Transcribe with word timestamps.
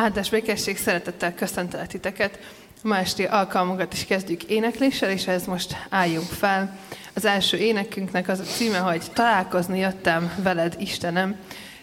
Áldás 0.00 0.30
békesség, 0.30 0.76
szeretettel 0.76 1.34
köszöntelek 1.34 1.86
titeket. 1.86 2.38
Ma 2.82 2.96
esti 2.96 3.24
alkalmunkat 3.24 3.92
is 3.92 4.04
kezdjük 4.04 4.42
énekléssel, 4.42 5.10
és 5.10 5.26
ez 5.26 5.44
most 5.44 5.76
álljunk 5.88 6.26
fel. 6.26 6.78
Az 7.14 7.24
első 7.24 7.56
énekünknek 7.56 8.28
az 8.28 8.38
a 8.38 8.42
címe, 8.42 8.78
hogy 8.78 9.02
Találkozni 9.12 9.78
jöttem 9.78 10.32
veled, 10.42 10.76
Istenem. 10.78 11.36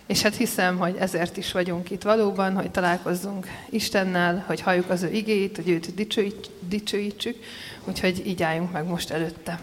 És 0.07 0.21
hát 0.21 0.35
hiszem, 0.35 0.77
hogy 0.77 0.95
ezért 0.99 1.37
is 1.37 1.51
vagyunk 1.51 1.89
itt 1.91 2.01
valóban, 2.01 2.55
hogy 2.55 2.71
találkozzunk 2.71 3.47
Istennel, 3.69 4.43
hogy 4.47 4.61
halljuk 4.61 4.89
az 4.89 5.03
ő 5.03 5.11
igéit, 5.11 5.55
hogy 5.55 5.69
őt 5.69 5.93
dicsőítsük. 6.67 7.37
Úgyhogy 7.85 8.27
így 8.27 8.43
álljunk 8.43 8.71
meg 8.71 8.87
most 8.87 9.11
előtte. 9.11 9.59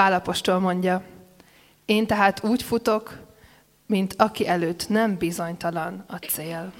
Pálapostól 0.00 0.58
mondja, 0.58 1.02
én 1.84 2.06
tehát 2.06 2.44
úgy 2.44 2.62
futok, 2.62 3.18
mint 3.86 4.14
aki 4.18 4.48
előtt 4.48 4.88
nem 4.88 5.16
bizonytalan 5.16 6.04
a 6.06 6.16
cél. 6.16 6.72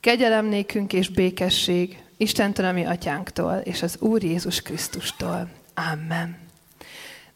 Kegyelem 0.00 0.46
nékünk 0.46 0.92
és 0.92 1.08
békesség 1.08 2.02
Istentől, 2.16 2.66
ami 2.66 2.84
atyánktól, 2.84 3.56
és 3.64 3.82
az 3.82 3.96
Úr 4.00 4.22
Jézus 4.22 4.62
Krisztustól. 4.62 5.48
Amen. 5.92 6.38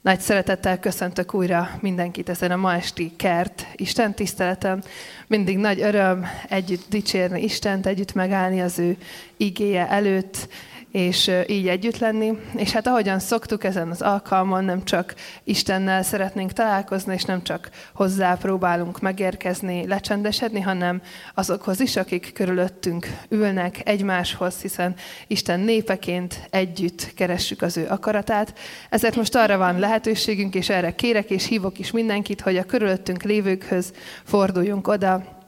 Nagy 0.00 0.20
szeretettel 0.20 0.80
köszöntök 0.80 1.34
újra 1.34 1.70
mindenkit 1.80 2.28
ezen 2.28 2.50
a 2.50 2.56
ma 2.56 2.74
esti 2.74 3.12
kert 3.16 3.66
Isten 3.74 4.14
tiszteletem. 4.14 4.82
Mindig 5.26 5.58
nagy 5.58 5.80
öröm 5.80 6.26
együtt 6.48 6.88
dicsérni 6.88 7.42
Istent, 7.42 7.86
együtt 7.86 8.12
megállni 8.12 8.60
az 8.60 8.78
ő 8.78 8.96
igéje 9.36 9.88
előtt, 9.88 10.48
és 10.90 11.30
így 11.46 11.68
együtt 11.68 11.98
lenni. 11.98 12.38
És 12.56 12.70
hát 12.70 12.86
ahogyan 12.86 13.18
szoktuk 13.18 13.64
ezen 13.64 13.90
az 13.90 14.02
alkalmon, 14.02 14.64
nem 14.64 14.84
csak 14.84 15.14
Istennel 15.44 16.02
szeretnénk 16.02 16.52
találkozni, 16.52 17.14
és 17.14 17.24
nem 17.24 17.42
csak 17.42 17.70
hozzá 17.94 18.34
próbálunk 18.34 19.00
megérkezni, 19.00 19.86
lecsendesedni, 19.86 20.60
hanem 20.60 21.02
azokhoz 21.34 21.80
is, 21.80 21.96
akik 21.96 22.32
körülöttünk 22.32 23.06
ülnek 23.28 23.88
egymáshoz, 23.88 24.60
hiszen 24.60 24.94
Isten 25.26 25.60
népeként 25.60 26.46
együtt 26.50 27.14
keressük 27.14 27.62
az 27.62 27.76
ő 27.76 27.86
akaratát. 27.88 28.58
Ezért 28.90 29.16
most 29.16 29.34
arra 29.34 29.58
van 29.58 29.78
lehetőségünk, 29.78 30.54
és 30.54 30.68
erre 30.68 30.94
kérek 30.94 31.30
és 31.30 31.46
hívok 31.46 31.78
is 31.78 31.90
mindenkit, 31.90 32.40
hogy 32.40 32.56
a 32.56 32.64
körülöttünk 32.64 33.22
lévőkhöz 33.22 33.92
forduljunk 34.24 34.88
oda, 34.88 35.38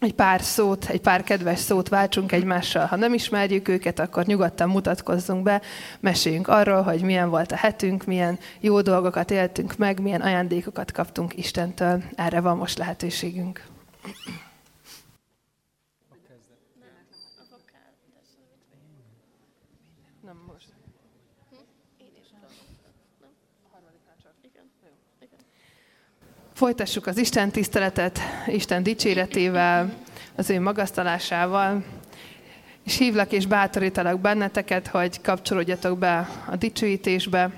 egy 0.00 0.14
pár 0.14 0.42
szót, 0.42 0.84
egy 0.84 1.00
pár 1.00 1.22
kedves 1.22 1.58
szót 1.58 1.88
váltsunk 1.88 2.32
egymással. 2.32 2.86
Ha 2.86 2.96
nem 2.96 3.14
ismerjük 3.14 3.68
őket, 3.68 3.98
akkor 3.98 4.24
nyugodtan 4.24 4.68
mutatkozzunk 4.68 5.42
be, 5.42 5.62
meséljünk 6.00 6.48
arról, 6.48 6.82
hogy 6.82 7.00
milyen 7.02 7.30
volt 7.30 7.52
a 7.52 7.56
hetünk, 7.56 8.04
milyen 8.04 8.38
jó 8.60 8.80
dolgokat 8.80 9.30
éltünk 9.30 9.76
meg, 9.76 10.00
milyen 10.00 10.20
ajándékokat 10.20 10.92
kaptunk 10.92 11.36
Istentől. 11.36 12.02
Erre 12.14 12.40
van 12.40 12.56
most 12.56 12.78
lehetőségünk. 12.78 13.66
Folytassuk 26.58 27.06
az 27.06 27.16
Isten 27.16 27.50
tiszteletet, 27.50 28.20
Isten 28.46 28.82
dicséretével, 28.82 29.92
az 30.36 30.50
ő 30.50 30.60
magasztalásával, 30.60 31.84
és 32.84 32.98
hívlak 32.98 33.32
és 33.32 33.46
bátorítalak 33.46 34.20
benneteket, 34.20 34.86
hogy 34.86 35.20
kapcsolódjatok 35.20 35.98
be 35.98 36.28
a 36.46 36.56
dicsőítésbe. 36.56 37.50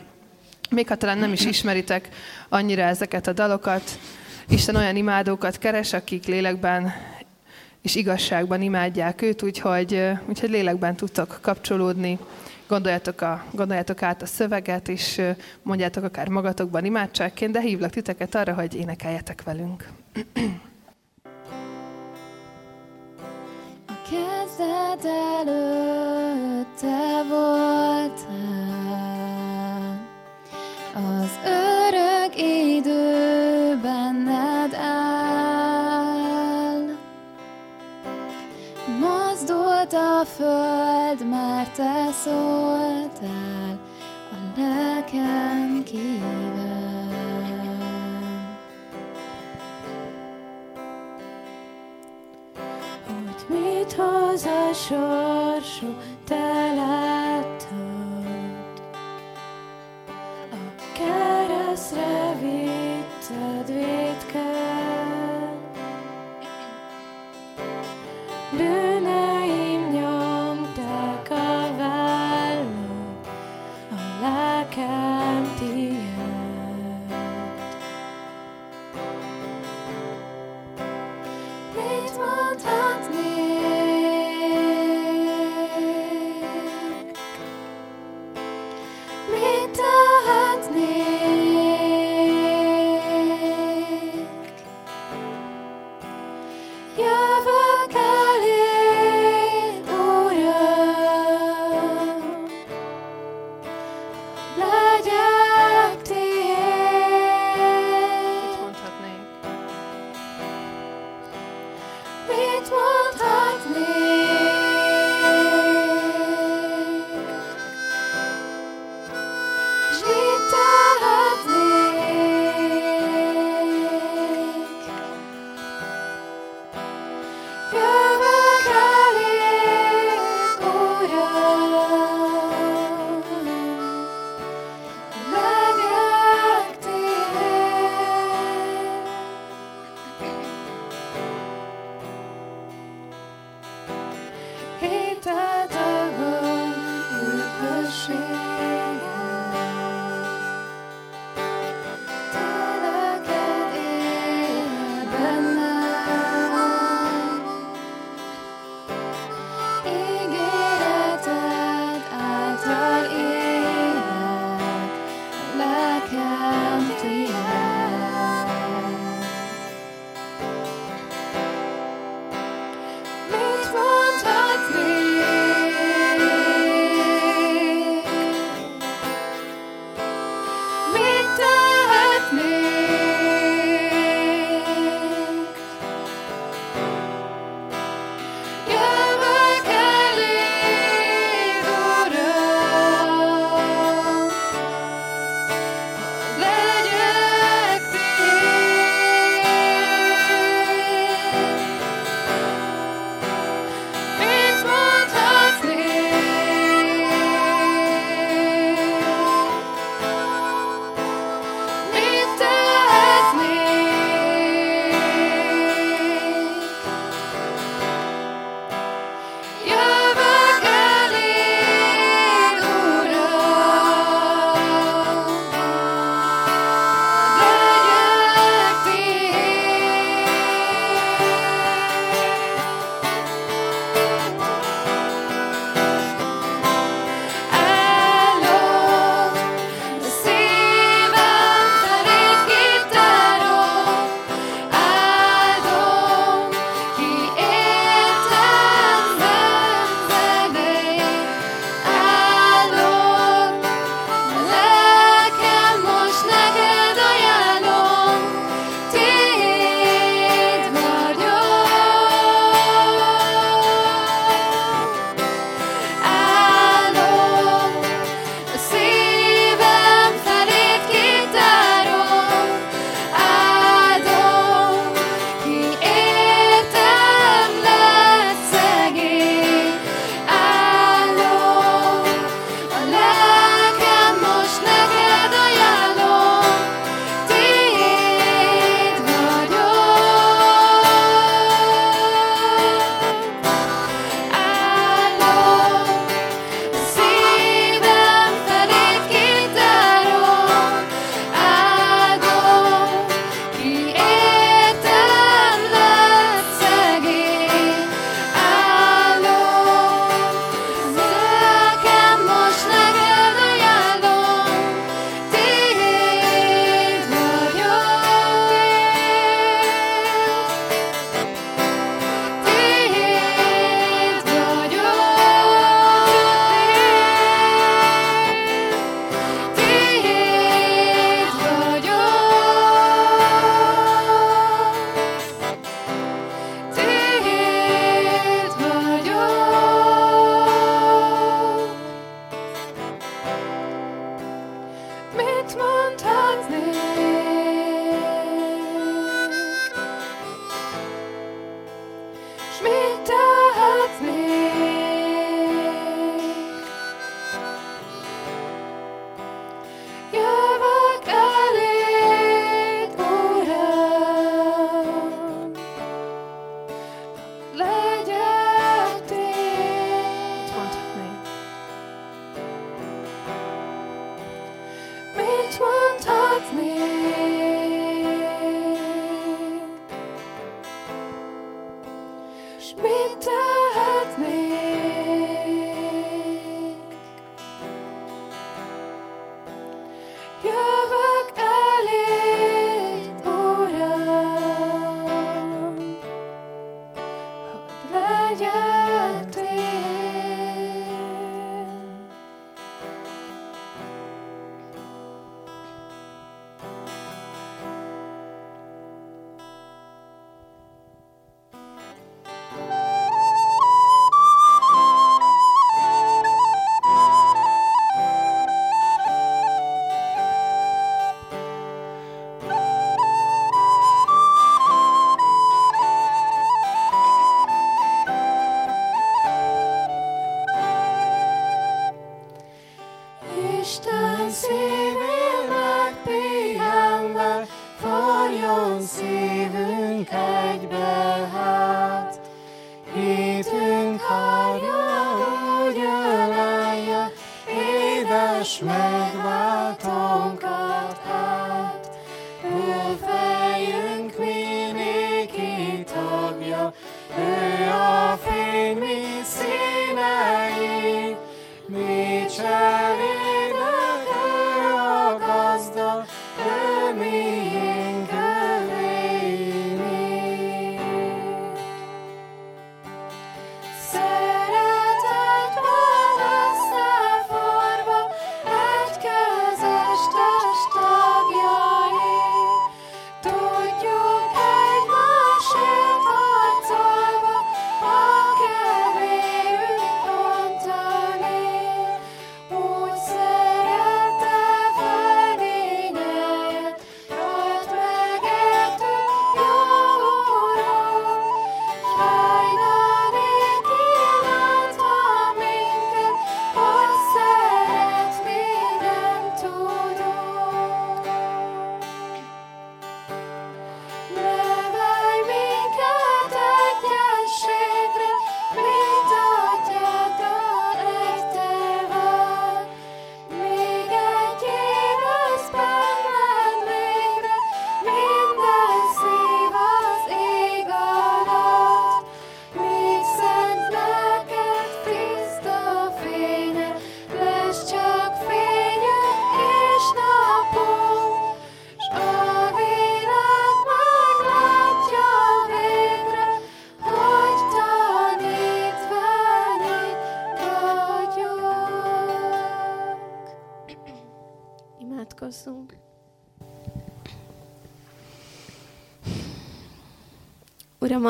Még 0.70 0.88
ha 0.88 0.94
talán 0.94 1.18
nem 1.18 1.32
is 1.32 1.44
ismeritek 1.44 2.08
annyira 2.48 2.82
ezeket 2.82 3.26
a 3.26 3.32
dalokat, 3.32 3.98
Isten 4.48 4.76
olyan 4.76 4.96
imádókat 4.96 5.58
keres, 5.58 5.92
akik 5.92 6.26
lélekben 6.26 6.92
és 7.82 7.94
igazságban 7.94 8.62
imádják 8.62 9.22
őt, 9.22 9.42
úgyhogy, 9.42 10.02
úgyhogy 10.26 10.50
lélekben 10.50 10.96
tudtok 10.96 11.38
kapcsolódni 11.42 12.18
gondoljátok, 12.70 13.20
a, 13.20 13.44
gondoljátok 13.50 14.02
át 14.02 14.22
a 14.22 14.26
szöveget, 14.26 14.88
és 14.88 15.20
mondjátok 15.62 16.04
akár 16.04 16.28
magatokban 16.28 16.84
imádságként, 16.84 17.52
de 17.52 17.60
hívlak 17.60 17.90
titeket 17.90 18.34
arra, 18.34 18.54
hogy 18.54 18.74
énekeljetek 18.74 19.42
velünk. 19.42 19.88
A 23.86 23.92
kezdet 24.10 25.04
előtt 25.40 26.76
te 26.80 27.22
voltál, 27.28 28.70
az 30.94 31.38
örök 31.44 32.36
idő 32.36 33.78
benned 33.82 34.74
áll. 34.74 35.30
Mozdult 39.00 39.92
a 39.92 40.24
föld, 40.24 40.99
te 41.80 42.12
szóltál 42.12 43.78
a 44.30 44.60
lelkem 44.60 45.82
kívül. 45.84 47.08
Hogy 53.06 53.58
mit 53.58 53.92
hoz 53.92 54.44
a 54.44 54.72
sor, 54.72 55.39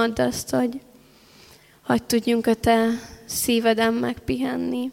add 0.00 0.21
azt, 0.21 0.50
hogy 0.50 0.80
hadd 1.83 2.00
tudjunk 2.07 2.47
a 2.47 2.54
Te 2.54 2.88
szíveden 3.25 3.95
megpihenni, 3.95 4.90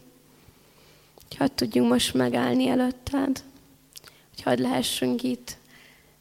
hogy 1.28 1.36
hadd 1.36 1.54
tudjunk 1.54 1.90
most 1.90 2.14
megállni 2.14 2.68
előtted, 2.68 3.42
hogy 4.34 4.42
hadd 4.44 4.60
lehessünk 4.60 5.22
itt 5.22 5.56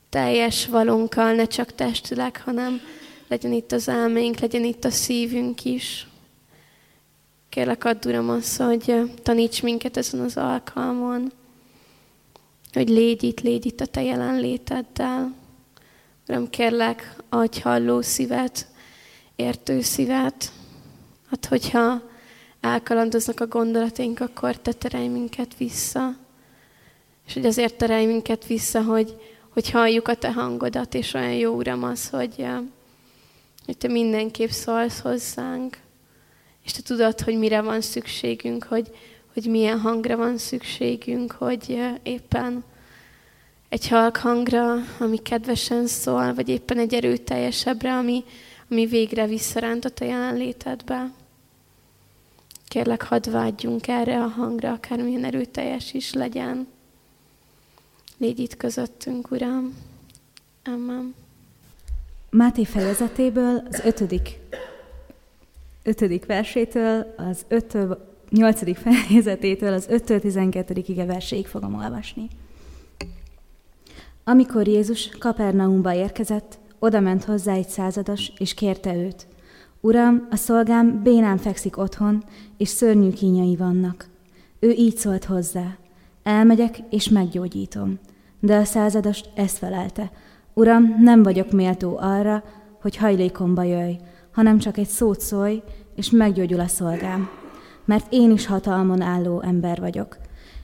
teljes 0.10 0.66
valunkkal, 0.66 1.34
ne 1.34 1.46
csak 1.46 1.76
testileg, 1.76 2.42
hanem 2.42 2.82
legyen 3.28 3.52
itt 3.52 3.72
az 3.72 3.88
elménk, 3.88 4.40
legyen 4.40 4.64
itt 4.64 4.86
a 4.86 4.90
szívünk 4.90 5.66
is. 5.66 6.08
Kérlek, 7.50 7.84
add 7.84 8.08
Uram 8.08 8.30
azt, 8.30 8.62
hogy 8.62 9.12
taníts 9.24 9.62
minket 9.62 9.98
ezen 9.98 10.20
az 10.20 10.38
alkalmon, 10.38 11.32
hogy 12.74 12.90
légy 12.90 13.24
itt, 13.24 13.42
légy 13.42 13.66
itt 13.66 13.80
a 13.80 13.86
Te 13.86 14.04
jelenléteddel. 14.04 15.36
Uram, 16.28 16.50
kérlek, 16.50 17.16
adj 17.30 17.60
halló 17.60 18.02
szívet, 18.02 18.68
értő 19.38 19.82
szívet, 19.82 20.52
hát 21.30 21.46
hogyha 21.46 22.02
elkalandoznak 22.62 23.40
a 23.40 23.48
gondolataink, 23.48 24.20
akkor 24.20 24.58
Te 24.58 24.72
terelj 24.72 25.08
minket 25.08 25.58
vissza. 25.58 26.16
És 27.28 27.34
hogy 27.34 27.46
azért 27.46 27.76
terelj 27.76 28.06
minket 28.06 28.46
vissza, 28.46 28.84
hogy, 28.84 29.16
hogy 29.50 29.70
halljuk 29.70 30.08
a 30.08 30.16
Te 30.16 30.32
hangodat, 30.32 30.94
és 30.94 31.14
olyan 31.14 31.34
jó, 31.34 31.54
Uram, 31.54 31.84
az, 31.84 32.10
hogy, 32.10 32.46
hogy 33.66 33.78
Te 33.78 33.88
mindenképp 33.88 34.50
szólsz 34.50 35.00
hozzánk, 35.00 35.78
és 36.64 36.72
Te 36.72 36.82
tudod, 36.82 37.22
hogy 37.22 37.38
mire 37.38 37.62
van 37.62 37.82
szükségünk, 37.82 38.64
hogy, 38.64 38.92
hogy 39.34 39.46
milyen 39.46 39.80
hangra 39.80 40.18
van 40.18 40.38
szükségünk, 40.38 41.32
hogy 41.32 41.80
éppen 42.04 42.64
egy 43.70 43.88
halk 43.88 44.18
hangra, 44.18 44.76
ami 45.00 45.18
kedvesen 45.18 45.88
szól, 45.88 46.34
vagy 46.34 46.50
éppen 46.50 46.78
egy 46.78 46.94
erőteljesebbre, 46.94 47.94
ami, 47.94 48.24
ami 48.70 48.86
végre 48.86 49.28
visszarántott 49.28 50.00
a 50.00 50.06
jelenlétedbe. 50.06 51.12
Kérlek, 52.68 53.02
hadd 53.02 53.32
vágyjunk 53.32 53.88
erre 53.88 54.24
a 54.24 54.28
hangra, 54.28 54.72
akármilyen 54.72 55.24
erőteljes 55.24 55.94
is 55.94 56.14
legyen. 56.14 56.68
Légy 58.18 58.40
itt 58.40 58.58
közöttünk, 58.58 59.32
Uram. 59.32 59.76
Amen. 60.66 61.16
Máté 62.30 62.64
fejezetéből 62.64 63.64
az 63.70 63.80
ötödik, 63.80 64.40
ötödik 65.84 66.26
versétől, 66.26 67.14
az 67.18 67.46
öttől, 67.48 68.16
nyolcadik 68.30 68.78
fejezetétől 68.78 69.74
az 69.74 69.88
5 69.90 70.22
12. 70.22 70.84
ige 70.88 71.06
verséig 71.06 71.48
fogom 71.48 71.76
olvasni. 71.76 72.28
Amikor 74.24 74.68
Jézus 74.68 75.10
Kapernaumba 75.10 75.94
érkezett, 75.94 76.60
oda 76.80 77.00
ment 77.00 77.24
hozzá 77.24 77.54
egy 77.54 77.68
százados, 77.68 78.32
és 78.38 78.54
kérte 78.54 78.96
őt. 78.96 79.28
Uram, 79.82 80.28
a 80.32 80.36
szolgám 80.36 81.04
bénán 81.04 81.38
fekszik 81.38 81.78
otthon, 81.78 82.24
és 82.58 82.70
szörnyű 82.70 83.10
kínjai 83.10 83.56
vannak. 83.56 84.08
Ő 84.60 84.70
így 84.70 84.98
szólt 84.98 85.26
hozzá. 85.26 85.78
Elmegyek, 86.24 86.80
és 86.90 87.10
meggyógyítom. 87.10 88.00
De 88.40 88.56
a 88.56 88.64
százados 88.64 89.22
ezt 89.36 89.58
felelte. 89.58 90.12
Uram, 90.54 90.96
nem 91.00 91.24
vagyok 91.24 91.52
méltó 91.52 91.98
arra, 91.98 92.44
hogy 92.82 92.96
hajlékomba 92.96 93.64
jöjj, 93.64 93.94
hanem 94.32 94.58
csak 94.58 94.78
egy 94.78 94.88
szót 94.88 95.20
szólj, 95.20 95.62
és 95.96 96.10
meggyógyul 96.10 96.60
a 96.60 96.68
szolgám. 96.68 97.30
Mert 97.86 98.06
én 98.10 98.32
is 98.32 98.46
hatalmon 98.46 99.02
álló 99.02 99.42
ember 99.42 99.80
vagyok. 99.80 100.18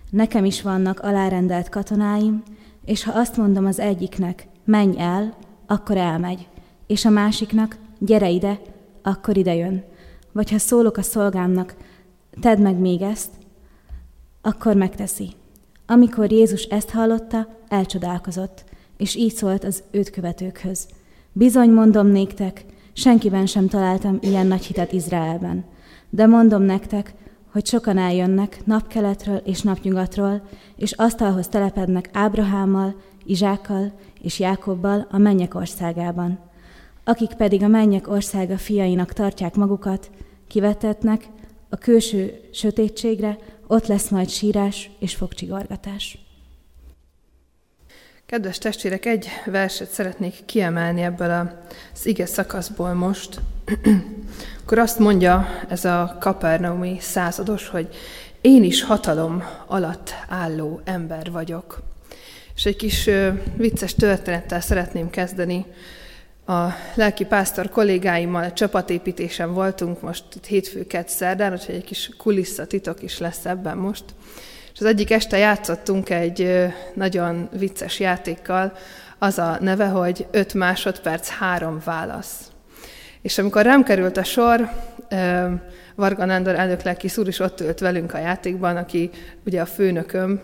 Nekem 0.09 0.45
is 0.45 0.61
vannak 0.61 0.99
alárendelt 0.99 1.69
katonáim, 1.69 2.43
és 2.85 3.03
ha 3.03 3.19
azt 3.19 3.37
mondom 3.37 3.65
az 3.65 3.79
egyiknek, 3.79 4.47
menj 4.65 4.99
el, 4.99 5.33
akkor 5.65 5.97
elmegy, 5.97 6.47
és 6.87 7.05
a 7.05 7.09
másiknak, 7.09 7.77
gyere 7.99 8.29
ide, 8.29 8.59
akkor 9.01 9.37
ide 9.37 9.55
jön. 9.55 9.83
Vagy 10.31 10.51
ha 10.51 10.57
szólok 10.57 10.97
a 10.97 11.01
szolgámnak, 11.01 11.75
tedd 12.41 12.59
meg 12.59 12.75
még 12.75 13.01
ezt, 13.01 13.29
akkor 14.41 14.75
megteszi. 14.75 15.29
Amikor 15.85 16.31
Jézus 16.31 16.63
ezt 16.63 16.89
hallotta, 16.89 17.47
elcsodálkozott, 17.67 18.63
és 18.97 19.15
így 19.15 19.33
szólt 19.33 19.63
az 19.63 19.83
őt 19.91 20.09
követőkhöz. 20.09 20.87
Bizony 21.31 21.69
mondom 21.69 22.07
néktek, 22.07 22.65
senkiben 22.93 23.45
sem 23.45 23.67
találtam 23.67 24.17
ilyen 24.21 24.47
nagy 24.47 24.65
hitet 24.65 24.91
Izraelben. 24.91 25.65
De 26.09 26.25
mondom 26.25 26.61
nektek, 26.61 27.13
hogy 27.51 27.65
sokan 27.65 27.97
eljönnek 27.97 28.65
napkeletről 28.65 29.37
és 29.37 29.61
napnyugatról, 29.61 30.41
és 30.75 30.91
asztalhoz 30.91 31.47
telepednek 31.47 32.09
Ábrahámmal, 32.13 32.95
Izsákkal 33.25 33.91
és 34.21 34.39
Jákobbal 34.39 35.07
a 35.11 35.17
mennyek 35.17 35.55
országában. 35.55 36.39
Akik 37.03 37.33
pedig 37.33 37.63
a 37.63 37.67
mennyek 37.67 38.07
országa 38.07 38.57
fiainak 38.57 39.13
tartják 39.13 39.55
magukat, 39.55 40.09
kivetetnek 40.47 41.27
a 41.69 41.75
külső 41.75 42.39
sötétségre, 42.51 43.37
ott 43.67 43.87
lesz 43.87 44.09
majd 44.09 44.29
sírás 44.29 44.89
és 44.99 45.15
fogcsigorgatás. 45.15 46.17
Kedves 48.25 48.57
testvérek, 48.57 49.05
egy 49.05 49.27
verset 49.45 49.89
szeretnék 49.89 50.45
kiemelni 50.45 51.01
ebből 51.01 51.51
az 51.93 52.05
ige 52.05 52.25
szakaszból 52.25 52.93
most. 52.93 53.39
Akkor 54.63 54.77
azt 54.77 54.99
mondja 54.99 55.47
ez 55.69 55.85
a 55.85 56.17
kapernaumi 56.19 56.97
százados, 56.99 57.67
hogy 57.67 57.89
én 58.41 58.63
is 58.63 58.83
hatalom 58.83 59.43
alatt 59.67 60.13
álló 60.29 60.81
ember 60.83 61.31
vagyok. 61.31 61.92
És 62.55 62.65
egy 62.65 62.75
kis 62.75 63.09
vicces 63.55 63.93
történettel 63.95 64.61
szeretném 64.61 65.09
kezdeni. 65.09 65.65
A 66.45 66.67
lelki 66.95 67.25
pásztor 67.25 67.69
kollégáimmal 67.69 68.43
a 68.43 68.53
csapatépítésen 68.53 69.53
voltunk 69.53 70.01
most 70.01 70.23
itt 70.35 70.45
hétfőket 70.45 71.09
szerdán, 71.09 71.51
úgyhogy 71.51 71.75
egy 71.75 71.83
kis 71.83 72.09
kulisszatitok 72.17 73.03
is 73.03 73.19
lesz 73.19 73.45
ebben 73.45 73.77
most. 73.77 74.03
És 74.73 74.79
az 74.79 74.85
egyik 74.85 75.11
este 75.11 75.37
játszottunk 75.37 76.09
egy 76.09 76.67
nagyon 76.93 77.49
vicces 77.57 77.99
játékkal, 77.99 78.73
az 79.19 79.37
a 79.37 79.57
neve, 79.61 79.85
hogy 79.85 80.27
5 80.31 80.53
másodperc, 80.53 81.29
három 81.29 81.81
válasz. 81.85 82.51
És 83.21 83.37
amikor 83.37 83.63
rám 83.63 83.83
került 83.83 84.17
a 84.17 84.23
sor, 84.23 84.69
Varga 85.95 86.25
Nándor 86.25 86.55
elnök 86.55 86.99
szúr 87.07 87.27
is 87.27 87.39
ott 87.39 87.61
ült 87.61 87.79
velünk 87.79 88.13
a 88.13 88.17
játékban, 88.17 88.77
aki 88.77 89.09
ugye 89.45 89.61
a 89.61 89.65
főnököm, 89.65 90.41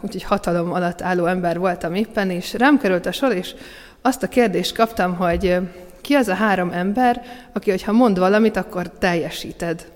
úgyhogy 0.00 0.22
hatalom 0.22 0.72
alatt 0.72 1.02
álló 1.02 1.26
ember 1.26 1.58
voltam 1.58 1.94
éppen, 1.94 2.30
és 2.30 2.52
rám 2.52 2.78
került 2.78 3.06
a 3.06 3.12
sor, 3.12 3.32
és 3.32 3.54
azt 4.02 4.22
a 4.22 4.28
kérdést 4.28 4.74
kaptam, 4.74 5.16
hogy 5.16 5.58
ki 6.00 6.14
az 6.14 6.28
a 6.28 6.34
három 6.34 6.70
ember, 6.70 7.22
aki, 7.52 7.70
hogyha 7.70 7.92
mond 7.92 8.18
valamit, 8.18 8.56
akkor 8.56 8.90
teljesíted. 8.98 9.86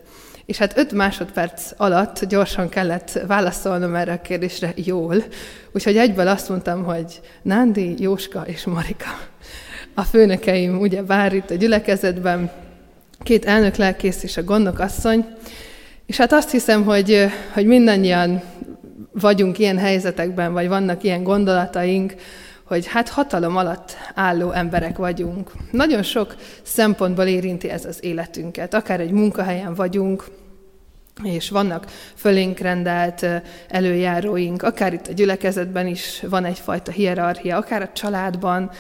És 0.47 0.59
hát 0.59 0.79
öt 0.79 0.93
másodperc 0.93 1.73
alatt 1.77 2.25
gyorsan 2.25 2.69
kellett 2.69 3.21
válaszolnom 3.27 3.95
erre 3.95 4.13
a 4.13 4.21
kérdésre 4.21 4.73
jól. 4.77 5.23
Úgyhogy 5.73 5.97
egyből 5.97 6.29
azt 6.29 6.49
mondtam, 6.49 6.85
hogy 6.85 7.21
Nándi, 7.43 7.95
Jóska 7.99 8.43
és 8.47 8.65
Marika. 8.65 9.19
A 9.95 10.03
főnökeim 10.03 10.81
ugye 10.81 11.03
bár 11.03 11.33
itt 11.33 11.51
a 11.51 11.55
gyülekezetben, 11.55 12.51
két 13.23 13.45
elnök 13.45 13.77
lelkész 13.77 14.23
és 14.23 14.37
a 14.37 14.45
gondok 14.45 14.79
asszony, 14.79 15.27
és 16.07 16.17
hát 16.17 16.33
azt 16.33 16.51
hiszem, 16.51 16.85
hogy, 16.85 17.27
hogy 17.53 17.67
mindannyian 17.67 18.43
vagyunk 19.13 19.59
ilyen 19.59 19.79
helyzetekben, 19.79 20.53
vagy 20.53 20.69
vannak 20.69 21.03
ilyen 21.03 21.23
gondolataink, 21.23 22.15
hogy 22.65 22.87
hát 22.87 23.09
hatalom 23.09 23.57
alatt 23.57 23.97
álló 24.15 24.51
emberek 24.53 24.97
vagyunk. 24.97 25.51
Nagyon 25.71 26.03
sok 26.03 26.35
szempontból 26.63 27.25
érinti 27.25 27.71
ez 27.71 27.85
az 27.85 28.05
életünket. 28.05 28.75
Akár 28.75 29.01
egy 29.01 29.11
munkahelyen 29.11 29.75
vagyunk, 29.75 30.25
és 31.23 31.51
vannak 31.51 31.87
fölénk 32.15 32.59
rendelt 32.59 33.27
előjáróink, 33.69 34.63
akár 34.63 34.93
itt 34.93 35.07
a 35.07 35.13
gyülekezetben 35.13 35.87
is 35.87 36.23
van 36.29 36.45
egyfajta 36.45 36.91
hierarchia, 36.91 37.57
akár 37.57 37.83
a 37.83 37.93
családban, 37.93 38.71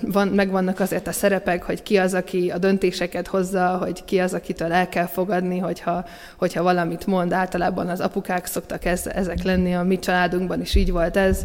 van, 0.00 0.28
megvannak 0.28 0.80
azért 0.80 1.06
a 1.06 1.12
szerepek, 1.12 1.62
hogy 1.62 1.82
ki 1.82 1.96
az, 1.96 2.14
aki 2.14 2.50
a 2.50 2.58
döntéseket 2.58 3.26
hozza, 3.26 3.76
hogy 3.76 4.04
ki 4.04 4.18
az, 4.18 4.34
akitől 4.34 4.72
el 4.72 4.88
kell 4.88 5.06
fogadni, 5.06 5.58
hogyha, 5.58 6.04
hogyha 6.36 6.62
valamit 6.62 7.06
mond. 7.06 7.32
Általában 7.32 7.88
az 7.88 8.00
apukák 8.00 8.46
szoktak 8.46 8.84
ez, 8.84 9.06
ezek 9.06 9.42
lenni, 9.42 9.74
a 9.74 9.82
mi 9.82 9.98
családunkban 9.98 10.60
is 10.60 10.74
így 10.74 10.92
volt 10.92 11.16
ez, 11.16 11.38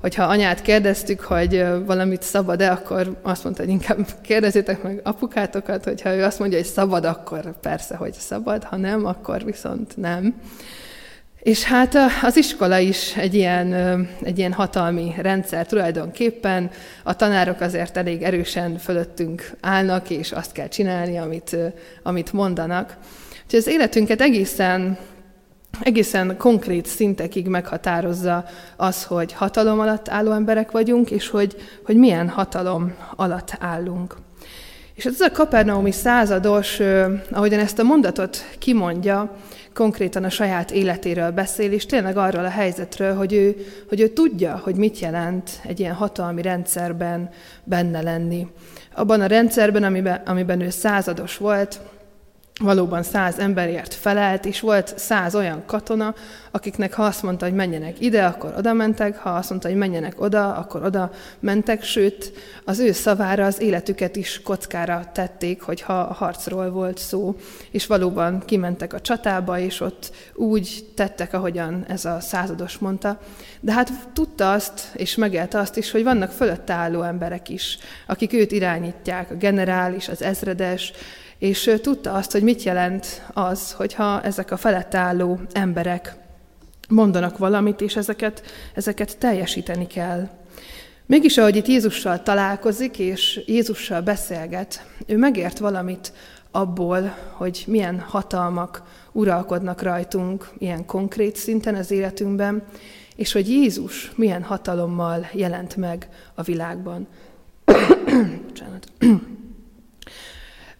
hogyha 0.00 0.24
anyát 0.24 0.62
kérdeztük, 0.62 1.20
hogy 1.20 1.66
valamit 1.86 2.22
szabad-e, 2.22 2.70
akkor 2.70 3.18
azt 3.22 3.44
mondta, 3.44 3.62
hogy 3.62 3.70
inkább 3.70 4.06
kérdezzétek 4.20 4.82
meg 4.82 5.00
apukátokat, 5.04 5.84
hogyha 5.84 6.14
ő 6.14 6.24
azt 6.24 6.38
mondja, 6.38 6.58
hogy 6.58 6.66
szabad, 6.66 7.04
akkor 7.04 7.60
persze, 7.60 7.96
hogy 7.96 8.12
szabad, 8.12 8.64
ha 8.64 8.76
nem, 8.76 9.06
akkor 9.06 9.44
viszont 9.44 9.96
nem. 9.96 10.34
És 11.40 11.64
hát 11.64 11.96
az 12.22 12.36
iskola 12.36 12.78
is 12.78 13.16
egy 13.16 13.34
ilyen, 13.34 13.72
egy 14.22 14.38
ilyen 14.38 14.52
hatalmi 14.52 15.14
rendszer 15.18 15.66
tulajdonképpen. 15.66 16.70
A 17.02 17.16
tanárok 17.16 17.60
azért 17.60 17.96
elég 17.96 18.22
erősen 18.22 18.78
fölöttünk 18.78 19.50
állnak, 19.60 20.10
és 20.10 20.32
azt 20.32 20.52
kell 20.52 20.68
csinálni, 20.68 21.18
amit, 21.18 21.56
amit 22.02 22.32
mondanak. 22.32 22.96
Úgyhogy 23.44 23.58
az 23.58 23.66
életünket 23.66 24.20
egészen, 24.20 24.98
egészen 25.80 26.36
konkrét 26.36 26.86
szintekig 26.86 27.46
meghatározza 27.46 28.44
az, 28.76 29.04
hogy 29.04 29.32
hatalom 29.32 29.80
alatt 29.80 30.08
álló 30.08 30.32
emberek 30.32 30.70
vagyunk, 30.70 31.10
és 31.10 31.28
hogy, 31.28 31.56
hogy 31.84 31.96
milyen 31.96 32.28
hatalom 32.28 32.94
alatt 33.16 33.56
állunk. 33.60 34.16
És 34.94 35.06
ez 35.06 35.20
a 35.20 35.30
kapernaumi 35.30 35.92
százados, 35.92 36.80
ahogyan 37.30 37.60
ezt 37.60 37.78
a 37.78 37.82
mondatot 37.82 38.44
kimondja, 38.58 39.36
konkrétan 39.74 40.24
a 40.24 40.30
saját 40.30 40.70
életéről 40.70 41.30
beszél, 41.30 41.72
és 41.72 41.86
tényleg 41.86 42.16
arról 42.16 42.44
a 42.44 42.48
helyzetről, 42.48 43.14
hogy 43.14 43.32
ő, 43.32 43.56
hogy 43.88 44.00
ő 44.00 44.08
tudja, 44.08 44.60
hogy 44.64 44.74
mit 44.74 44.98
jelent 44.98 45.50
egy 45.66 45.80
ilyen 45.80 45.94
hatalmi 45.94 46.42
rendszerben 46.42 47.30
benne 47.64 48.02
lenni. 48.02 48.46
Abban 48.94 49.20
a 49.20 49.26
rendszerben, 49.26 49.82
amiben, 49.82 50.22
amiben 50.26 50.60
ő 50.60 50.70
százados 50.70 51.36
volt, 51.36 51.80
valóban 52.60 53.02
száz 53.02 53.38
emberért 53.38 53.94
felelt, 53.94 54.44
és 54.44 54.60
volt 54.60 54.98
száz 54.98 55.34
olyan 55.34 55.62
katona, 55.66 56.14
akiknek 56.50 56.92
ha 56.92 57.02
azt 57.02 57.22
mondta, 57.22 57.44
hogy 57.44 57.54
menjenek 57.54 58.00
ide, 58.00 58.24
akkor 58.24 58.54
oda 58.56 58.72
mentek, 58.72 59.18
ha 59.18 59.30
azt 59.30 59.50
mondta, 59.50 59.68
hogy 59.68 59.76
menjenek 59.76 60.20
oda, 60.20 60.54
akkor 60.54 60.84
oda 60.84 61.10
mentek, 61.38 61.82
sőt, 61.82 62.32
az 62.64 62.78
ő 62.78 62.92
szavára 62.92 63.44
az 63.44 63.60
életüket 63.60 64.16
is 64.16 64.42
kockára 64.42 65.10
tették, 65.12 65.62
hogyha 65.62 66.00
a 66.00 66.12
harcról 66.12 66.70
volt 66.70 66.98
szó, 66.98 67.36
és 67.70 67.86
valóban 67.86 68.42
kimentek 68.44 68.92
a 68.92 69.00
csatába, 69.00 69.58
és 69.58 69.80
ott 69.80 70.12
úgy 70.34 70.84
tettek, 70.94 71.32
ahogyan 71.32 71.84
ez 71.88 72.04
a 72.04 72.20
százados 72.20 72.78
mondta. 72.78 73.20
De 73.60 73.72
hát 73.72 73.90
tudta 74.12 74.52
azt, 74.52 74.90
és 74.94 75.14
megélte 75.14 75.58
azt 75.58 75.76
is, 75.76 75.90
hogy 75.90 76.02
vannak 76.02 76.30
fölött 76.30 76.70
álló 76.70 77.02
emberek 77.02 77.48
is, 77.48 77.78
akik 78.06 78.32
őt 78.32 78.52
irányítják, 78.52 79.30
a 79.30 79.34
generális, 79.34 80.08
az 80.08 80.22
ezredes, 80.22 80.92
és 81.40 81.76
tudta 81.82 82.12
azt, 82.12 82.32
hogy 82.32 82.42
mit 82.42 82.62
jelent 82.62 83.22
az, 83.32 83.72
hogyha 83.72 84.22
ezek 84.22 84.50
a 84.50 84.56
felett 84.56 84.94
álló 84.94 85.40
emberek 85.52 86.14
mondanak 86.88 87.38
valamit, 87.38 87.80
és 87.80 87.96
ezeket, 87.96 88.42
ezeket 88.74 89.18
teljesíteni 89.18 89.86
kell. 89.86 90.28
Mégis, 91.06 91.38
ahogy 91.38 91.56
itt 91.56 91.66
Jézussal 91.66 92.22
találkozik, 92.22 92.98
és 92.98 93.40
Jézussal 93.46 94.00
beszélget, 94.00 94.84
ő 95.06 95.16
megért 95.16 95.58
valamit 95.58 96.12
abból, 96.50 97.16
hogy 97.32 97.64
milyen 97.66 98.00
hatalmak 98.00 98.82
uralkodnak 99.12 99.82
rajtunk 99.82 100.50
ilyen 100.58 100.86
konkrét 100.86 101.36
szinten 101.36 101.74
az 101.74 101.90
életünkben, 101.90 102.62
és 103.16 103.32
hogy 103.32 103.48
Jézus 103.48 104.12
milyen 104.14 104.42
hatalommal 104.42 105.28
jelent 105.32 105.76
meg 105.76 106.08
a 106.34 106.42
világban. 106.42 107.06
Bocsánat 108.46 108.86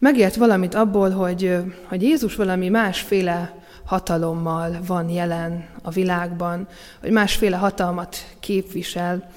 megért 0.00 0.36
valamit 0.36 0.74
abból, 0.74 1.10
hogy, 1.10 1.56
hogy 1.84 2.02
Jézus 2.02 2.34
valami 2.34 2.68
másféle 2.68 3.54
hatalommal 3.84 4.78
van 4.86 5.08
jelen 5.08 5.68
a 5.82 5.90
világban, 5.90 6.68
hogy 7.00 7.10
másféle 7.10 7.56
hatalmat 7.56 8.16
képvisel. 8.40 9.30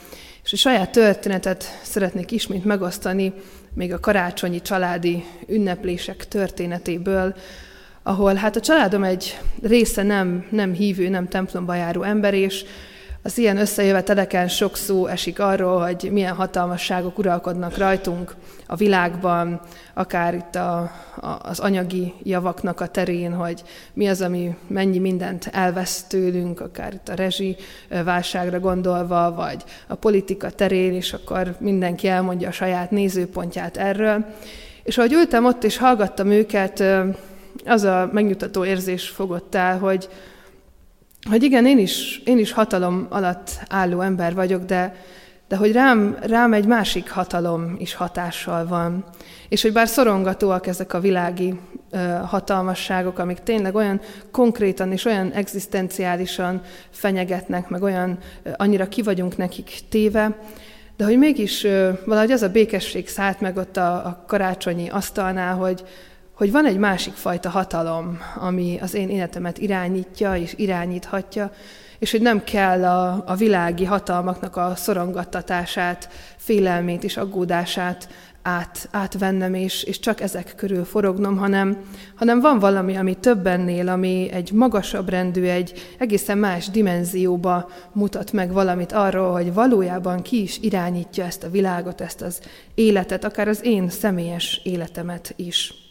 És 0.43 0.54
a 0.54 0.58
saját 0.58 0.91
történetet 0.91 1.80
szeretnék 1.82 2.32
ismét 2.32 2.65
megosztani, 2.65 3.34
még 3.73 3.93
a 3.93 3.99
karácsonyi 3.99 4.62
családi 4.62 5.23
ünneplések 5.47 6.28
történetéből, 6.28 7.36
ahol 8.04 8.34
hát 8.34 8.56
a 8.56 8.60
családom 8.60 9.04
egy 9.04 9.39
része 9.62 10.04
nem, 10.04 10.45
nem 10.49 10.73
hívő, 10.73 11.10
nem 11.10 11.28
templomba 11.28 11.76
járó 11.76 12.02
ember, 12.02 12.34
és 12.34 12.65
az 13.25 13.38
ilyen 13.38 13.57
összejöveteleken 13.57 14.47
sok 14.47 14.75
szó 14.75 15.07
esik 15.07 15.39
arról, 15.39 15.81
hogy 15.81 16.09
milyen 16.12 16.36
hatalmasságok 16.36 17.17
uralkodnak 17.17 17.77
rajtunk 17.77 18.36
a 18.67 18.75
világban, 18.75 19.62
akár 19.93 20.33
itt 20.33 20.55
a, 20.55 20.77
a, 21.15 21.39
az 21.41 21.59
anyagi 21.59 22.13
javaknak 22.23 22.79
a 22.79 22.88
terén, 22.88 23.33
hogy 23.33 23.63
mi 23.93 24.07
az, 24.07 24.21
ami 24.21 24.55
mennyi 24.67 24.99
mindent 24.99 25.49
elvesz 25.51 26.03
tőlünk, 26.03 26.59
akár 26.59 26.93
itt 26.93 27.09
a 27.09 27.13
rezsi 27.13 27.55
válságra 28.03 28.59
gondolva, 28.59 29.33
vagy 29.33 29.63
a 29.88 29.95
politika 29.95 30.49
terén, 30.49 30.93
és 30.93 31.13
akkor 31.13 31.55
mindenki 31.59 32.07
elmondja 32.07 32.47
a 32.47 32.51
saját 32.51 32.91
nézőpontját 32.91 33.77
erről. 33.77 34.25
És 34.83 34.97
ahogy 34.97 35.13
ültem 35.13 35.45
ott 35.45 35.63
és 35.63 35.77
hallgattam 35.77 36.31
őket, 36.31 36.83
az 37.65 37.83
a 37.83 38.09
megnyugtató 38.13 38.65
érzés 38.65 39.09
fogott 39.09 39.55
el, 39.55 39.77
hogy, 39.77 40.09
hogy 41.29 41.43
igen, 41.43 41.65
én 41.65 41.77
is, 41.77 42.21
én 42.25 42.38
is 42.38 42.51
hatalom 42.51 43.07
alatt 43.09 43.49
álló 43.69 44.01
ember 44.01 44.33
vagyok, 44.33 44.65
de, 44.65 44.95
de 45.47 45.55
hogy 45.55 45.71
rám, 45.71 46.17
rám 46.21 46.53
egy 46.53 46.65
másik 46.65 47.09
hatalom 47.09 47.75
is 47.77 47.93
hatással 47.93 48.67
van. 48.67 49.05
És 49.49 49.62
hogy 49.62 49.73
bár 49.73 49.88
szorongatóak 49.88 50.67
ezek 50.67 50.93
a 50.93 50.99
világi 50.99 51.59
ö, 51.91 51.97
hatalmasságok, 52.25 53.19
amik 53.19 53.38
tényleg 53.38 53.75
olyan 53.75 54.01
konkrétan 54.31 54.91
és 54.91 55.05
olyan 55.05 55.31
egzisztenciálisan 55.31 56.62
fenyegetnek, 56.89 57.69
meg 57.69 57.81
olyan 57.81 58.17
ö, 58.43 58.49
annyira 58.55 58.88
ki 58.88 59.01
vagyunk 59.01 59.38
nekik 59.38 59.79
téve, 59.89 60.38
de 60.97 61.03
hogy 61.03 61.17
mégis 61.17 61.63
ö, 61.63 61.89
valahogy 62.05 62.31
az 62.31 62.41
a 62.41 62.49
békesség 62.49 63.07
szállt 63.07 63.41
meg 63.41 63.57
ott 63.57 63.77
a, 63.77 63.93
a 63.93 64.23
karácsonyi 64.27 64.89
asztalnál, 64.89 65.55
hogy, 65.55 65.83
hogy 66.34 66.52
van 66.52 66.65
egy 66.65 66.78
másik 66.78 67.13
fajta 67.13 67.50
hatalom, 67.50 68.17
ami 68.36 68.78
az 68.82 68.93
én 68.93 69.10
életemet 69.10 69.58
irányítja 69.58 70.36
és 70.36 70.54
irányíthatja, 70.58 71.52
és 72.00 72.12
hogy 72.12 72.22
nem 72.22 72.43
kell 72.43 72.86
a, 72.86 73.24
a 73.26 73.36
világi 73.36 73.86
hatalmaknak 73.86 74.56
a 74.56 74.74
szorongattatását, 74.76 76.10
félelmét 76.38 77.04
és 77.04 77.17
aggódását 77.17 78.08
át, 78.41 78.88
átvennem, 78.91 79.54
és, 79.54 79.84
és 79.84 80.00
csak 80.00 80.22
ezek 80.22 80.54
körül 80.56 80.86
forognom, 80.86 81.38
hanem, 81.38 81.78
hanem 82.15 82.39
van 82.39 82.60
valami, 82.60 82.96
ami 82.96 83.15
többennél, 83.15 83.89
ami 83.89 84.30
egy 84.32 84.52
magasabb 84.52 85.10
rendű, 85.10 85.43
egy 85.43 85.96
egészen 85.98 86.38
más 86.38 86.69
dimenzióba 86.69 87.69
mutat 87.91 88.32
meg 88.32 88.52
valamit 88.52 88.91
arról, 88.91 89.32
hogy 89.32 89.54
valójában 89.54 90.22
ki 90.22 90.41
is 90.41 90.58
irányítja 90.62 91.26
ezt 91.26 91.43
a 91.43 91.50
világot, 91.50 92.02
ezt 92.02 92.22
az 92.22 92.39
életet, 92.76 93.24
akár 93.24 93.48
az 93.48 93.60
én 93.63 93.89
személyes 93.89 94.62
életemet 94.63 95.34
is. 95.36 95.83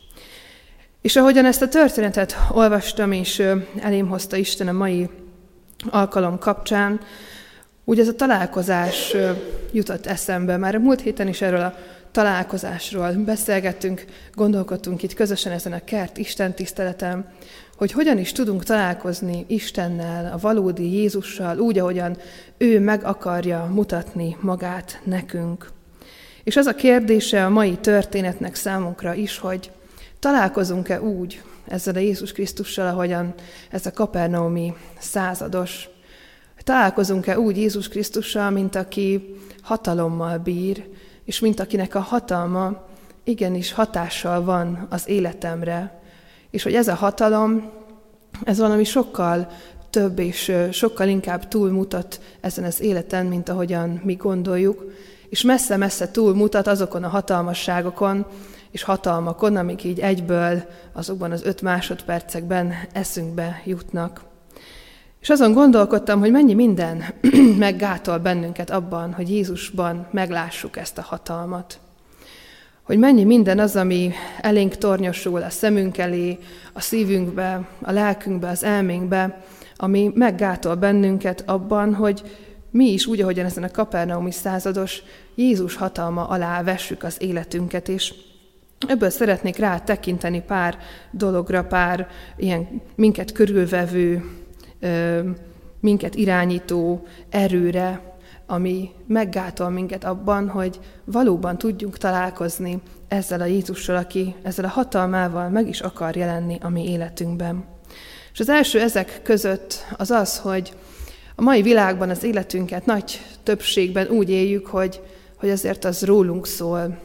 És 1.02 1.16
ahogyan 1.16 1.44
ezt 1.44 1.62
a 1.62 1.68
történetet 1.68 2.36
olvastam, 2.50 3.12
és 3.12 3.42
elém 3.80 4.08
hozta 4.08 4.36
Isten 4.36 4.68
a 4.68 4.72
mai 4.72 5.08
alkalom 5.90 6.38
kapcsán, 6.38 7.00
úgy 7.84 7.98
ez 7.98 8.08
a 8.08 8.14
találkozás 8.14 9.14
jutott 9.72 10.06
eszembe. 10.06 10.56
Már 10.56 10.74
a 10.74 10.78
múlt 10.78 11.00
héten 11.00 11.28
is 11.28 11.40
erről 11.40 11.60
a 11.60 11.74
találkozásról 12.10 13.12
beszélgettünk, 13.12 14.04
gondolkodtunk 14.34 15.02
itt 15.02 15.14
közösen 15.14 15.52
ezen 15.52 15.72
a 15.72 15.84
kert 15.84 16.18
Isten 16.18 16.54
tiszteleten, 16.54 17.32
hogy 17.76 17.92
hogyan 17.92 18.18
is 18.18 18.32
tudunk 18.32 18.64
találkozni 18.64 19.44
Istennel, 19.48 20.32
a 20.32 20.38
valódi 20.38 20.92
Jézussal, 20.92 21.58
úgy, 21.58 21.78
ahogyan 21.78 22.16
ő 22.58 22.80
meg 22.80 23.04
akarja 23.04 23.70
mutatni 23.74 24.36
magát 24.40 25.00
nekünk. 25.04 25.70
És 26.44 26.56
az 26.56 26.66
a 26.66 26.74
kérdése 26.74 27.44
a 27.44 27.50
mai 27.50 27.76
történetnek 27.76 28.54
számunkra 28.54 29.14
is, 29.14 29.38
hogy 29.38 29.70
találkozunk-e 30.22 31.00
úgy 31.00 31.42
ezzel 31.68 31.94
a 31.94 31.98
Jézus 31.98 32.32
Krisztussal, 32.32 32.87
ahogyan 32.87 33.35
ez 33.70 33.87
a 33.87 33.92
kapernaumi 33.92 34.74
százados, 34.98 35.88
találkozunk-e 36.58 37.38
úgy 37.38 37.56
Jézus 37.56 37.88
Krisztussal, 37.88 38.50
mint 38.50 38.74
aki 38.74 39.37
hatalommal 39.62 40.38
bír, 40.38 40.88
és 41.24 41.40
mint 41.40 41.61
akinek 41.61 41.94
a 41.94 42.00
hatalma 42.00 42.87
igenis 43.24 43.72
hatással 43.72 44.44
van 44.44 44.87
az 44.90 45.08
életemre, 45.08 46.00
és 46.50 46.62
hogy 46.62 46.74
ez 46.74 46.88
a 46.88 46.94
hatalom, 46.94 47.70
ez 48.44 48.58
valami 48.58 48.85
sokkal 48.85 49.48
több 49.90 50.18
és 50.18 50.52
sokkal 50.72 51.08
inkább 51.08 51.48
túlmutat 51.48 52.20
ezen 52.40 52.64
az 52.64 52.80
életen, 52.80 53.26
mint 53.26 53.48
ahogyan 53.48 54.00
mi 54.04 54.14
gondoljuk, 54.14 54.92
és 55.28 55.42
messze-messze 55.42 56.11
túlmutat 56.11 56.66
azokon 56.66 57.04
a 57.04 57.08
hatalmasságokon 57.08 58.26
és 58.72 58.82
hatalmakon, 58.82 59.56
amik 59.56 59.85
így 59.85 60.00
egyből 60.00 60.62
azokban 60.92 61.30
az 61.30 61.44
öt 61.44 61.62
másodpercekben 61.62 62.74
eszünkbe 62.92 63.62
jutnak. 63.64 64.20
És 65.20 65.30
azon 65.30 65.52
gondolkodtam, 65.52 66.20
hogy 66.20 66.30
mennyi 66.30 66.54
minden 66.54 67.04
meggátol 67.58 68.18
bennünket 68.18 68.70
abban, 68.70 69.12
hogy 69.12 69.30
Jézusban 69.30 70.06
meglássuk 70.11 70.76
ezt 70.76 70.98
a 70.98 71.02
hatalmat. 71.02 71.78
Hogy 72.82 72.98
mennyi 72.98 73.24
minden 73.24 73.58
az, 73.58 73.76
ami 73.76 74.12
elénk 74.40 74.76
tornyosul 74.76 75.42
a 75.42 75.50
szemünk 75.50 75.98
elé, 75.98 76.38
a 76.72 76.80
szívünkbe, 76.80 77.68
a 77.82 77.92
lelkünkbe, 77.92 78.48
az 78.48 78.64
elménkbe, 78.64 79.44
ami 79.76 80.11
meggátol 80.14 80.74
bennünket 80.74 81.42
abban, 81.46 81.94
hogy 81.94 82.22
mi 82.70 82.92
is 82.92 83.06
úgy, 83.06 83.20
ahogyan 83.20 83.44
ezen 83.44 83.62
a 83.62 83.70
kapernaumi 83.70 84.30
százados 84.30 85.02
Jézus 85.35 85.76
hatalma 85.76 86.26
alá 86.26 86.62
vessük 86.62 87.02
az 87.02 87.16
életünket, 87.22 87.88
és 87.88 88.14
ebből 88.88 89.10
szeretnék 89.10 89.56
rá 89.56 89.78
tekinteni 89.78 90.42
pár 90.42 90.78
dologra, 91.10 91.64
pár 91.64 92.08
ilyen 92.36 92.82
minket 92.94 93.32
körülvevő 93.32 94.24
minket 95.80 96.14
irányító 96.14 97.06
erőre, 97.30 98.00
ami 98.46 98.90
meggátol 99.06 99.70
minket 99.70 100.04
abban, 100.04 100.48
hogy 100.48 100.80
valóban 101.04 101.58
tudjunk 101.58 101.98
találkozni 101.98 102.80
ezzel 103.08 103.40
a 103.40 103.44
Jézussal, 103.44 103.96
aki 103.96 104.34
ezzel 104.42 104.64
a 104.64 104.68
hatalmával 104.68 105.48
meg 105.48 105.68
is 105.68 105.80
akar 105.80 106.16
jelenni 106.16 106.58
a 106.60 106.68
mi 106.68 106.90
életünkben. 106.90 107.64
És 108.32 108.40
az 108.40 108.48
első 108.48 108.80
ezek 108.80 109.20
között 109.22 109.86
az 109.96 110.10
az, 110.10 110.38
hogy 110.38 110.72
a 111.34 111.42
mai 111.42 111.62
világban 111.62 112.10
az 112.10 112.24
életünket 112.24 112.86
nagy 112.86 113.20
többségben 113.42 114.08
úgy 114.08 114.30
éljük, 114.30 114.66
hogy, 114.66 115.00
hogy 115.36 115.50
azért 115.50 115.84
az 115.84 116.04
rólunk 116.04 116.46
szól. 116.46 116.98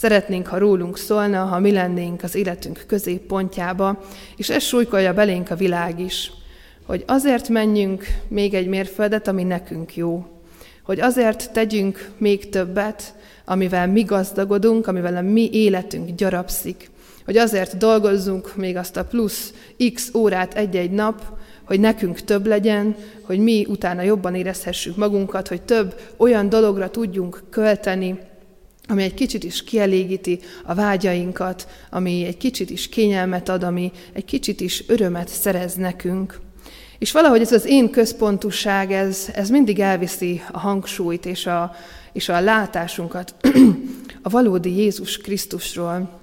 Szeretnénk, 0.00 0.46
ha 0.46 0.58
rólunk 0.58 0.98
szólna, 0.98 1.44
ha 1.44 1.58
mi 1.58 1.72
lennénk 1.72 2.22
az 2.22 2.34
életünk 2.34 2.84
középpontjába, 2.86 4.04
és 4.36 4.50
ez 4.50 4.62
súlykolja 4.62 5.14
belénk 5.14 5.50
a 5.50 5.56
világ 5.56 6.00
is 6.00 6.32
hogy 6.90 7.04
azért 7.06 7.48
menjünk 7.48 8.04
még 8.28 8.54
egy 8.54 8.66
mérföldet, 8.66 9.28
ami 9.28 9.42
nekünk 9.42 9.96
jó. 9.96 10.24
Hogy 10.82 11.00
azért 11.00 11.52
tegyünk 11.52 12.10
még 12.18 12.48
többet, 12.48 13.14
amivel 13.44 13.86
mi 13.86 14.02
gazdagodunk, 14.02 14.86
amivel 14.86 15.16
a 15.16 15.20
mi 15.20 15.50
életünk 15.52 16.14
gyarapszik. 16.14 16.90
Hogy 17.24 17.36
azért 17.36 17.76
dolgozzunk 17.76 18.56
még 18.56 18.76
azt 18.76 18.96
a 18.96 19.04
plusz 19.04 19.52
x 19.94 20.10
órát 20.14 20.54
egy-egy 20.54 20.90
nap, 20.90 21.22
hogy 21.64 21.80
nekünk 21.80 22.20
több 22.20 22.46
legyen, 22.46 22.96
hogy 23.22 23.38
mi 23.38 23.66
utána 23.68 24.02
jobban 24.02 24.34
érezhessük 24.34 24.96
magunkat, 24.96 25.48
hogy 25.48 25.62
több 25.62 26.00
olyan 26.16 26.48
dologra 26.48 26.90
tudjunk 26.90 27.42
költeni, 27.50 28.18
ami 28.90 29.02
egy 29.02 29.14
kicsit 29.14 29.44
is 29.44 29.64
kielégíti 29.64 30.38
a 30.64 30.74
vágyainkat, 30.74 31.68
ami 31.90 32.24
egy 32.24 32.36
kicsit 32.36 32.70
is 32.70 32.88
kényelmet 32.88 33.48
ad, 33.48 33.62
ami 33.62 33.92
egy 34.12 34.24
kicsit 34.24 34.60
is 34.60 34.84
örömet 34.88 35.28
szerez 35.28 35.74
nekünk. 35.74 36.40
És 36.98 37.12
valahogy 37.12 37.40
ez 37.40 37.52
az 37.52 37.66
én 37.66 37.90
központusság, 37.90 38.92
ez, 38.92 39.28
ez 39.34 39.50
mindig 39.50 39.80
elviszi 39.80 40.42
a 40.52 40.58
hangsúlyt 40.58 41.26
és 41.26 41.46
a, 41.46 41.74
és 42.12 42.28
a 42.28 42.40
látásunkat 42.40 43.34
a 44.22 44.28
valódi 44.28 44.76
Jézus 44.76 45.18
Krisztusról. 45.18 46.19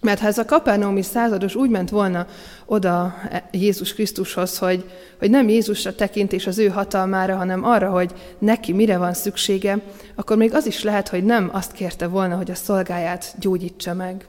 Mert 0.00 0.20
ha 0.20 0.26
ez 0.26 0.38
a 0.38 0.44
kapernaumi 0.44 1.02
százados 1.02 1.54
úgy 1.54 1.70
ment 1.70 1.90
volna 1.90 2.26
oda 2.66 3.14
Jézus 3.50 3.94
Krisztushoz, 3.94 4.58
hogy, 4.58 4.90
hogy 5.18 5.30
nem 5.30 5.48
Jézusra 5.48 5.94
tekint 5.94 6.32
és 6.32 6.46
az 6.46 6.58
ő 6.58 6.68
hatalmára, 6.68 7.36
hanem 7.36 7.64
arra, 7.64 7.90
hogy 7.90 8.12
neki 8.38 8.72
mire 8.72 8.98
van 8.98 9.14
szüksége, 9.14 9.78
akkor 10.14 10.36
még 10.36 10.54
az 10.54 10.66
is 10.66 10.82
lehet, 10.82 11.08
hogy 11.08 11.24
nem 11.24 11.50
azt 11.52 11.72
kérte 11.72 12.06
volna, 12.06 12.36
hogy 12.36 12.50
a 12.50 12.54
szolgáját 12.54 13.34
gyógyítsa 13.38 13.94
meg. 13.94 14.28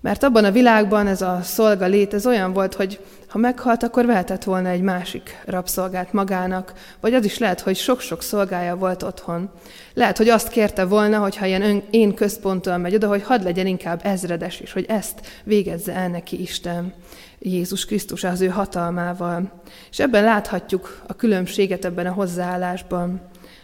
Mert 0.00 0.22
abban 0.22 0.44
a 0.44 0.50
világban 0.50 1.06
ez 1.06 1.22
a 1.22 1.40
szolga 1.42 1.86
lét, 1.86 2.14
ez 2.14 2.26
olyan 2.26 2.52
volt, 2.52 2.74
hogy 2.74 3.00
ha 3.28 3.38
meghalt, 3.38 3.82
akkor 3.82 4.06
vehetett 4.06 4.44
volna 4.44 4.68
egy 4.68 4.80
másik 4.80 5.42
rabszolgát 5.44 6.12
magának, 6.12 6.72
vagy 7.00 7.14
az 7.14 7.24
is 7.24 7.38
lehet, 7.38 7.60
hogy 7.60 7.76
sok-sok 7.76 8.22
szolgája 8.22 8.76
volt 8.76 9.02
otthon. 9.02 9.50
Lehet, 9.94 10.16
hogy 10.16 10.28
azt 10.28 10.48
kérte 10.48 10.84
volna, 10.84 11.18
hogy 11.18 11.36
ha 11.36 11.46
ilyen 11.46 11.62
ön, 11.62 11.82
én 11.90 12.14
központtól 12.14 12.76
megy 12.76 12.94
oda, 12.94 13.08
hogy 13.08 13.22
hadd 13.22 13.42
legyen 13.42 13.66
inkább 13.66 14.00
ezredes 14.02 14.60
is, 14.60 14.72
hogy 14.72 14.84
ezt 14.88 15.20
végezze 15.44 15.94
el 15.94 16.08
neki 16.08 16.40
Isten, 16.40 16.92
Jézus 17.38 17.84
Krisztus 17.84 18.24
az 18.24 18.40
ő 18.40 18.46
hatalmával. 18.46 19.62
És 19.90 19.98
ebben 19.98 20.24
láthatjuk 20.24 21.02
a 21.06 21.14
különbséget 21.14 21.84
ebben 21.84 22.06
a 22.06 22.12
hozzáállásban 22.12 23.20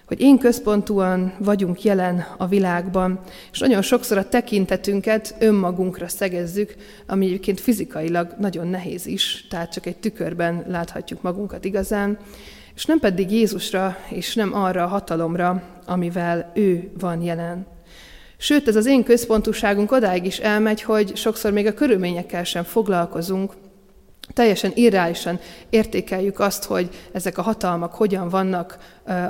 hogy 0.07 0.21
én 0.21 0.39
központúan 0.39 1.35
vagyunk 1.39 1.83
jelen 1.83 2.27
a 2.37 2.47
világban, 2.47 3.21
és 3.53 3.59
nagyon 3.59 3.83
sokszor 3.83 4.19
a 4.19 4.29
tekintetünket 4.29 5.35
önmagunkra 5.39 6.09
szegezzük, 6.09 6.75
ami 7.07 7.27
egyébként 7.27 7.61
fizikailag 7.61 8.35
nagyon 8.39 8.67
nehéz 8.67 9.07
is, 9.07 9.47
tehát 9.51 9.73
csak 9.73 9.87
egy 9.87 9.97
tükörben 9.97 10.65
láthatjuk 10.69 11.23
magunkat 11.23 11.65
igazán, 11.65 12.19
és 12.75 12.85
nem 12.85 12.99
pedig 12.99 13.31
Jézusra, 13.31 13.97
és 14.09 14.35
nem 14.35 14.55
arra 14.55 14.85
a 14.85 14.89
hatalomra, 14.89 15.63
amivel 15.87 16.51
ő 16.55 16.91
van 16.99 17.23
jelen. 17.23 17.67
Sőt, 18.37 18.69
ez 18.69 18.77
az 18.77 18.87
én 18.87 19.05
központúságunk 19.05 19.93
odáig 19.93 20.25
is 20.25 20.39
elmegy, 20.39 20.83
hogy 20.83 21.17
sokszor 21.17 21.53
még 21.53 21.67
a 21.67 21.75
körülményekkel 21.75 22.45
sem 22.45 22.63
foglalkozunk, 22.63 23.53
teljesen 24.33 24.73
irreálisan 24.75 25.39
értékeljük 25.71 26.39
azt, 26.39 26.65
hogy 26.65 26.89
ezek 27.13 27.39
a 27.39 27.43
hatalmak 27.43 27.95
hogyan 27.95 28.29
vannak 28.29 28.79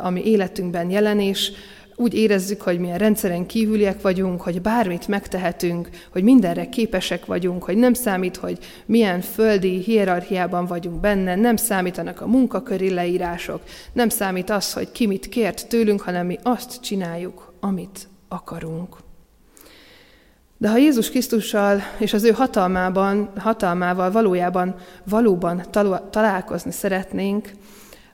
a 0.02 0.10
mi 0.10 0.24
életünkben 0.24 0.90
jelen, 0.90 1.20
és 1.20 1.52
úgy 1.96 2.14
érezzük, 2.14 2.62
hogy 2.62 2.78
milyen 2.78 2.98
rendszeren 2.98 3.46
kívüliek 3.46 4.00
vagyunk, 4.00 4.40
hogy 4.40 4.60
bármit 4.60 5.08
megtehetünk, 5.08 5.88
hogy 6.12 6.22
mindenre 6.22 6.68
képesek 6.68 7.26
vagyunk, 7.26 7.64
hogy 7.64 7.76
nem 7.76 7.92
számít, 7.94 8.36
hogy 8.36 8.58
milyen 8.86 9.20
földi 9.20 9.78
hierarchiában 9.78 10.66
vagyunk 10.66 11.00
benne, 11.00 11.34
nem 11.34 11.56
számítanak 11.56 12.20
a 12.20 12.26
munkaköri 12.26 12.90
leírások, 12.90 13.62
nem 13.92 14.08
számít 14.08 14.50
az, 14.50 14.72
hogy 14.72 14.92
ki 14.92 15.06
mit 15.06 15.28
kért 15.28 15.68
tőlünk, 15.68 16.00
hanem 16.00 16.26
mi 16.26 16.38
azt 16.42 16.80
csináljuk, 16.80 17.52
amit 17.60 18.08
akarunk. 18.28 19.05
De 20.58 20.68
ha 20.68 20.76
Jézus 20.76 21.10
Krisztussal 21.10 21.80
és 21.98 22.12
az 22.12 22.24
ő 22.24 22.30
hatalmában, 22.30 23.30
hatalmával 23.36 24.10
valójában 24.10 24.74
valóban 25.04 25.62
találkozni 26.10 26.70
szeretnénk, 26.70 27.50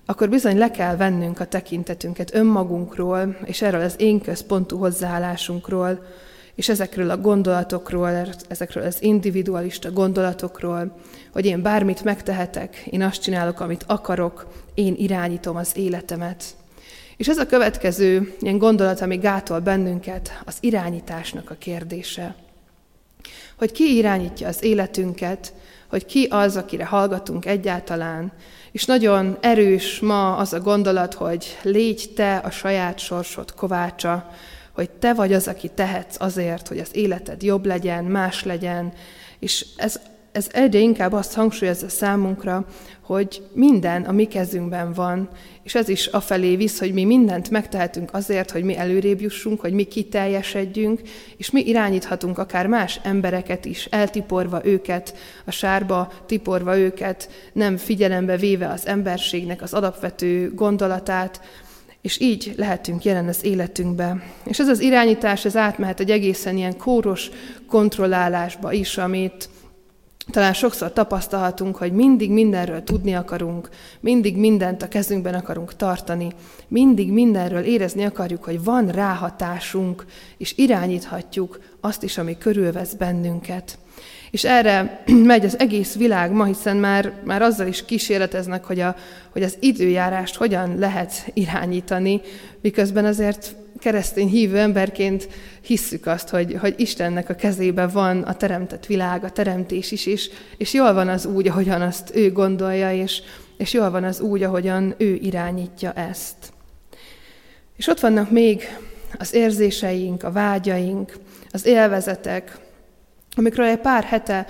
akkor 0.07 0.29
bizony 0.29 0.59
le 0.59 0.71
kell 0.71 0.97
vennünk 0.97 1.41
a 1.41 1.45
tekintetünket 1.45 2.35
önmagunkról, 2.35 3.37
és 3.45 3.63
erről 3.63 3.81
az 3.81 3.95
én 3.99 4.21
központú 4.21 4.79
hozzáállásunkról, 4.79 6.05
és 6.55 6.69
ezekről 6.69 7.11
a 7.11 7.17
gondolatokról, 7.17 8.27
ezekről 8.49 8.85
az 8.85 9.03
individualista 9.03 9.93
gondolatokról, 9.93 10.97
hogy 11.33 11.47
én 11.47 11.63
bármit 11.63 12.05
megtehetek, 12.05 12.77
én 12.91 13.03
azt 13.03 13.23
csinálok, 13.23 13.61
amit 13.61 13.85
akarok, 13.87 14.47
én 14.75 14.95
irányítom 14.97 15.57
az 15.57 15.77
életemet. 15.77 16.45
És 17.23 17.29
ez 17.29 17.39
a 17.39 17.47
következő 17.47 18.35
ilyen 18.41 18.59
gondolat, 18.59 19.01
ami 19.01 19.17
gátol 19.17 19.61
bennünket, 19.61 20.41
az 20.45 20.57
irányításnak 20.61 21.51
a 21.51 21.55
kérdése. 21.59 22.35
Hogy 23.59 23.73
ki 23.73 23.97
irányítja 23.97 24.49
az 24.49 24.63
életünket, 24.63 25.53
hogy 25.89 26.07
ki 26.07 26.27
az, 26.31 26.57
akire 26.57 26.85
hallgatunk 26.85 27.47
egyáltalán. 27.47 28.33
És 28.73 28.85
nagyon 28.85 29.37
erős 29.41 30.01
ma 30.01 30.37
az 30.37 30.53
a 30.53 30.61
gondolat, 30.61 31.15
hogy 31.15 31.59
légy 31.63 32.13
te 32.15 32.37
a 32.37 32.51
saját 32.51 32.99
sorsod 32.99 33.55
kovácsa, 33.55 34.31
hogy 34.73 34.91
te 34.91 35.15
vagy 35.15 35.33
az, 35.33 35.49
aki 35.49 35.69
tehetsz 35.69 36.17
azért, 36.19 36.69
hogy 36.69 36.79
az 36.79 36.91
életed 36.93 37.43
jobb 37.43 37.67
legyen, 37.67 38.05
más 38.05 38.45
legyen, 38.45 38.93
és 39.39 39.67
ez, 39.77 40.01
ez 40.33 40.47
egyre 40.53 40.79
inkább 40.79 41.13
azt 41.13 41.35
hangsúlyozza 41.35 41.89
számunkra, 41.89 42.67
hogy 43.13 43.43
minden 43.53 44.03
a 44.03 44.13
mi 44.13 44.25
kezünkben 44.25 44.93
van, 44.93 45.29
és 45.63 45.75
ez 45.75 45.89
is 45.89 46.07
afelé 46.07 46.57
visz, 46.57 46.79
hogy 46.79 46.93
mi 46.93 47.05
mindent 47.05 47.51
megtehetünk 47.51 48.15
azért, 48.15 48.51
hogy 48.51 48.63
mi 48.63 48.77
előrébb 48.77 49.21
jussunk, 49.21 49.61
hogy 49.61 49.73
mi 49.73 49.83
kiteljesedjünk, 49.83 51.01
és 51.37 51.51
mi 51.51 51.61
irányíthatunk 51.67 52.39
akár 52.39 52.67
más 52.67 53.01
embereket 53.03 53.65
is, 53.65 53.85
eltiporva 53.85 54.65
őket, 54.65 55.15
a 55.45 55.51
sárba 55.51 56.13
tiporva 56.27 56.79
őket, 56.79 57.31
nem 57.53 57.77
figyelembe 57.77 58.37
véve 58.37 58.69
az 58.69 58.87
emberségnek 58.87 59.63
az 59.63 59.75
alapvető 59.75 60.55
gondolatát, 60.55 61.41
és 62.03 62.21
így 62.21 62.53
lehetünk 62.57 63.05
jelen 63.05 63.29
az 63.29 63.45
életünkbe. 63.45 64.23
És 64.45 64.59
ez 64.59 64.69
az 64.69 64.81
irányítás, 64.81 65.45
ez 65.45 65.57
átmehet 65.57 66.01
egy 66.01 66.11
egészen 66.11 66.57
ilyen 66.57 66.77
kóros 66.77 67.31
kontrollálásba 67.67 68.73
is, 68.73 68.99
amit 68.99 69.49
talán 70.33 70.53
sokszor 70.53 70.93
tapasztalhatunk, 70.93 71.77
hogy 71.77 71.93
mindig 71.93 72.31
mindenről 72.31 72.85
tudni 72.85 73.15
akarunk, 73.15 73.69
mindig 74.01 74.37
mindent 74.37 74.83
a 74.83 74.89
kezünkben 74.89 75.35
akarunk 75.35 75.77
tartani, 75.77 76.33
mindig 76.69 77.13
mindenről 77.13 77.63
érezni 77.63 78.05
akarjuk, 78.05 78.45
hogy 78.45 78.65
van 78.65 78.89
ráhatásunk, 78.89 80.07
és 80.37 80.53
irányíthatjuk 80.57 81.61
azt 81.81 82.03
is, 82.03 82.19
ami 82.19 82.39
körülvesz 82.39 82.93
bennünket. 82.93 83.79
És 84.31 84.45
erre 84.45 85.03
megy 85.33 85.45
az 85.45 85.59
egész 85.59 85.95
világ 85.95 86.33
ma, 86.33 86.45
hiszen 86.45 86.77
már, 86.77 87.13
már 87.25 87.43
azzal 87.43 87.67
is 87.67 87.85
kísérleteznek, 87.85 88.65
hogy, 88.65 88.81
a, 88.81 88.97
hogy 89.33 89.43
az 89.43 89.57
időjárást 89.61 90.37
hogyan 90.37 90.79
lehet 90.79 91.31
irányítani, 91.35 92.21
miközben 92.61 93.05
azért 93.05 93.55
keresztény 93.83 94.29
hívő 94.29 94.59
emberként 94.59 95.29
hisszük 95.61 96.07
azt, 96.07 96.29
hogy, 96.29 96.57
hogy 96.61 96.75
Istennek 96.77 97.29
a 97.29 97.35
kezében 97.35 97.89
van 97.89 98.23
a 98.23 98.35
teremtett 98.35 98.87
világ, 98.87 99.25
a 99.25 99.31
teremtés 99.31 99.91
is, 99.91 100.07
és, 100.07 100.31
és 100.57 100.73
jól 100.73 100.93
van 100.93 101.09
az 101.09 101.27
úgy, 101.27 101.49
ahogyan 101.49 101.81
azt 101.81 102.11
ő 102.15 102.33
gondolja, 102.33 102.93
és, 102.93 103.23
és 103.57 103.73
jól 103.73 103.91
van 103.91 104.05
az 104.05 104.21
úgy, 104.21 104.43
ahogyan 104.43 104.95
ő 104.99 105.15
irányítja 105.15 105.93
ezt. 105.93 106.37
És 107.77 107.87
ott 107.87 108.01
vannak 108.01 108.31
még 108.31 108.63
az 109.19 109.35
érzéseink, 109.35 110.23
a 110.23 110.33
vágyaink, 110.33 111.13
az 111.51 111.67
élvezetek, 111.67 112.59
amikről 113.37 113.67
egy 113.67 113.79
pár 113.79 114.05
hete 114.05 114.47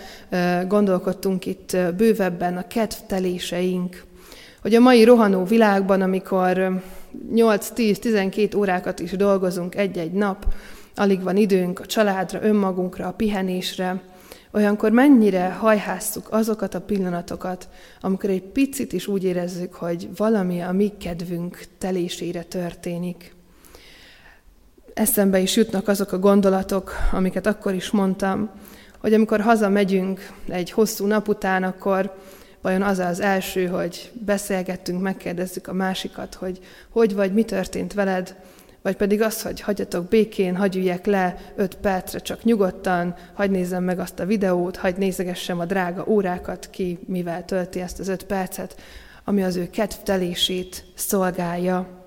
gondolkodtunk 0.68 1.46
itt 1.46 1.76
bővebben, 1.96 2.56
a 2.56 2.66
kedvteléseink, 2.66 4.04
hogy 4.62 4.74
a 4.74 4.80
mai 4.80 5.04
rohanó 5.04 5.44
világban, 5.44 6.00
amikor 6.00 6.82
8-10-12 7.34 8.56
órákat 8.56 9.00
is 9.00 9.10
dolgozunk 9.10 9.74
egy-egy 9.74 10.12
nap, 10.12 10.54
alig 10.94 11.22
van 11.22 11.36
időnk 11.36 11.80
a 11.80 11.86
családra, 11.86 12.42
önmagunkra, 12.42 13.06
a 13.06 13.12
pihenésre, 13.12 14.02
olyankor 14.52 14.90
mennyire 14.90 15.48
hajhásszuk 15.48 16.26
azokat 16.30 16.74
a 16.74 16.80
pillanatokat, 16.80 17.68
amikor 18.00 18.30
egy 18.30 18.42
picit 18.42 18.92
is 18.92 19.06
úgy 19.06 19.24
érezzük, 19.24 19.74
hogy 19.74 20.08
valami 20.16 20.60
a 20.60 20.72
mi 20.72 20.92
kedvünk 20.98 21.64
telésére 21.78 22.42
történik. 22.42 23.34
Eszembe 24.94 25.38
is 25.38 25.56
jutnak 25.56 25.88
azok 25.88 26.12
a 26.12 26.18
gondolatok, 26.18 26.92
amiket 27.12 27.46
akkor 27.46 27.74
is 27.74 27.90
mondtam, 27.90 28.50
hogy 28.98 29.14
amikor 29.14 29.40
hazamegyünk 29.40 30.30
egy 30.48 30.70
hosszú 30.70 31.06
nap 31.06 31.28
után, 31.28 31.62
akkor 31.62 32.14
vajon 32.62 32.82
az 32.82 32.98
az 32.98 33.20
első, 33.20 33.66
hogy 33.66 34.10
beszélgettünk, 34.12 35.02
megkérdezzük 35.02 35.66
a 35.66 35.72
másikat, 35.72 36.34
hogy 36.34 36.60
hogy 36.88 37.14
vagy, 37.14 37.32
mi 37.32 37.42
történt 37.42 37.94
veled, 37.94 38.36
vagy 38.82 38.96
pedig 38.96 39.22
az, 39.22 39.42
hogy 39.42 39.60
hagyjatok 39.60 40.08
békén, 40.08 40.56
hagyj 40.56 40.78
üljek 40.78 41.06
le 41.06 41.36
öt 41.56 41.74
percre 41.74 42.18
csak 42.18 42.44
nyugodtan, 42.44 43.14
hagy 43.34 43.50
nézzem 43.50 43.84
meg 43.84 43.98
azt 43.98 44.18
a 44.18 44.26
videót, 44.26 44.76
hagy 44.76 44.96
nézegessem 44.96 45.60
a 45.60 45.64
drága 45.64 46.04
órákat, 46.06 46.68
ki 46.70 46.98
mivel 47.06 47.44
tölti 47.44 47.80
ezt 47.80 47.98
az 47.98 48.08
öt 48.08 48.24
percet, 48.24 48.80
ami 49.24 49.42
az 49.42 49.56
ő 49.56 49.70
kedvtelését 49.70 50.84
szolgálja. 50.94 52.00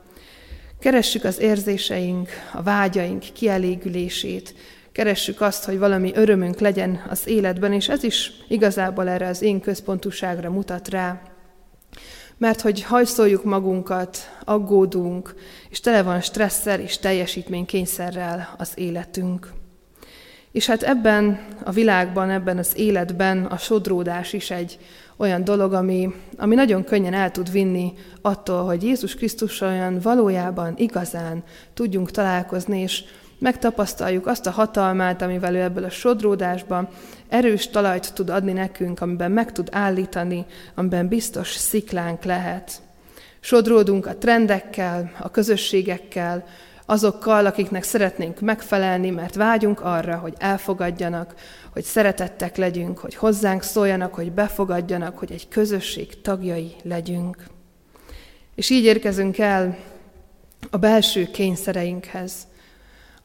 Keressük 0.79 1.23
az 1.23 1.39
érzéseink, 1.39 2.29
a 2.53 2.61
vágyaink 2.61 3.23
kielégülését, 3.33 4.53
keressük 4.95 5.41
azt, 5.41 5.63
hogy 5.63 5.79
valami 5.79 6.12
örömünk 6.13 6.60
legyen 6.60 7.03
az 7.10 7.27
életben, 7.27 7.73
és 7.73 7.89
ez 7.89 8.03
is 8.03 8.31
igazából 8.47 9.10
erre 9.10 9.27
az 9.27 9.41
én 9.41 9.60
központúságra 9.60 10.49
mutat 10.49 10.89
rá. 10.89 11.21
Mert 12.38 12.62
hogy 12.62 12.84
hajszoljuk 12.84 13.43
magunkat, 13.43 14.17
aggódunk, 14.45 15.36
és 15.69 15.79
tele 15.79 16.03
van 16.03 16.21
stresszel 16.21 16.79
és 16.79 16.97
teljesítménykényszerrel 16.97 18.55
az 18.58 18.71
életünk. 18.75 19.53
És 20.51 20.65
hát 20.65 20.84
ebben 20.84 21.45
a 21.63 21.71
világban, 21.71 22.29
ebben 22.29 22.58
az 22.58 22.71
életben 22.75 23.45
a 23.45 23.58
sodródás 23.58 24.34
is 24.34 24.51
egy 24.51 24.77
olyan 25.17 25.43
dolog, 25.43 25.73
ami, 25.73 26.13
ami 26.38 26.55
nagyon 26.55 26.84
könnyen 26.84 27.13
el 27.13 27.31
tud 27.31 27.51
vinni 27.51 27.93
attól, 28.21 28.63
hogy 28.63 28.84
Jézus 28.84 29.15
Krisztus 29.15 29.62
olyan 29.62 29.99
valójában, 29.99 30.73
igazán 30.77 31.43
tudjunk 31.73 32.12
találkozni, 32.12 32.79
és 32.79 33.03
megtapasztaljuk 33.45 34.27
azt 34.27 34.45
a 34.45 34.51
hatalmát, 34.51 35.21
amivel 35.21 35.55
ő 35.55 35.62
ebből 35.62 35.84
a 35.84 35.89
sodródásban 35.89 36.88
erős 37.29 37.69
talajt 37.69 38.13
tud 38.13 38.29
adni 38.29 38.51
nekünk, 38.51 39.01
amiben 39.01 39.31
meg 39.31 39.51
tud 39.51 39.67
állítani, 39.71 40.45
amiben 40.75 41.08
biztos 41.08 41.53
sziklánk 41.53 42.23
lehet. 42.23 42.81
Sodródunk 43.39 44.05
a 44.05 44.17
trendekkel, 44.17 45.12
a 45.19 45.31
közösségekkel, 45.31 46.45
azokkal, 46.86 47.45
akiknek 47.45 47.84
szeretnénk 47.84 48.39
megfelelni, 48.39 49.10
mert 49.10 49.36
vágyunk 49.36 49.81
arra, 49.81 50.15
hogy 50.15 50.34
elfogadjanak, 50.38 51.36
hogy 51.73 51.84
szeretettek 51.84 52.55
legyünk, 52.55 52.97
hogy 52.97 53.15
hozzánk 53.15 53.63
szóljanak, 53.63 54.13
hogy 54.13 54.31
befogadjanak, 54.31 55.17
hogy 55.17 55.31
egy 55.31 55.47
közösség 55.47 56.21
tagjai 56.21 56.75
legyünk. 56.84 57.38
És 58.55 58.69
így 58.69 58.84
érkezünk 58.84 59.38
el 59.38 59.77
a 60.69 60.77
belső 60.77 61.25
kényszereinkhez, 61.31 62.47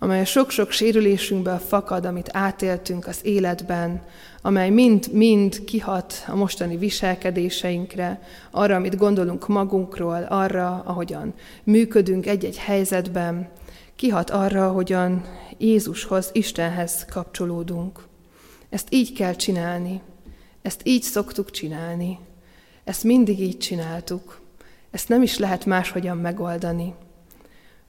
amely 0.02 0.20
a 0.20 0.24
sok-sok 0.24 0.70
sérülésünkből 0.70 1.58
fakad, 1.58 2.04
amit 2.04 2.30
átéltünk 2.32 3.06
az 3.06 3.20
életben, 3.22 4.02
amely 4.42 4.70
mind-mind 4.70 5.64
kihat 5.64 6.24
a 6.26 6.34
mostani 6.34 6.76
viselkedéseinkre, 6.76 8.20
arra, 8.50 8.74
amit 8.74 8.96
gondolunk 8.96 9.48
magunkról, 9.48 10.26
arra, 10.28 10.82
ahogyan 10.86 11.34
működünk 11.64 12.26
egy-egy 12.26 12.58
helyzetben, 12.58 13.48
kihat 13.96 14.30
arra, 14.30 14.66
ahogyan 14.66 15.24
Jézushoz, 15.58 16.30
Istenhez 16.32 17.04
kapcsolódunk. 17.04 18.00
Ezt 18.70 18.86
így 18.90 19.12
kell 19.12 19.34
csinálni, 19.34 20.00
ezt 20.62 20.80
így 20.84 21.02
szoktuk 21.02 21.50
csinálni, 21.50 22.18
ezt 22.84 23.04
mindig 23.04 23.40
így 23.40 23.58
csináltuk, 23.58 24.40
ezt 24.90 25.08
nem 25.08 25.22
is 25.22 25.38
lehet 25.38 25.64
máshogyan 25.64 26.16
megoldani. 26.16 26.94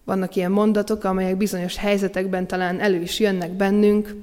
Vannak 0.04 0.36
ilyen 0.36 0.52
mondatok, 0.52 1.04
amelyek 1.04 1.38
bizonyos 1.38 1.78
helyzetekben 1.78 2.48
talán 2.48 2.80
elő 2.80 3.02
is 3.02 3.20
jönnek 3.20 3.52
bennünk, 3.52 4.16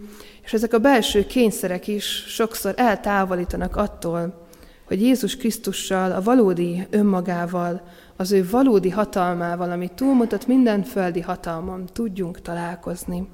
és 0.42 0.52
ezek 0.52 0.72
a 0.72 0.78
belső 0.78 1.26
kényszerek 1.26 1.88
is 1.88 2.04
sokszor 2.26 2.74
eltávolítanak 2.76 3.76
attól, 3.76 4.46
hogy 4.84 5.02
Jézus 5.02 5.36
Krisztussal, 5.36 6.12
a 6.12 6.22
valódi 6.22 6.86
önmagával, 6.90 7.82
az 8.16 8.32
ő 8.32 8.48
valódi 8.50 8.90
hatalmával, 8.90 9.70
ami 9.70 9.90
túlmutat 9.94 10.46
minden 10.46 10.82
földi 10.82 11.20
hatalmon, 11.20 11.84
tudjunk 11.92 12.40
találkozni. 12.40 13.28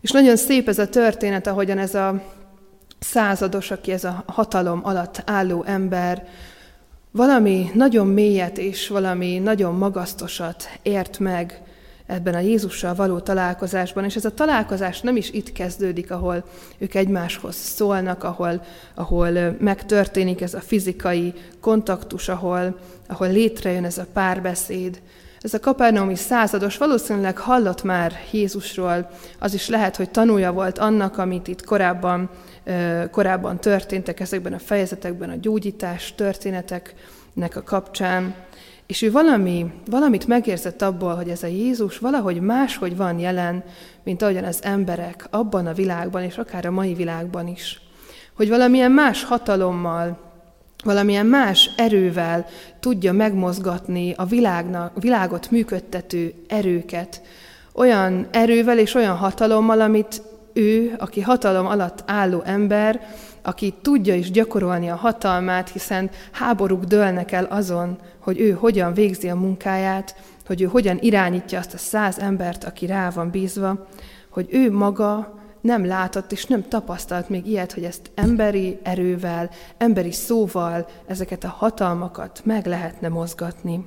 És 0.00 0.10
nagyon 0.10 0.36
szép 0.36 0.68
ez 0.68 0.78
a 0.78 0.88
történet, 0.88 1.46
ahogyan 1.46 1.78
ez 1.78 1.94
a 1.94 2.22
százados, 2.98 3.70
aki 3.70 3.92
ez 3.92 4.04
a 4.04 4.24
hatalom 4.26 4.80
alatt 4.84 5.22
álló 5.26 5.62
ember 5.62 6.28
valami 7.12 7.70
nagyon 7.74 8.06
mélyet 8.06 8.58
és 8.58 8.88
valami 8.88 9.38
nagyon 9.38 9.74
magasztosat 9.74 10.68
ért 10.82 11.18
meg 11.18 11.62
ebben 12.06 12.34
a 12.34 12.38
Jézussal 12.38 12.94
való 12.94 13.18
találkozásban, 13.18 14.04
és 14.04 14.16
ez 14.16 14.24
a 14.24 14.34
találkozás 14.34 15.00
nem 15.00 15.16
is 15.16 15.30
itt 15.30 15.52
kezdődik, 15.52 16.10
ahol 16.10 16.44
ők 16.78 16.94
egymáshoz 16.94 17.54
szólnak, 17.54 18.24
ahol, 18.24 18.62
ahol 18.94 19.56
megtörténik 19.60 20.40
ez 20.40 20.54
a 20.54 20.60
fizikai 20.60 21.32
kontaktus, 21.60 22.28
ahol, 22.28 22.78
ahol 23.06 23.32
létrejön 23.32 23.84
ez 23.84 23.98
a 23.98 24.06
párbeszéd, 24.12 25.00
Ez 25.40 25.54
a 25.54 25.60
kapernaumi 25.60 26.16
százados 26.16 26.76
valószínűleg 26.76 27.38
hallott 27.38 27.82
már 27.82 28.12
Jézusról, 28.30 29.10
az 29.38 29.54
is 29.54 29.68
lehet, 29.68 29.96
hogy 29.96 30.10
tanulja 30.10 30.52
volt 30.52 30.78
annak, 30.78 31.18
amit 31.18 31.48
itt 31.48 31.64
korábban, 31.64 32.30
korábban 33.10 33.60
történtek 33.60 34.20
ezekben 34.20 34.52
a 34.52 34.58
fejezetekben, 34.58 35.30
a 35.30 35.36
gyógyítás 35.40 36.14
történeteknek 36.14 37.56
a 37.56 37.62
kapcsán. 37.62 38.34
És 38.86 39.02
ő 39.02 39.10
valami, 39.10 39.72
valamit 39.90 40.26
megérzett 40.26 40.82
abból, 40.82 41.14
hogy 41.14 41.28
ez 41.28 41.42
a 41.42 41.46
Jézus 41.46 41.98
valahogy 41.98 42.40
máshogy 42.40 42.96
van 42.96 43.18
jelen, 43.18 43.64
mint 44.02 44.22
ahogyan 44.22 44.44
az 44.44 44.58
emberek 44.62 45.26
abban 45.30 45.66
a 45.66 45.72
világban, 45.72 46.22
és 46.22 46.38
akár 46.38 46.66
a 46.66 46.70
mai 46.70 46.94
világban 46.94 47.48
is. 47.48 47.80
Hogy 48.36 48.48
valamilyen 48.48 48.90
más 48.90 49.24
hatalommal, 49.24 50.18
valamilyen 50.84 51.26
más 51.26 51.70
erővel 51.76 52.46
tudja 52.80 53.12
megmozgatni 53.12 54.14
a 54.16 54.24
világnak, 54.24 55.02
világot 55.02 55.50
működtető 55.50 56.34
erőket, 56.48 57.22
olyan 57.72 58.26
erővel 58.30 58.78
és 58.78 58.94
olyan 58.94 59.16
hatalommal, 59.16 59.80
amit 59.80 60.22
ő, 60.52 60.94
aki 60.98 61.20
hatalom 61.20 61.66
alatt 61.66 62.02
álló 62.06 62.42
ember, 62.44 63.00
aki 63.42 63.74
tudja 63.82 64.14
is 64.14 64.30
gyakorolni 64.30 64.90
a 64.90 64.96
hatalmát, 64.96 65.68
hiszen 65.68 66.10
háborúk 66.32 66.84
dőlnek 66.84 67.32
el 67.32 67.44
azon, 67.44 67.98
hogy 68.18 68.40
ő 68.40 68.50
hogyan 68.50 68.94
végzi 68.94 69.28
a 69.28 69.34
munkáját, 69.34 70.16
hogy 70.46 70.62
ő 70.62 70.64
hogyan 70.64 70.98
irányítja 71.00 71.58
azt 71.58 71.74
a 71.74 71.78
száz 71.78 72.18
embert, 72.18 72.64
aki 72.64 72.86
rá 72.86 73.10
van 73.10 73.30
bízva, 73.30 73.86
hogy 74.30 74.48
ő 74.50 74.72
maga 74.72 75.40
nem 75.60 75.86
látott 75.86 76.32
és 76.32 76.44
nem 76.44 76.68
tapasztalt 76.68 77.28
még 77.28 77.46
ilyet, 77.46 77.72
hogy 77.72 77.84
ezt 77.84 78.10
emberi 78.14 78.78
erővel, 78.82 79.50
emberi 79.78 80.12
szóval 80.12 80.88
ezeket 81.06 81.44
a 81.44 81.48
hatalmakat 81.48 82.40
meg 82.44 82.66
lehetne 82.66 83.08
mozgatni. 83.08 83.84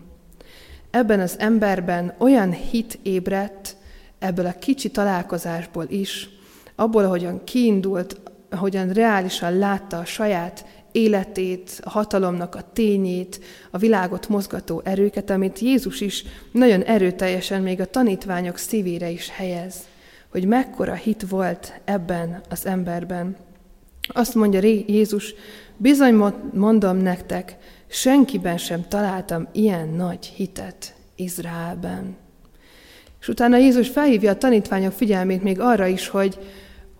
Ebben 0.91 1.19
az 1.19 1.35
emberben 1.39 2.13
olyan 2.17 2.51
hit 2.51 2.99
ébredt, 3.03 3.75
ebből 4.19 4.45
a 4.45 4.59
kicsi 4.59 4.91
találkozásból 4.91 5.85
is, 5.87 6.29
abból, 6.75 7.03
ahogyan 7.03 7.43
kiindult, 7.43 8.19
ahogyan 8.49 8.89
reálisan 8.89 9.57
látta 9.57 9.97
a 9.97 10.05
saját 10.05 10.65
életét, 10.91 11.81
a 11.83 11.89
hatalomnak 11.89 12.55
a 12.55 12.71
tényét, 12.73 13.39
a 13.71 13.77
világot 13.77 14.29
mozgató 14.29 14.81
erőket, 14.83 15.29
amit 15.29 15.59
Jézus 15.59 16.01
is 16.01 16.23
nagyon 16.51 16.81
erőteljesen 16.81 17.61
még 17.61 17.81
a 17.81 17.85
tanítványok 17.85 18.57
szívére 18.57 19.09
is 19.09 19.29
helyez 19.29 19.75
hogy 20.35 20.47
mekkora 20.47 20.93
hit 20.93 21.29
volt 21.29 21.73
ebben 21.85 22.41
az 22.49 22.65
emberben. 22.65 23.35
Azt 24.07 24.35
mondja 24.35 24.59
Jézus, 24.87 25.33
bizony 25.77 26.33
mondom 26.53 26.97
nektek, 26.97 27.55
senkiben 27.87 28.57
sem 28.57 28.87
találtam 28.87 29.47
ilyen 29.51 29.87
nagy 29.87 30.25
hitet 30.25 30.95
Izraelben. 31.15 32.15
És 33.19 33.27
utána 33.27 33.57
Jézus 33.57 33.89
felhívja 33.89 34.31
a 34.31 34.37
tanítványok 34.37 34.91
figyelmét 34.91 35.43
még 35.43 35.59
arra 35.59 35.85
is, 35.85 36.07
hogy 36.07 36.39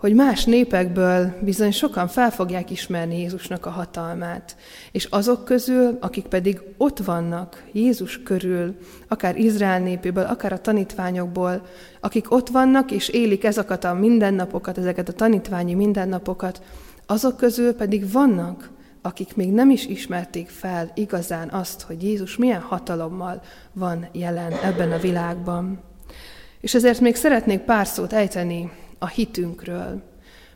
hogy 0.05 0.15
más 0.15 0.45
népekből 0.45 1.33
bizony 1.41 1.71
sokan 1.71 2.07
fel 2.07 2.31
fogják 2.31 2.71
ismerni 2.71 3.19
Jézusnak 3.19 3.65
a 3.65 3.69
hatalmát. 3.69 4.55
És 4.91 5.05
azok 5.05 5.45
közül, 5.45 5.97
akik 6.01 6.25
pedig 6.25 6.61
ott 6.77 6.97
vannak 6.97 7.63
Jézus 7.71 8.23
körül, 8.23 8.75
akár 9.07 9.37
Izrael 9.37 9.79
népéből, 9.79 10.23
akár 10.23 10.53
a 10.53 10.61
tanítványokból, 10.61 11.65
akik 11.99 12.31
ott 12.31 12.47
vannak 12.49 12.91
és 12.91 13.09
élik 13.09 13.43
ezeket 13.43 13.83
a 13.83 13.93
mindennapokat, 13.93 14.77
ezeket 14.77 15.09
a 15.09 15.13
tanítványi 15.13 15.73
mindennapokat, 15.73 16.61
azok 17.05 17.37
közül 17.37 17.73
pedig 17.73 18.11
vannak, 18.11 18.69
akik 19.01 19.35
még 19.35 19.51
nem 19.51 19.69
is 19.69 19.85
ismerték 19.85 20.49
fel 20.49 20.91
igazán 20.95 21.49
azt, 21.49 21.81
hogy 21.81 22.03
Jézus 22.03 22.37
milyen 22.37 22.61
hatalommal 22.61 23.41
van 23.73 24.07
jelen 24.11 24.51
ebben 24.63 24.91
a 24.91 24.99
világban. 24.99 25.79
És 26.59 26.73
ezért 26.73 26.99
még 26.99 27.15
szeretnék 27.15 27.59
pár 27.59 27.87
szót 27.87 28.13
ejteni 28.13 28.71
a 29.05 29.07
hitünkről. 29.07 30.01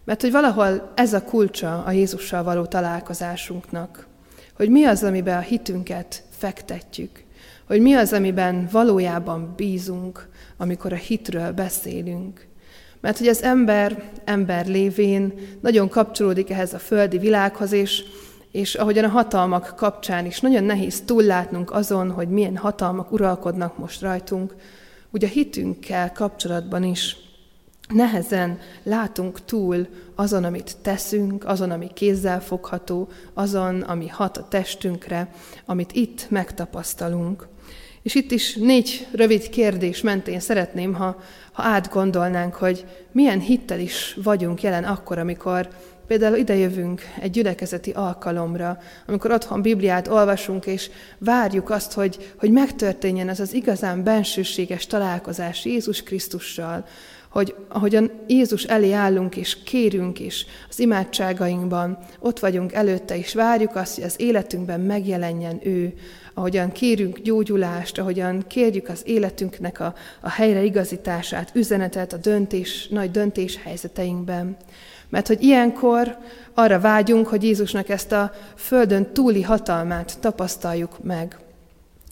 Mert 0.03 0.21
hogy 0.21 0.31
valahol 0.31 0.91
ez 0.95 1.13
a 1.13 1.23
kulcsa 1.23 1.83
a 1.83 1.91
Jézussal 1.91 2.43
való 2.43 2.65
találkozásunknak. 2.65 4.07
Hogy 4.55 4.69
mi 4.69 4.83
az, 4.83 5.03
amiben 5.03 5.37
a 5.37 5.41
hitünket 5.41 6.23
fektetjük. 6.29 7.23
Hogy 7.67 7.81
mi 7.81 7.93
az, 7.93 8.13
amiben 8.13 8.67
valójában 8.71 9.53
bízunk, 9.55 10.29
amikor 10.57 10.93
a 10.93 10.95
hitről 10.95 11.51
beszélünk. 11.51 12.47
Mert 13.01 13.17
hogy 13.17 13.27
az 13.27 13.43
ember, 13.43 14.11
ember 14.25 14.67
lévén 14.67 15.33
nagyon 15.61 15.89
kapcsolódik 15.89 16.49
ehhez 16.49 16.73
a 16.73 16.79
földi 16.79 17.17
világhoz, 17.17 17.71
és, 17.71 18.03
és 18.51 18.75
ahogyan 18.75 19.03
a 19.03 19.09
hatalmak 19.09 19.73
kapcsán 19.75 20.25
is 20.25 20.39
nagyon 20.39 20.63
nehéz 20.63 21.01
túllátnunk 21.05 21.71
azon, 21.71 22.11
hogy 22.11 22.29
milyen 22.29 22.57
hatalmak 22.57 23.11
uralkodnak 23.11 23.77
most 23.77 24.01
rajtunk, 24.01 24.55
úgy 25.11 25.23
a 25.23 25.27
hitünkkel 25.27 26.11
kapcsolatban 26.11 26.83
is 26.83 27.28
nehezen 27.93 28.59
látunk 28.83 29.45
túl 29.45 29.87
azon, 30.15 30.43
amit 30.43 30.77
teszünk, 30.81 31.45
azon, 31.45 31.71
ami 31.71 31.89
kézzel 31.93 32.41
fogható, 32.41 33.09
azon, 33.33 33.81
ami 33.81 34.07
hat 34.07 34.37
a 34.37 34.47
testünkre, 34.47 35.31
amit 35.65 35.91
itt 35.91 36.29
megtapasztalunk. 36.29 37.47
És 38.01 38.15
itt 38.15 38.31
is 38.31 38.55
négy 38.55 39.07
rövid 39.11 39.49
kérdés 39.49 40.01
mentén 40.01 40.39
szeretném, 40.39 40.93
ha, 40.93 41.21
ha 41.51 41.63
átgondolnánk, 41.63 42.55
hogy 42.55 42.85
milyen 43.11 43.39
hittel 43.39 43.79
is 43.79 44.17
vagyunk 44.23 44.61
jelen 44.61 44.83
akkor, 44.83 45.17
amikor 45.17 45.69
például 46.07 46.35
idejövünk 46.35 47.01
egy 47.19 47.31
gyülekezeti 47.31 47.91
alkalomra, 47.91 48.77
amikor 49.07 49.31
otthon 49.31 49.61
Bibliát 49.61 50.07
olvasunk, 50.07 50.65
és 50.65 50.89
várjuk 51.17 51.69
azt, 51.69 51.93
hogy, 51.93 52.33
hogy 52.39 52.51
megtörténjen 52.51 53.29
ez 53.29 53.39
az 53.39 53.53
igazán 53.53 54.03
bensőséges 54.03 54.87
találkozás 54.87 55.65
Jézus 55.65 56.03
Krisztussal, 56.03 56.85
hogy 57.29 57.55
ahogyan 57.67 58.11
Jézus 58.27 58.63
elé 58.63 58.91
állunk 58.91 59.35
és 59.35 59.63
kérünk 59.63 60.19
is 60.19 60.45
az 60.69 60.79
imádságainkban, 60.79 61.97
ott 62.19 62.39
vagyunk 62.39 62.73
előtte, 62.73 63.17
és 63.17 63.33
várjuk 63.33 63.75
azt, 63.75 63.95
hogy 63.95 64.03
az 64.03 64.15
életünkben 64.17 64.79
megjelenjen 64.79 65.59
ő, 65.63 65.93
ahogyan 66.33 66.71
kérünk 66.71 67.19
gyógyulást, 67.19 67.97
ahogyan 67.97 68.43
kérjük 68.47 68.89
az 68.89 69.01
életünknek 69.05 69.79
a, 69.79 69.93
a 70.21 70.29
helyreigazítását, 70.29 71.51
üzenetet 71.53 72.13
a 72.13 72.17
döntés, 72.17 72.87
nagy 72.87 73.11
döntéshelyzeteinkben. 73.11 74.57
Mert 75.09 75.27
hogy 75.27 75.43
ilyenkor 75.43 76.17
arra 76.53 76.79
vágyunk, 76.79 77.27
hogy 77.27 77.43
Jézusnak 77.43 77.89
ezt 77.89 78.11
a 78.11 78.31
földön 78.55 79.13
túli 79.13 79.41
hatalmát 79.41 80.19
tapasztaljuk 80.19 81.03
meg. 81.03 81.37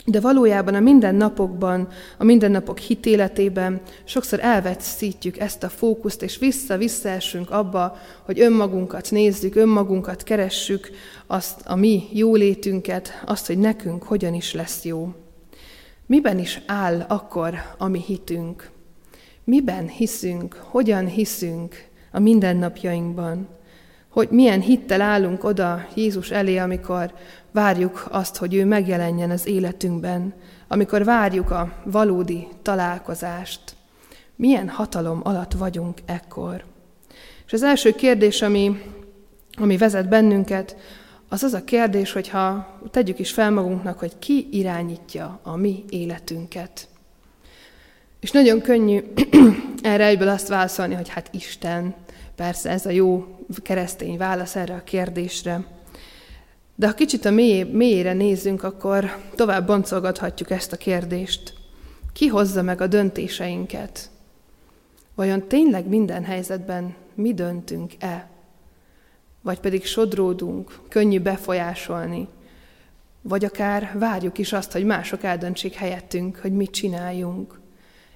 De 0.09 0.19
valójában 0.19 0.73
a 0.73 0.79
mindennapokban, 0.79 1.87
a 2.17 2.23
mindennapok 2.23 2.77
hitéletében 2.77 3.81
sokszor 4.03 4.39
elveszítjük 4.39 5.39
ezt 5.39 5.63
a 5.63 5.69
fókuszt, 5.69 6.21
és 6.21 6.37
vissza-visszaesünk 6.37 7.51
abba, 7.51 7.97
hogy 8.25 8.39
önmagunkat 8.39 9.11
nézzük, 9.11 9.55
önmagunkat 9.55 10.23
keressük, 10.23 10.89
azt 11.25 11.61
a 11.65 11.75
mi 11.75 12.03
jólétünket, 12.11 13.21
azt, 13.25 13.47
hogy 13.47 13.57
nekünk 13.57 14.03
hogyan 14.03 14.33
is 14.33 14.53
lesz 14.53 14.83
jó. 14.83 15.13
Miben 16.05 16.39
is 16.39 16.61
áll 16.65 17.05
akkor 17.07 17.53
a 17.77 17.87
mi 17.87 17.99
hitünk? 17.99 18.69
Miben 19.43 19.87
hiszünk, 19.87 20.53
hogyan 20.53 21.07
hiszünk 21.07 21.75
a 22.11 22.19
mindennapjainkban? 22.19 23.47
Hogy 24.09 24.29
milyen 24.29 24.61
hittel 24.61 25.01
állunk 25.01 25.43
oda 25.43 25.87
Jézus 25.95 26.31
elé, 26.31 26.57
amikor 26.57 27.13
várjuk 27.57 28.07
azt, 28.11 28.37
hogy 28.37 28.53
ő 28.53 28.65
megjelenjen 28.65 29.29
az 29.29 29.47
életünkben, 29.47 30.33
amikor 30.67 31.03
várjuk 31.03 31.51
a 31.51 31.73
valódi 31.83 32.47
találkozást. 32.61 33.61
Milyen 34.35 34.69
hatalom 34.69 35.21
alatt 35.23 35.51
vagyunk 35.53 35.97
ekkor? 36.05 36.63
És 37.45 37.53
az 37.53 37.63
első 37.63 37.91
kérdés, 37.91 38.41
ami, 38.41 38.81
ami 39.55 39.77
vezet 39.77 40.09
bennünket, 40.09 40.75
az 41.29 41.43
az 41.43 41.53
a 41.53 41.63
kérdés, 41.63 42.11
hogyha 42.11 42.77
tegyük 42.91 43.19
is 43.19 43.31
fel 43.31 43.51
magunknak, 43.51 43.99
hogy 43.99 44.19
ki 44.19 44.47
irányítja 44.51 45.39
a 45.43 45.55
mi 45.55 45.83
életünket. 45.89 46.87
És 48.19 48.31
nagyon 48.31 48.61
könnyű 48.61 49.03
erre 49.81 50.05
egyből 50.05 50.29
azt 50.29 50.47
válaszolni, 50.47 50.93
hogy 50.93 51.09
hát 51.09 51.29
Isten. 51.31 51.95
Persze 52.35 52.69
ez 52.69 52.85
a 52.85 52.89
jó 52.89 53.37
keresztény 53.63 54.17
válasz 54.17 54.55
erre 54.55 54.73
a 54.73 54.83
kérdésre. 54.83 55.76
De 56.79 56.87
ha 56.87 56.93
kicsit 56.93 57.25
a 57.25 57.31
mély, 57.31 57.63
mélyére 57.63 58.13
nézzünk, 58.13 58.63
akkor 58.63 59.17
tovább 59.35 59.67
boncolgathatjuk 59.67 60.49
ezt 60.49 60.73
a 60.73 60.77
kérdést. 60.77 61.53
Ki 62.13 62.27
hozza 62.27 62.61
meg 62.61 62.81
a 62.81 62.87
döntéseinket? 62.87 64.09
Vajon 65.15 65.47
tényleg 65.47 65.87
minden 65.87 66.23
helyzetben 66.23 66.95
mi 67.15 67.33
döntünk-e? 67.33 68.29
Vagy 69.41 69.59
pedig 69.59 69.85
sodródunk, 69.85 70.79
könnyű 70.89 71.19
befolyásolni, 71.19 72.27
vagy 73.21 73.45
akár 73.45 73.95
várjuk 73.99 74.37
is 74.37 74.53
azt, 74.53 74.71
hogy 74.71 74.85
mások 74.85 75.23
eldöntsék 75.23 75.73
helyettünk, 75.73 76.37
hogy 76.37 76.51
mit 76.51 76.71
csináljunk. 76.71 77.59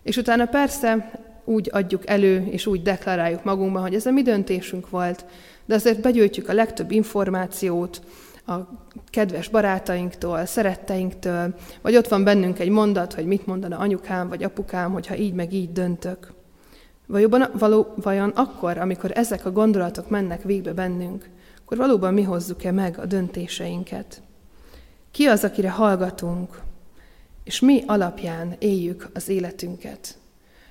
És 0.04 0.18
utána 0.18 0.46
persze 0.46 1.12
úgy 1.46 1.70
adjuk 1.72 2.08
elő, 2.10 2.46
és 2.52 2.66
úgy 2.66 2.82
deklaráljuk 2.82 3.44
magunkban, 3.44 3.82
hogy 3.82 3.96
ez 3.96 4.06
a 4.06 4.12
mi 4.12 4.22
döntésünk 4.22 4.90
volt, 4.90 5.26
de 5.66 5.76
azért 5.76 6.02
begyűjtjük 6.02 6.50
a 6.50 6.54
legtöbb 6.54 6.92
információt, 6.92 8.02
a 8.52 8.68
kedves 9.10 9.48
barátainktól, 9.48 10.46
szeretteinktől, 10.46 11.56
vagy 11.82 11.96
ott 11.96 12.08
van 12.08 12.24
bennünk 12.24 12.60
egy 12.60 12.70
mondat, 12.70 13.14
hogy 13.14 13.26
mit 13.26 13.46
mondana 13.46 13.78
anyukám 13.78 14.30
vagy 14.30 14.44
apukám, 14.44 14.92
hogyha 14.92 15.16
így 15.16 15.34
meg 15.34 15.54
így 15.54 15.72
döntök. 15.72 16.34
Valóban, 17.08 17.50
való, 17.54 17.94
vajon 17.96 18.30
akkor, 18.30 18.78
amikor 18.78 19.12
ezek 19.14 19.46
a 19.46 19.52
gondolatok 19.52 20.10
mennek 20.10 20.44
végbe 20.44 20.74
bennünk, 20.74 21.30
akkor 21.64 21.78
valóban 21.78 22.14
mi 22.14 22.22
hozzuk-e 22.22 22.72
meg 22.72 23.00
a 23.00 23.06
döntéseinket? 23.06 24.22
Ki 25.12 25.26
az, 25.26 25.44
akire 25.44 25.70
hallgatunk, 25.70 26.62
és 27.44 27.60
mi 27.60 27.84
alapján 27.88 28.56
éljük 28.60 29.10
az 29.14 29.30
életünket? 29.30 30.18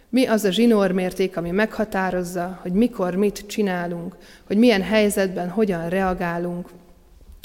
Mi 0.08 0.26
az 0.26 0.44
a 0.44 0.50
zsinórmérték, 0.50 1.36
ami 1.36 1.50
meghatározza, 1.50 2.58
hogy 2.62 2.72
mikor 2.72 3.14
mit 3.14 3.46
csinálunk, 3.46 4.16
hogy 4.46 4.56
milyen 4.56 4.82
helyzetben 4.82 5.48
hogyan 5.48 5.88
reagálunk, 5.88 6.68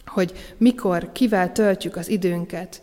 hogy 0.06 0.56
mikor, 0.58 1.12
kivel 1.12 1.52
töltjük 1.52 1.96
az 1.96 2.10
időnket, 2.10 2.82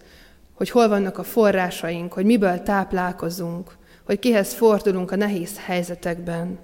hogy 0.54 0.70
hol 0.70 0.88
vannak 0.88 1.18
a 1.18 1.24
forrásaink, 1.24 2.12
hogy 2.12 2.24
miből 2.24 2.62
táplálkozunk, 2.62 3.76
hogy 4.04 4.18
kihez 4.18 4.52
fordulunk 4.52 5.10
a 5.10 5.16
nehéz 5.16 5.58
helyzetekben. 5.58 6.58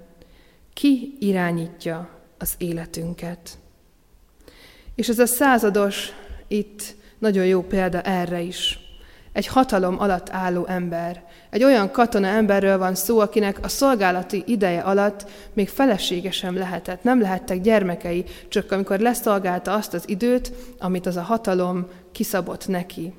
Ki 0.73 1.17
irányítja 1.19 2.09
az 2.37 2.53
életünket? 2.57 3.57
És 4.95 5.09
ez 5.09 5.19
a 5.19 5.25
százados 5.25 6.11
itt 6.47 6.95
nagyon 7.17 7.45
jó 7.45 7.61
példa 7.61 8.01
erre 8.01 8.41
is. 8.41 8.79
Egy 9.31 9.47
hatalom 9.47 9.99
alatt 9.99 10.29
álló 10.29 10.65
ember, 10.65 11.23
egy 11.49 11.63
olyan 11.63 11.91
katona 11.91 12.27
emberről 12.27 12.77
van 12.77 12.95
szó, 12.95 13.19
akinek 13.19 13.59
a 13.61 13.67
szolgálati 13.67 14.43
ideje 14.45 14.79
alatt 14.79 15.25
még 15.53 15.69
felesége 15.69 16.31
sem 16.31 16.55
lehetett, 16.55 17.03
nem 17.03 17.21
lehettek 17.21 17.61
gyermekei, 17.61 18.23
csak 18.47 18.71
amikor 18.71 18.99
leszolgálta 18.99 19.73
azt 19.73 19.93
az 19.93 20.03
időt, 20.05 20.51
amit 20.79 21.05
az 21.05 21.15
a 21.15 21.21
hatalom 21.21 21.87
kiszabott 22.11 22.67
neki. 22.67 23.13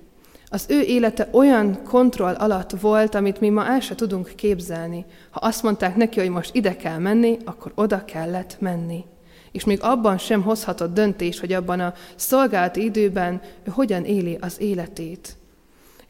Az 0.52 0.64
ő 0.68 0.80
élete 0.80 1.28
olyan 1.32 1.82
kontroll 1.84 2.34
alatt 2.34 2.70
volt, 2.70 3.14
amit 3.14 3.40
mi 3.40 3.48
ma 3.48 3.66
el 3.66 3.80
se 3.80 3.94
tudunk 3.94 4.32
képzelni. 4.34 5.04
Ha 5.30 5.40
azt 5.42 5.62
mondták 5.62 5.96
neki, 5.96 6.20
hogy 6.20 6.28
most 6.28 6.54
ide 6.54 6.76
kell 6.76 6.98
menni, 6.98 7.38
akkor 7.44 7.72
oda 7.74 8.04
kellett 8.04 8.56
menni. 8.60 9.04
És 9.52 9.64
még 9.64 9.78
abban 9.82 10.18
sem 10.18 10.42
hozhatott 10.42 10.94
döntés, 10.94 11.40
hogy 11.40 11.52
abban 11.52 11.80
a 11.80 11.94
szolgálati 12.16 12.84
időben 12.84 13.40
ő 13.64 13.70
hogyan 13.70 14.04
éli 14.04 14.38
az 14.40 14.60
életét. 14.60 15.38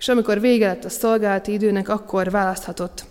És 0.01 0.09
amikor 0.09 0.41
vége 0.41 0.67
lett 0.67 0.85
a 0.85 0.89
szolgálati 0.89 1.53
időnek, 1.53 1.89
akkor 1.89 2.31
választhatott 2.31 3.05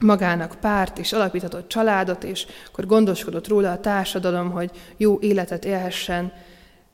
magának 0.00 0.56
párt, 0.60 0.98
és 0.98 1.12
alapíthatott 1.12 1.68
családot, 1.68 2.24
és 2.24 2.46
akkor 2.66 2.86
gondoskodott 2.86 3.48
róla 3.48 3.72
a 3.72 3.80
társadalom, 3.80 4.50
hogy 4.50 4.70
jó 4.96 5.18
életet 5.20 5.64
élhessen, 5.64 6.32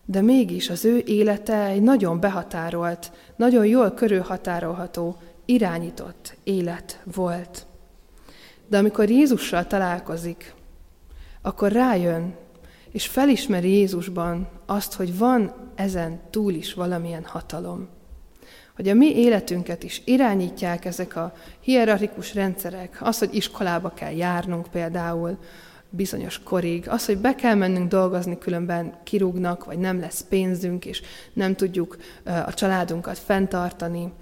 de 0.04 0.20
mégis 0.20 0.70
az 0.70 0.84
ő 0.84 1.02
élete 1.06 1.64
egy 1.64 1.82
nagyon 1.82 2.20
behatárolt, 2.20 3.12
nagyon 3.36 3.66
jól 3.66 3.90
körülhatárolható, 3.90 5.16
irányított 5.44 6.36
élet 6.42 7.00
volt. 7.14 7.66
De 8.66 8.78
amikor 8.78 9.10
Jézussal 9.10 9.66
találkozik, 9.66 10.54
akkor 11.42 11.72
rájön, 11.72 12.34
és 12.90 13.06
felismeri 13.06 13.76
Jézusban 13.76 14.48
azt, 14.66 14.92
hogy 14.92 15.18
van 15.18 15.52
ezen 15.74 16.20
túl 16.30 16.52
is 16.52 16.74
valamilyen 16.74 17.24
hatalom 17.24 17.88
hogy 18.74 18.88
a 18.88 18.94
mi 18.94 19.16
életünket 19.16 19.82
is 19.82 20.02
irányítják 20.04 20.84
ezek 20.84 21.16
a 21.16 21.32
hierarchikus 21.60 22.34
rendszerek, 22.34 22.96
az, 23.00 23.18
hogy 23.18 23.34
iskolába 23.34 23.88
kell 23.88 24.12
járnunk 24.12 24.66
például 24.66 25.38
bizonyos 25.90 26.40
korig, 26.42 26.88
az, 26.88 27.06
hogy 27.06 27.18
be 27.18 27.34
kell 27.34 27.54
mennünk 27.54 27.88
dolgozni, 27.88 28.38
különben 28.38 28.94
kirúgnak, 29.04 29.64
vagy 29.64 29.78
nem 29.78 30.00
lesz 30.00 30.24
pénzünk, 30.28 30.84
és 30.84 31.02
nem 31.32 31.54
tudjuk 31.54 31.96
a 32.24 32.54
családunkat 32.54 33.18
fenntartani, 33.18 34.12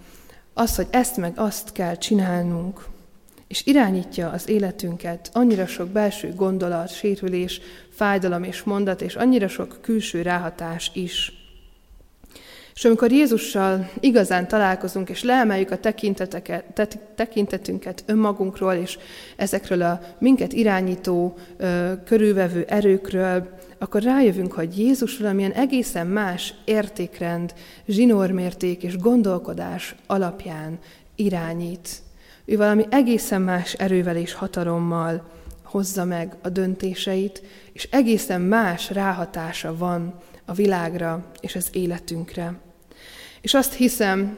az, 0.55 0.77
hogy 0.77 0.87
ezt 0.91 1.17
meg 1.17 1.33
azt 1.37 1.73
kell 1.73 1.97
csinálnunk, 1.97 2.85
és 3.49 3.67
irányítja 3.67 4.31
az 4.31 4.49
életünket. 4.49 5.31
Annyira 5.33 5.67
sok 5.67 5.89
belső 5.89 6.35
gondolat, 6.35 6.95
sérülés, 6.95 7.61
fájdalom 7.91 8.43
és 8.43 8.63
mondat, 8.63 9.01
és 9.01 9.15
annyira 9.15 9.49
sok 9.49 9.79
külső 9.81 10.23
ráhatás 10.23 10.91
is. 10.95 11.42
És 12.75 12.85
amikor 12.85 13.13
Jézussal 13.13 13.91
igazán 14.01 14.49
találkozunk, 14.49 15.09
és 15.09 15.23
leemeljük 15.23 15.71
a 15.71 15.79
tekintetünket 17.15 18.03
önmagunkról, 18.07 18.73
és 18.73 18.99
ezekről 19.37 19.83
a 19.83 20.01
minket 20.19 20.53
irányító, 20.53 21.39
körülvevő 22.05 22.65
erőkről, 22.69 23.49
akkor 23.79 24.03
rájövünk, 24.03 24.53
hogy 24.53 24.79
Jézus 24.79 25.19
valamilyen 25.19 25.53
egészen 25.53 26.07
más 26.07 26.55
értékrend, 26.65 27.55
zsinórmérték 27.87 28.83
és 28.83 28.97
gondolkodás 28.99 29.95
alapján 30.07 30.79
irányít. 31.15 31.89
Ő 32.45 32.57
valami 32.57 32.87
egészen 32.91 33.43
más 33.43 33.73
erővel 33.73 34.17
és 34.17 34.33
hatalommal 34.33 35.31
hozza 35.63 36.05
meg 36.05 36.37
a 36.43 36.49
döntéseit, 36.49 37.43
és 37.73 37.89
egészen 37.91 38.41
más 38.41 38.91
ráhatása 38.91 39.77
van 39.77 40.15
a 40.45 40.53
világra 40.53 41.25
és 41.41 41.55
az 41.55 41.69
életünkre. 41.73 42.61
És 43.41 43.55
azt 43.55 43.75
hiszem, 43.75 44.37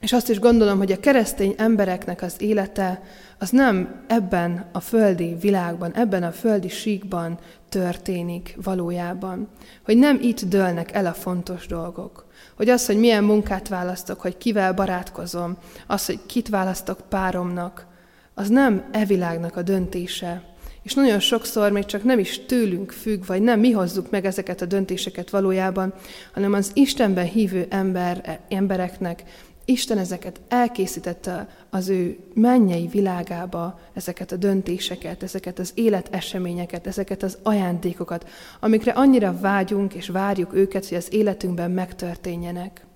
és 0.00 0.12
azt 0.12 0.28
is 0.28 0.38
gondolom, 0.38 0.78
hogy 0.78 0.92
a 0.92 1.00
keresztény 1.00 1.54
embereknek 1.56 2.22
az 2.22 2.34
élete 2.38 3.02
az 3.38 3.50
nem 3.50 4.04
ebben 4.06 4.68
a 4.72 4.80
földi 4.80 5.36
világban, 5.40 5.94
ebben 5.94 6.22
a 6.22 6.32
földi 6.32 6.68
síkban 6.68 7.38
történik 7.68 8.56
valójában. 8.62 9.48
Hogy 9.84 9.96
nem 9.96 10.18
itt 10.22 10.44
dőlnek 10.44 10.92
el 10.92 11.06
a 11.06 11.12
fontos 11.12 11.66
dolgok. 11.66 12.26
Hogy 12.56 12.68
az, 12.68 12.86
hogy 12.86 12.98
milyen 12.98 13.24
munkát 13.24 13.68
választok, 13.68 14.20
hogy 14.20 14.38
kivel 14.38 14.72
barátkozom, 14.72 15.56
az, 15.86 16.06
hogy 16.06 16.18
kit 16.26 16.48
választok 16.48 17.00
páromnak, 17.08 17.86
az 18.34 18.48
nem 18.48 18.88
e 18.92 19.04
világnak 19.04 19.56
a 19.56 19.62
döntése, 19.62 20.42
és 20.82 20.94
nagyon 20.94 21.20
sokszor 21.20 21.72
még 21.72 21.84
csak 21.84 22.04
nem 22.04 22.18
is 22.18 22.40
tőlünk 22.46 22.92
függ, 22.92 23.26
vagy 23.26 23.42
nem 23.42 23.60
mi 23.60 23.70
hozzuk 23.70 24.10
meg 24.10 24.24
ezeket 24.24 24.60
a 24.60 24.66
döntéseket 24.66 25.30
valójában, 25.30 25.94
hanem 26.32 26.52
az 26.52 26.70
Istenben 26.74 27.26
hívő 27.26 27.66
ember, 27.70 28.40
embereknek 28.48 29.22
Isten 29.68 29.98
ezeket 29.98 30.40
elkészítette 30.48 31.48
az 31.70 31.88
ő 31.88 32.18
mennyei 32.34 32.86
világába, 32.86 33.80
ezeket 33.94 34.32
a 34.32 34.36
döntéseket, 34.36 35.22
ezeket 35.22 35.58
az 35.58 35.72
életeseményeket, 35.74 36.86
ezeket 36.86 37.22
az 37.22 37.38
ajándékokat, 37.42 38.28
amikre 38.60 38.92
annyira 38.92 39.38
vágyunk 39.40 39.94
és 39.94 40.08
várjuk 40.08 40.54
őket, 40.54 40.88
hogy 40.88 40.96
az 40.96 41.12
életünkben 41.12 41.70
megtörténjenek. 41.70 42.86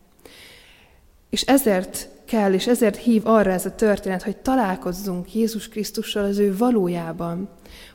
És 1.30 1.42
ezért 1.42 2.08
kell, 2.24 2.52
és 2.52 2.66
ezért 2.66 2.96
hív 2.96 3.26
arra 3.26 3.50
ez 3.50 3.66
a 3.66 3.74
történet, 3.74 4.22
hogy 4.22 4.36
találkozzunk 4.36 5.34
Jézus 5.34 5.68
Krisztussal 5.68 6.24
az 6.24 6.38
ő 6.38 6.56
valójában. 6.56 7.48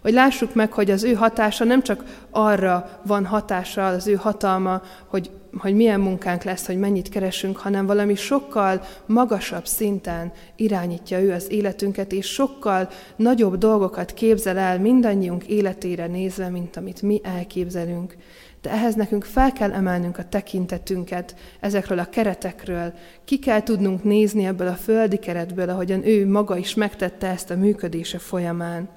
Hogy 0.08 0.16
lássuk 0.16 0.54
meg, 0.54 0.72
hogy 0.72 0.92
az 0.92 1.04
ő 1.04 1.14
hatása 1.14 1.64
nem 1.64 1.82
csak 1.82 2.04
arra 2.32 3.00
van 3.06 3.26
hatása, 3.26 3.88
az 3.88 4.08
ő 4.08 4.14
hatalma, 4.14 4.82
hogy, 5.08 5.32
hogy 5.58 5.76
milyen 5.76 6.00
munkánk 6.00 6.44
lesz, 6.44 6.66
hogy 6.66 6.78
mennyit 6.78 7.10
keresünk, 7.10 7.58
hanem 7.58 7.86
valami 7.86 8.16
sokkal 8.16 8.82
magasabb 9.06 9.66
szinten 9.66 10.32
irányítja 10.56 11.20
ő 11.20 11.32
az 11.32 11.52
életünket, 11.52 12.12
és 12.12 12.26
sokkal 12.26 12.90
nagyobb 13.16 13.58
dolgokat 13.58 14.14
képzel 14.14 14.58
el 14.58 14.80
mindannyiunk 14.80 15.44
életére 15.44 16.08
nézve, 16.08 16.50
mint 16.50 16.78
amit 16.78 17.02
mi 17.02 17.22
elképzelünk. 17.24 18.16
De 18.62 18.72
ehhez 18.72 18.96
nekünk 18.96 19.24
fel 19.24 19.52
kell 19.52 19.72
emelnünk 19.72 20.18
a 20.18 20.30
tekintetünket 20.30 21.36
ezekről 21.60 22.00
a 22.00 22.10
keretekről. 22.10 22.94
Ki 23.26 23.40
kell 23.40 23.64
tudnunk 23.64 24.04
nézni 24.04 24.46
ebből 24.46 24.68
a 24.68 24.74
földi 24.74 25.18
keretből, 25.18 25.70
ahogyan 25.70 26.08
ő 26.08 26.28
maga 26.28 26.58
is 26.58 26.74
megtette 26.74 27.28
ezt 27.28 27.50
a 27.50 27.56
működése 27.56 28.18
folyamán. 28.18 28.97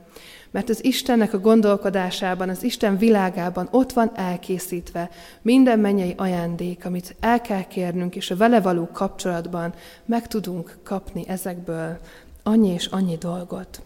Mert 0.51 0.69
az 0.69 0.85
Istennek 0.85 1.33
a 1.33 1.39
gondolkodásában, 1.39 2.49
az 2.49 2.63
Isten 2.63 2.99
világában 2.99 3.69
ott 3.71 3.93
van 3.93 4.11
elkészítve 4.15 5.11
minden 5.43 5.79
mennyei 5.79 6.15
ajándék, 6.17 6.85
amit 6.85 7.17
el 7.21 7.41
kell 7.41 7.63
kérnünk, 7.63 8.17
és 8.17 8.31
a 8.31 8.37
vele 8.37 8.61
való 8.61 8.89
kapcsolatban 8.93 9.75
meg 10.05 10.27
tudunk 10.27 10.79
kapni 10.83 11.25
ezekből 11.29 11.99
annyi 12.43 12.69
és 12.69 12.87
annyi 12.87 13.17
dolgot. 13.17 13.83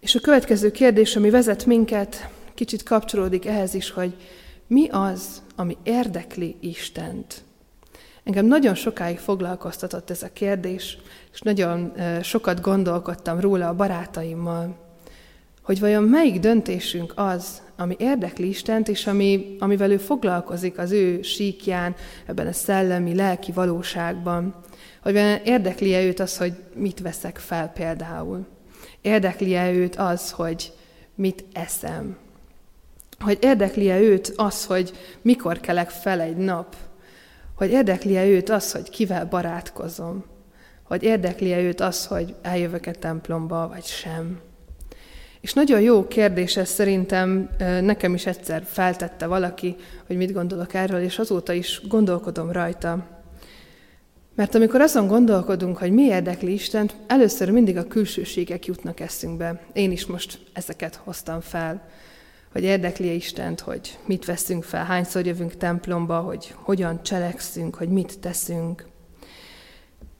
És 0.00 0.14
a 0.14 0.20
következő 0.20 0.70
kérdés, 0.70 1.16
ami 1.16 1.30
vezet 1.30 1.66
minket 1.66 2.28
kicsit 2.54 2.82
kapcsolódik 2.82 3.46
ehhez 3.46 3.74
is, 3.74 3.90
hogy 3.90 4.16
mi 4.66 4.88
az, 4.88 5.42
ami 5.56 5.76
érdekli 5.82 6.56
Istent. 6.60 7.42
Engem 8.24 8.46
nagyon 8.46 8.74
sokáig 8.74 9.18
foglalkoztatott 9.18 10.10
ez 10.10 10.22
a 10.22 10.32
kérdés, 10.32 10.98
és 11.32 11.40
nagyon 11.40 11.92
sokat 12.22 12.60
gondolkodtam 12.60 13.40
róla 13.40 13.68
a 13.68 13.74
barátaimmal, 13.74 14.83
hogy 15.64 15.80
vajon 15.80 16.02
melyik 16.02 16.40
döntésünk 16.40 17.12
az, 17.16 17.62
ami 17.76 17.96
érdekli 17.98 18.48
Istent, 18.48 18.88
és 18.88 19.06
ami, 19.06 19.56
amivel 19.58 19.90
ő 19.90 19.96
foglalkozik 19.96 20.78
az 20.78 20.92
ő 20.92 21.22
síkján, 21.22 21.94
ebben 22.26 22.46
a 22.46 22.52
szellemi, 22.52 23.14
lelki 23.14 23.52
valóságban. 23.52 24.54
Hogy 25.02 25.14
érdekli-e 25.44 26.02
őt 26.02 26.20
az, 26.20 26.36
hogy 26.36 26.52
mit 26.74 27.00
veszek 27.00 27.38
fel 27.38 27.68
például. 27.68 28.46
Érdekli-e 29.00 29.72
őt 29.72 29.96
az, 29.96 30.30
hogy 30.30 30.72
mit 31.14 31.44
eszem, 31.52 32.16
hogy 33.18 33.38
érdekli-e 33.40 34.00
őt 34.00 34.32
az, 34.36 34.64
hogy 34.64 34.92
mikor 35.22 35.60
kelek 35.60 35.90
fel 35.90 36.20
egy 36.20 36.36
nap, 36.36 36.76
hogy 37.54 37.70
érdekli-e 37.70 38.26
őt 38.26 38.50
az, 38.50 38.72
hogy 38.72 38.90
kivel 38.90 39.26
barátkozom, 39.26 40.24
hogy 40.82 41.02
érdekli-e 41.02 41.58
őt 41.58 41.80
az, 41.80 42.06
hogy 42.06 42.34
eljövök-e 42.42 42.90
templomba, 42.90 43.68
vagy 43.68 43.84
sem. 43.84 44.40
És 45.44 45.52
nagyon 45.52 45.80
jó 45.80 46.08
kérdés 46.08 46.56
ez 46.56 46.68
szerintem, 46.68 47.50
nekem 47.80 48.14
is 48.14 48.26
egyszer 48.26 48.62
feltette 48.66 49.26
valaki, 49.26 49.76
hogy 50.06 50.16
mit 50.16 50.32
gondolok 50.32 50.74
erről, 50.74 51.00
és 51.00 51.18
azóta 51.18 51.52
is 51.52 51.80
gondolkodom 51.88 52.52
rajta. 52.52 53.06
Mert 54.34 54.54
amikor 54.54 54.80
azon 54.80 55.06
gondolkodunk, 55.06 55.76
hogy 55.76 55.92
mi 55.92 56.02
érdekli 56.02 56.52
Istent, 56.52 56.96
először 57.06 57.50
mindig 57.50 57.76
a 57.76 57.86
külsőségek 57.86 58.66
jutnak 58.66 59.00
eszünkbe. 59.00 59.60
Én 59.72 59.90
is 59.92 60.06
most 60.06 60.38
ezeket 60.52 60.94
hoztam 60.94 61.40
fel, 61.40 61.88
hogy 62.52 62.62
érdekli 62.62 63.14
Istent, 63.14 63.60
hogy 63.60 63.98
mit 64.06 64.24
veszünk 64.24 64.64
fel, 64.64 64.84
hányszor 64.84 65.26
jövünk 65.26 65.56
templomba, 65.56 66.20
hogy 66.20 66.54
hogyan 66.56 67.02
cselekszünk, 67.02 67.74
hogy 67.74 67.88
mit 67.88 68.18
teszünk. 68.20 68.86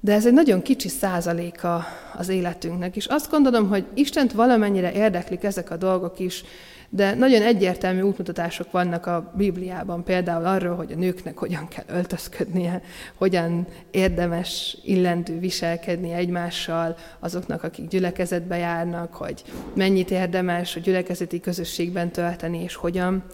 De 0.05 0.13
ez 0.13 0.27
egy 0.27 0.33
nagyon 0.33 0.63
kicsi 0.63 0.89
százaléka 0.89 1.85
az 2.17 2.29
életünknek, 2.29 2.97
és 2.97 3.07
azt 3.07 3.31
gondolom, 3.31 3.69
hogy 3.69 3.85
Istent 3.95 4.33
valamennyire 4.33 4.93
érdeklik 4.93 5.45
ezek 5.45 5.71
a 5.71 5.77
dolgok 5.77 6.19
is, 6.19 6.45
de 6.89 7.15
nagyon 7.15 7.43
egyértelmű 7.43 8.01
útmutatások 8.01 8.71
vannak 8.71 9.07
a 9.07 9.33
Bibliában, 9.37 10.05
például 10.05 10.45
arról, 10.45 10.77
hogy 10.77 10.93
a 10.93 10.97
nőknek 10.97 11.39
hogyan 11.39 11.69
kell 11.69 11.85
öltözködnie, 11.97 12.83
hogyan 13.15 13.67
érdemes 13.91 14.79
illendő 14.85 15.39
viselkedni 15.39 16.13
egymással, 16.13 16.97
azoknak, 17.19 17.63
akik 17.63 17.89
gyülekezetbe 17.89 18.57
járnak, 18.57 19.15
hogy 19.15 19.43
mennyit 19.75 20.11
érdemes 20.11 20.77
a 20.77 20.81
gyülekezeti 20.81 21.41
közösségben 21.41 22.11
tölteni, 22.11 22.63
és 22.63 22.75
hogyan. 22.75 23.25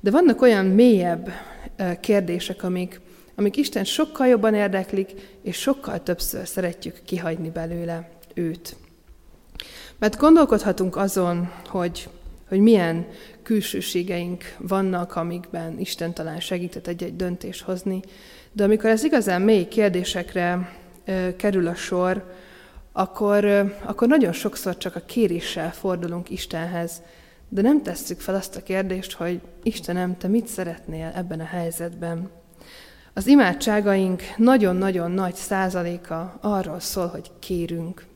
De 0.00 0.10
vannak 0.10 0.42
olyan 0.42 0.66
mélyebb 0.66 1.30
kérdések, 2.00 2.62
amik, 2.62 3.00
amik 3.40 3.56
Isten 3.56 3.84
sokkal 3.84 4.26
jobban 4.26 4.54
érdeklik, 4.54 5.10
és 5.42 5.56
sokkal 5.56 6.02
többször 6.02 6.46
szeretjük 6.46 7.02
kihagyni 7.04 7.50
belőle 7.50 8.08
őt. 8.34 8.76
Mert 9.98 10.16
gondolkodhatunk 10.16 10.96
azon, 10.96 11.52
hogy 11.66 12.08
hogy 12.48 12.60
milyen 12.60 13.06
külsőségeink 13.42 14.56
vannak, 14.58 15.16
amikben 15.16 15.78
Isten 15.78 16.14
talán 16.14 16.40
segített 16.40 16.86
egy-egy 16.86 17.16
döntés 17.16 17.62
hozni. 17.62 18.00
De 18.52 18.64
amikor 18.64 18.90
ez 18.90 19.04
igazán 19.04 19.42
mély 19.42 19.68
kérdésekre 19.68 20.76
kerül 21.36 21.66
a 21.66 21.74
sor, 21.74 22.34
akkor, 22.92 23.44
akkor 23.84 24.08
nagyon 24.08 24.32
sokszor 24.32 24.76
csak 24.76 24.96
a 24.96 25.02
kéréssel 25.06 25.72
fordulunk 25.72 26.30
Istenhez, 26.30 27.02
de 27.48 27.62
nem 27.62 27.82
tesszük 27.82 28.20
fel 28.20 28.34
azt 28.34 28.56
a 28.56 28.62
kérdést, 28.62 29.12
hogy 29.12 29.40
Istenem, 29.62 30.16
te 30.16 30.28
mit 30.28 30.46
szeretnél 30.46 31.12
ebben 31.14 31.40
a 31.40 31.44
helyzetben? 31.44 32.39
Az 33.14 33.26
imádságaink 33.26 34.22
nagyon-nagyon 34.36 35.10
nagy 35.10 35.34
százaléka 35.34 36.38
arról 36.40 36.80
szól, 36.80 37.06
hogy 37.06 37.30
kérünk. 37.38 38.08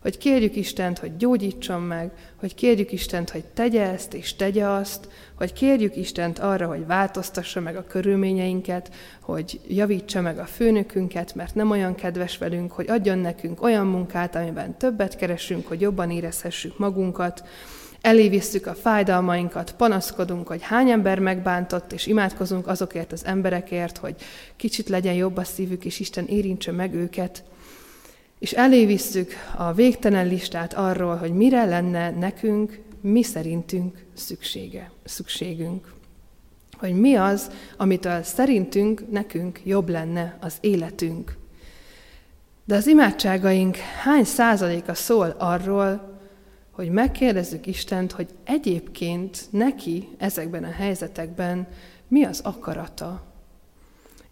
Hogy 0.00 0.18
kérjük 0.18 0.56
Istent, 0.56 0.98
hogy 0.98 1.16
gyógyítson 1.16 1.82
meg, 1.82 2.10
hogy 2.36 2.54
kérjük 2.54 2.92
Istent, 2.92 3.30
hogy 3.30 3.44
tegye 3.44 3.90
ezt 3.90 4.14
és 4.14 4.36
tegye 4.36 4.66
azt, 4.66 5.08
hogy 5.34 5.52
kérjük 5.52 5.96
Istent 5.96 6.38
arra, 6.38 6.66
hogy 6.66 6.86
változtassa 6.86 7.60
meg 7.60 7.76
a 7.76 7.84
körülményeinket, 7.84 8.90
hogy 9.20 9.60
javítsa 9.68 10.20
meg 10.20 10.38
a 10.38 10.44
főnökünket, 10.44 11.34
mert 11.34 11.54
nem 11.54 11.70
olyan 11.70 11.94
kedves 11.94 12.38
velünk, 12.38 12.72
hogy 12.72 12.88
adjon 12.88 13.18
nekünk 13.18 13.62
olyan 13.62 13.86
munkát, 13.86 14.36
amiben 14.36 14.78
többet 14.78 15.16
keresünk, 15.16 15.66
hogy 15.66 15.80
jobban 15.80 16.10
érezhessük 16.10 16.78
magunkat, 16.78 17.44
elévisszük 18.02 18.66
a 18.66 18.74
fájdalmainkat, 18.74 19.74
panaszkodunk, 19.76 20.48
hogy 20.48 20.62
hány 20.62 20.90
ember 20.90 21.18
megbántott, 21.18 21.92
és 21.92 22.06
imádkozunk 22.06 22.66
azokért 22.66 23.12
az 23.12 23.24
emberekért, 23.24 23.98
hogy 23.98 24.14
kicsit 24.56 24.88
legyen 24.88 25.14
jobb 25.14 25.36
a 25.36 25.44
szívük, 25.44 25.84
és 25.84 26.00
Isten 26.00 26.26
érintse 26.26 26.72
meg 26.72 26.94
őket 26.94 27.44
és 28.42 28.52
elévisszük 28.52 29.32
a 29.56 29.72
végtelen 29.72 30.26
listát 30.26 30.74
arról, 30.74 31.16
hogy 31.16 31.32
mire 31.32 31.64
lenne 31.64 32.10
nekünk, 32.10 32.80
mi 33.00 33.22
szerintünk 33.22 34.04
szüksége, 34.14 34.90
szükségünk. 35.04 35.92
Hogy 36.78 36.94
mi 36.94 37.14
az, 37.14 37.50
amitől 37.76 38.22
szerintünk 38.22 39.10
nekünk 39.10 39.60
jobb 39.64 39.88
lenne 39.88 40.38
az 40.40 40.54
életünk. 40.60 41.36
De 42.64 42.74
az 42.74 42.86
imádságaink 42.86 43.76
hány 43.76 44.24
százaléka 44.24 44.94
szól 44.94 45.34
arról, 45.38 46.11
hogy 46.72 46.90
megkérdezzük 46.90 47.66
Istent, 47.66 48.12
hogy 48.12 48.28
egyébként 48.44 49.46
neki 49.50 50.08
ezekben 50.18 50.64
a 50.64 50.70
helyzetekben 50.70 51.66
mi 52.08 52.24
az 52.24 52.40
akarata, 52.44 53.32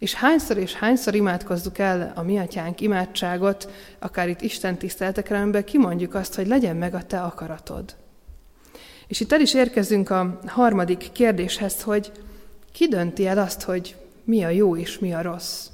és 0.01 0.13
hányszor 0.13 0.57
és 0.57 0.73
hányszor 0.73 1.15
imádkozzuk 1.15 1.77
el 1.77 2.11
a 2.15 2.21
mi 2.21 2.37
atyánk 2.37 2.81
imádságot, 2.81 3.69
akár 3.99 4.29
itt 4.29 4.41
Isten 4.41 4.77
tiszteletekre, 4.77 5.37
amiben 5.37 5.63
kimondjuk 5.63 6.13
azt, 6.13 6.35
hogy 6.35 6.47
legyen 6.47 6.75
meg 6.75 6.93
a 6.93 7.03
te 7.03 7.21
akaratod. 7.21 7.95
És 9.07 9.19
itt 9.19 9.31
el 9.31 9.41
is 9.41 9.53
érkezünk 9.53 10.09
a 10.09 10.39
harmadik 10.45 11.09
kérdéshez, 11.11 11.81
hogy 11.81 12.11
ki 12.71 12.87
dönti 12.87 13.27
el 13.27 13.37
azt, 13.37 13.61
hogy 13.61 13.95
mi 14.23 14.43
a 14.43 14.49
jó 14.49 14.77
és 14.77 14.99
mi 14.99 15.13
a 15.13 15.21
rossz? 15.21 15.67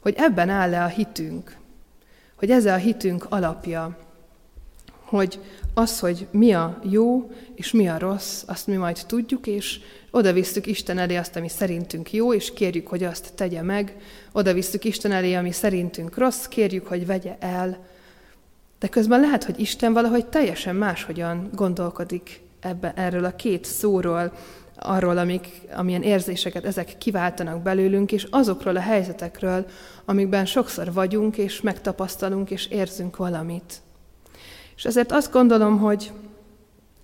Hogy 0.00 0.14
ebben 0.16 0.48
áll-e 0.48 0.84
a 0.84 0.88
hitünk? 0.88 1.56
Hogy 2.36 2.50
ez 2.50 2.64
a 2.64 2.74
hitünk 2.74 3.26
alapja? 3.28 3.98
Hogy 5.00 5.40
az, 5.74 5.98
hogy 5.98 6.26
mi 6.30 6.52
a 6.52 6.78
jó 6.90 7.30
és 7.54 7.72
mi 7.72 7.88
a 7.88 7.98
rossz, 7.98 8.42
azt 8.46 8.66
mi 8.66 8.76
majd 8.76 9.00
tudjuk, 9.06 9.46
és 9.46 9.80
oda 10.10 10.32
visszük 10.32 10.66
Isten 10.66 10.98
elé 10.98 11.16
azt, 11.16 11.36
ami 11.36 11.48
szerintünk 11.48 12.12
jó, 12.12 12.34
és 12.34 12.52
kérjük, 12.52 12.86
hogy 12.86 13.04
azt 13.04 13.32
tegye 13.34 13.62
meg. 13.62 13.96
Oda 14.32 14.52
visszük 14.52 14.84
Isten 14.84 15.12
elé, 15.12 15.34
ami 15.34 15.52
szerintünk 15.52 16.16
rossz, 16.18 16.44
kérjük, 16.44 16.86
hogy 16.86 17.06
vegye 17.06 17.36
el. 17.40 17.78
De 18.78 18.88
közben 18.88 19.20
lehet, 19.20 19.44
hogy 19.44 19.60
Isten 19.60 19.92
valahogy 19.92 20.26
teljesen 20.26 20.76
máshogyan 20.76 21.48
gondolkodik 21.54 22.40
ebbe, 22.60 22.92
erről 22.96 23.24
a 23.24 23.36
két 23.36 23.64
szóról, 23.64 24.32
arról, 24.76 25.18
amik, 25.18 25.60
amilyen 25.74 26.02
érzéseket 26.02 26.64
ezek 26.64 26.98
kiváltanak 26.98 27.62
belőlünk, 27.62 28.12
és 28.12 28.26
azokról 28.30 28.76
a 28.76 28.80
helyzetekről, 28.80 29.66
amikben 30.04 30.46
sokszor 30.46 30.92
vagyunk, 30.92 31.36
és 31.36 31.60
megtapasztalunk, 31.60 32.50
és 32.50 32.66
érzünk 32.66 33.16
valamit. 33.16 33.82
És 34.82 34.88
ezért 34.88 35.12
azt 35.12 35.32
gondolom, 35.32 35.78
hogy 35.78 36.12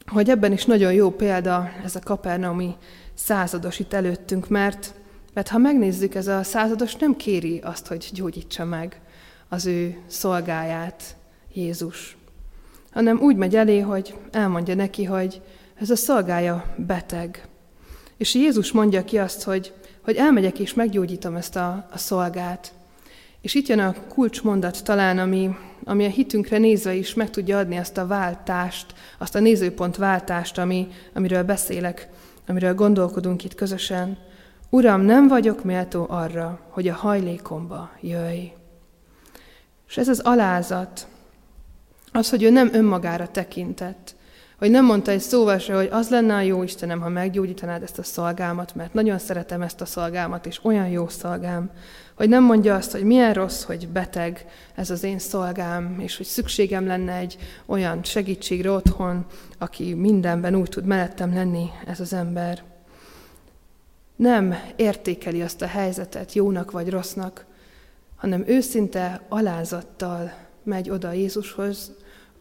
hogy 0.06 0.30
ebben 0.30 0.52
is 0.52 0.64
nagyon 0.64 0.92
jó 0.92 1.10
példa 1.10 1.70
ez 1.84 1.96
a 1.96 2.00
kapernaumi 2.04 2.74
százados 3.14 3.78
itt 3.78 3.92
előttünk, 3.92 4.48
mert, 4.48 4.94
mert 5.34 5.48
ha 5.48 5.58
megnézzük, 5.58 6.14
ez 6.14 6.26
a 6.26 6.42
százados 6.42 6.94
nem 6.94 7.16
kéri 7.16 7.60
azt, 7.64 7.86
hogy 7.86 8.10
gyógyítsa 8.12 8.64
meg 8.64 9.00
az 9.48 9.66
ő 9.66 9.98
szolgáját 10.06 11.16
Jézus, 11.52 12.16
hanem 12.92 13.20
úgy 13.20 13.36
megy 13.36 13.56
elé, 13.56 13.80
hogy 13.80 14.14
elmondja 14.30 14.74
neki, 14.74 15.04
hogy 15.04 15.40
ez 15.74 15.90
a 15.90 15.96
szolgája 15.96 16.74
beteg. 16.76 17.48
És 18.16 18.34
Jézus 18.34 18.72
mondja 18.72 19.04
ki 19.04 19.18
azt, 19.18 19.42
hogy, 19.42 19.72
hogy 20.02 20.16
elmegyek 20.16 20.58
és 20.58 20.74
meggyógyítom 20.74 21.36
ezt 21.36 21.56
a, 21.56 21.88
a 21.92 21.98
szolgát. 21.98 22.72
És 23.40 23.54
itt 23.54 23.66
jön 23.66 23.78
a 23.78 23.94
kulcsmondat 24.08 24.84
talán, 24.84 25.18
ami, 25.18 25.50
ami 25.88 26.04
a 26.04 26.08
hitünkre 26.08 26.58
nézve 26.58 26.94
is 26.94 27.14
meg 27.14 27.30
tudja 27.30 27.58
adni 27.58 27.76
azt 27.76 27.98
a 27.98 28.06
váltást, 28.06 28.94
azt 29.18 29.34
a 29.34 29.40
nézőpont 29.40 29.96
váltást, 29.96 30.58
ami, 30.58 30.88
amiről 31.14 31.42
beszélek, 31.42 32.08
amiről 32.46 32.74
gondolkodunk 32.74 33.44
itt 33.44 33.54
közösen. 33.54 34.18
Uram, 34.70 35.00
nem 35.00 35.28
vagyok 35.28 35.64
méltó 35.64 36.06
arra, 36.08 36.60
hogy 36.68 36.88
a 36.88 36.94
hajlékomba 36.94 37.90
jöjj. 38.00 38.52
És 39.88 39.96
ez 39.96 40.08
az 40.08 40.20
alázat, 40.20 41.06
az, 42.12 42.30
hogy 42.30 42.42
ő 42.42 42.50
nem 42.50 42.70
önmagára 42.72 43.28
tekintett, 43.28 44.14
hogy 44.58 44.70
nem 44.70 44.84
mondta 44.84 45.10
egy 45.10 45.20
szóval 45.20 45.58
se, 45.58 45.74
hogy 45.74 45.88
az 45.90 46.08
lenne 46.10 46.34
a 46.34 46.40
jó 46.40 46.62
Istenem, 46.62 47.00
ha 47.00 47.08
meggyógyítanád 47.08 47.82
ezt 47.82 47.98
a 47.98 48.02
szolgámat, 48.02 48.74
mert 48.74 48.94
nagyon 48.94 49.18
szeretem 49.18 49.62
ezt 49.62 49.80
a 49.80 49.86
szolgámat, 49.86 50.46
és 50.46 50.64
olyan 50.64 50.88
jó 50.88 51.08
szolgám, 51.08 51.70
hogy 52.18 52.28
nem 52.28 52.44
mondja 52.44 52.74
azt, 52.74 52.92
hogy 52.92 53.02
milyen 53.02 53.34
rossz, 53.34 53.62
hogy 53.62 53.88
beteg 53.88 54.46
ez 54.74 54.90
az 54.90 55.02
én 55.02 55.18
szolgám, 55.18 56.00
és 56.00 56.16
hogy 56.16 56.26
szükségem 56.26 56.86
lenne 56.86 57.14
egy 57.14 57.38
olyan 57.66 58.04
segítségre 58.04 58.70
otthon, 58.70 59.26
aki 59.58 59.94
mindenben 59.94 60.54
úgy 60.54 60.68
tud 60.68 60.84
mellettem 60.84 61.34
lenni 61.34 61.70
ez 61.86 62.00
az 62.00 62.12
ember. 62.12 62.62
Nem 64.16 64.54
értékeli 64.76 65.42
azt 65.42 65.62
a 65.62 65.66
helyzetet 65.66 66.32
jónak 66.32 66.70
vagy 66.70 66.90
rossznak, 66.90 67.44
hanem 68.16 68.44
őszinte 68.46 69.20
alázattal 69.28 70.32
megy 70.62 70.90
oda 70.90 71.12
Jézushoz, 71.12 71.92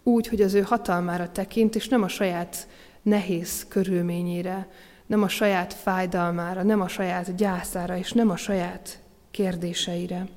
úgy, 0.04 0.28
hogy 0.28 0.42
az 0.42 0.54
ő 0.54 0.62
hatalmára 0.62 1.32
tekint, 1.32 1.76
és 1.76 1.88
nem 1.88 2.04
a 2.04 2.08
saját 2.08 2.68
nehéz 3.02 3.66
körülményére, 3.68 4.68
nem 5.06 5.24
a 5.24 5.28
saját 5.28 5.74
fájdalmára, 5.74 6.64
nem 6.64 6.82
a 6.82 6.88
saját 6.88 7.36
gyászára, 7.36 7.98
és 7.98 8.12
nem 8.12 8.30
a 8.30 8.38
saját 8.38 9.00
kérdéseire. 9.38 10.28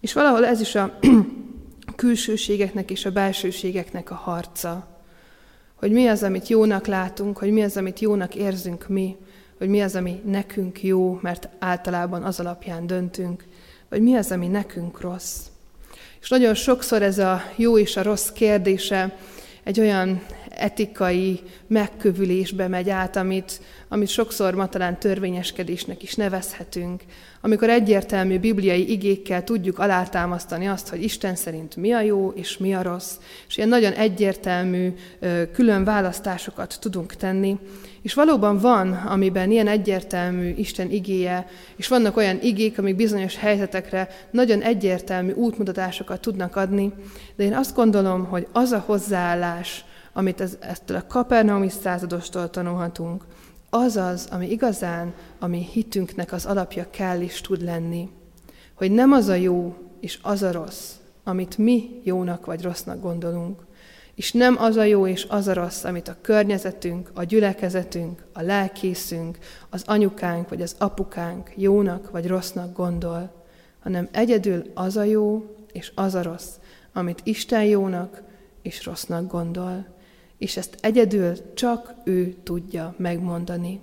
És 0.00 0.12
valahol 0.12 0.46
ez 0.46 0.60
is 0.60 0.74
a 0.74 0.98
külsőségeknek 1.96 2.90
és 2.90 3.04
a 3.04 3.10
belsőségeknek 3.10 4.10
a 4.10 4.14
harca, 4.14 5.00
hogy 5.74 5.90
mi 5.90 6.06
az, 6.06 6.22
amit 6.22 6.48
jónak 6.48 6.86
látunk, 6.86 7.38
hogy 7.38 7.50
mi 7.50 7.62
az, 7.62 7.76
amit 7.76 8.00
jónak 8.00 8.34
érzünk 8.34 8.88
mi, 8.88 9.16
hogy 9.58 9.68
mi 9.68 9.80
az, 9.80 9.94
ami 9.94 10.22
nekünk 10.24 10.82
jó, 10.82 11.18
mert 11.22 11.48
általában 11.58 12.22
az 12.22 12.40
alapján 12.40 12.86
döntünk, 12.86 13.44
vagy 13.88 14.00
mi 14.00 14.14
az, 14.14 14.30
ami 14.30 14.46
nekünk 14.46 15.00
rossz. 15.00 15.38
És 16.20 16.28
nagyon 16.28 16.54
sokszor 16.54 17.02
ez 17.02 17.18
a 17.18 17.42
jó 17.56 17.78
és 17.78 17.96
a 17.96 18.02
rossz 18.02 18.28
kérdése 18.28 19.16
egy 19.64 19.80
olyan 19.80 20.22
etikai 20.48 21.40
megkövülésbe 21.66 22.68
megy 22.68 22.90
át, 22.90 23.16
amit, 23.16 23.60
amit 23.88 24.08
sokszor 24.08 24.54
ma 24.54 24.68
talán 24.68 24.98
törvényeskedésnek 24.98 26.02
is 26.02 26.14
nevezhetünk, 26.14 27.02
amikor 27.40 27.70
egyértelmű 27.70 28.38
bibliai 28.38 28.90
igékkel 28.90 29.44
tudjuk 29.44 29.78
alátámasztani 29.78 30.68
azt, 30.68 30.88
hogy 30.88 31.02
Isten 31.02 31.34
szerint 31.34 31.76
mi 31.76 31.92
a 31.92 32.00
jó 32.00 32.30
és 32.30 32.58
mi 32.58 32.74
a 32.74 32.82
rossz, 32.82 33.14
és 33.48 33.56
ilyen 33.56 33.68
nagyon 33.68 33.92
egyértelmű 33.92 34.94
külön 35.52 35.84
választásokat 35.84 36.78
tudunk 36.80 37.14
tenni. 37.14 37.58
És 38.02 38.14
valóban 38.14 38.58
van, 38.58 38.92
amiben 38.92 39.50
ilyen 39.50 39.68
egyértelmű 39.68 40.54
Isten 40.56 40.90
igéje, 40.90 41.46
és 41.76 41.88
vannak 41.88 42.16
olyan 42.16 42.38
igék, 42.42 42.78
amik 42.78 42.96
bizonyos 42.96 43.36
helyzetekre 43.36 44.08
nagyon 44.30 44.62
egyértelmű 44.62 45.32
útmutatásokat 45.32 46.20
tudnak 46.20 46.56
adni, 46.56 46.92
de 47.36 47.44
én 47.44 47.54
azt 47.54 47.74
gondolom, 47.74 48.24
hogy 48.24 48.46
az 48.52 48.72
a 48.72 48.82
hozzáállás, 48.86 49.84
amit 50.12 50.40
ez, 50.40 50.56
ettől 50.60 50.96
a 50.96 51.06
kapernaumi 51.06 51.68
századostól 51.68 52.50
tanulhatunk, 52.50 53.24
az 53.70 53.96
az, 53.96 54.28
ami 54.30 54.50
igazán, 54.50 55.14
ami 55.38 55.68
hitünknek 55.72 56.32
az 56.32 56.46
alapja 56.46 56.86
kell 56.90 57.20
is 57.20 57.40
tud 57.40 57.62
lenni. 57.62 58.08
Hogy 58.74 58.90
nem 58.90 59.12
az 59.12 59.28
a 59.28 59.34
jó 59.34 59.74
és 60.00 60.18
az 60.22 60.42
a 60.42 60.52
rossz, 60.52 60.90
amit 61.24 61.58
mi 61.58 62.00
jónak 62.04 62.46
vagy 62.46 62.62
rossznak 62.62 63.00
gondolunk, 63.00 63.60
és 64.14 64.32
nem 64.32 64.56
az 64.58 64.76
a 64.76 64.84
jó 64.84 65.06
és 65.06 65.26
az 65.28 65.48
a 65.48 65.52
rossz, 65.52 65.84
amit 65.84 66.08
a 66.08 66.16
környezetünk, 66.20 67.10
a 67.14 67.24
gyülekezetünk, 67.24 68.24
a 68.32 68.42
lelkészünk, 68.42 69.38
az 69.70 69.82
anyukánk 69.86 70.48
vagy 70.48 70.62
az 70.62 70.74
apukánk 70.78 71.50
jónak 71.56 72.10
vagy 72.10 72.26
rossznak 72.26 72.76
gondol, 72.76 73.44
hanem 73.82 74.08
egyedül 74.12 74.62
az 74.74 74.96
a 74.96 75.02
jó 75.02 75.56
és 75.72 75.92
az 75.94 76.14
a 76.14 76.22
rossz, 76.22 76.50
amit 76.92 77.20
Isten 77.24 77.64
jónak 77.64 78.22
és 78.62 78.84
rossznak 78.84 79.30
gondol 79.30 79.92
és 80.42 80.56
ezt 80.56 80.76
egyedül 80.80 81.54
csak 81.54 81.94
ő 82.04 82.34
tudja 82.42 82.94
megmondani. 82.96 83.80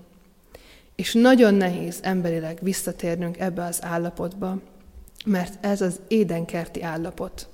És 0.95 1.13
nagyon 1.13 1.53
nehéz 1.53 1.99
emberileg 2.01 2.57
visszatérnünk 2.61 3.39
ebbe 3.39 3.63
az 3.63 3.83
állapotba, 3.83 4.61
mert 5.25 5.65
ez 5.65 5.81
az 5.81 5.99
édenkerti 6.07 6.83
állapot, 6.83 7.48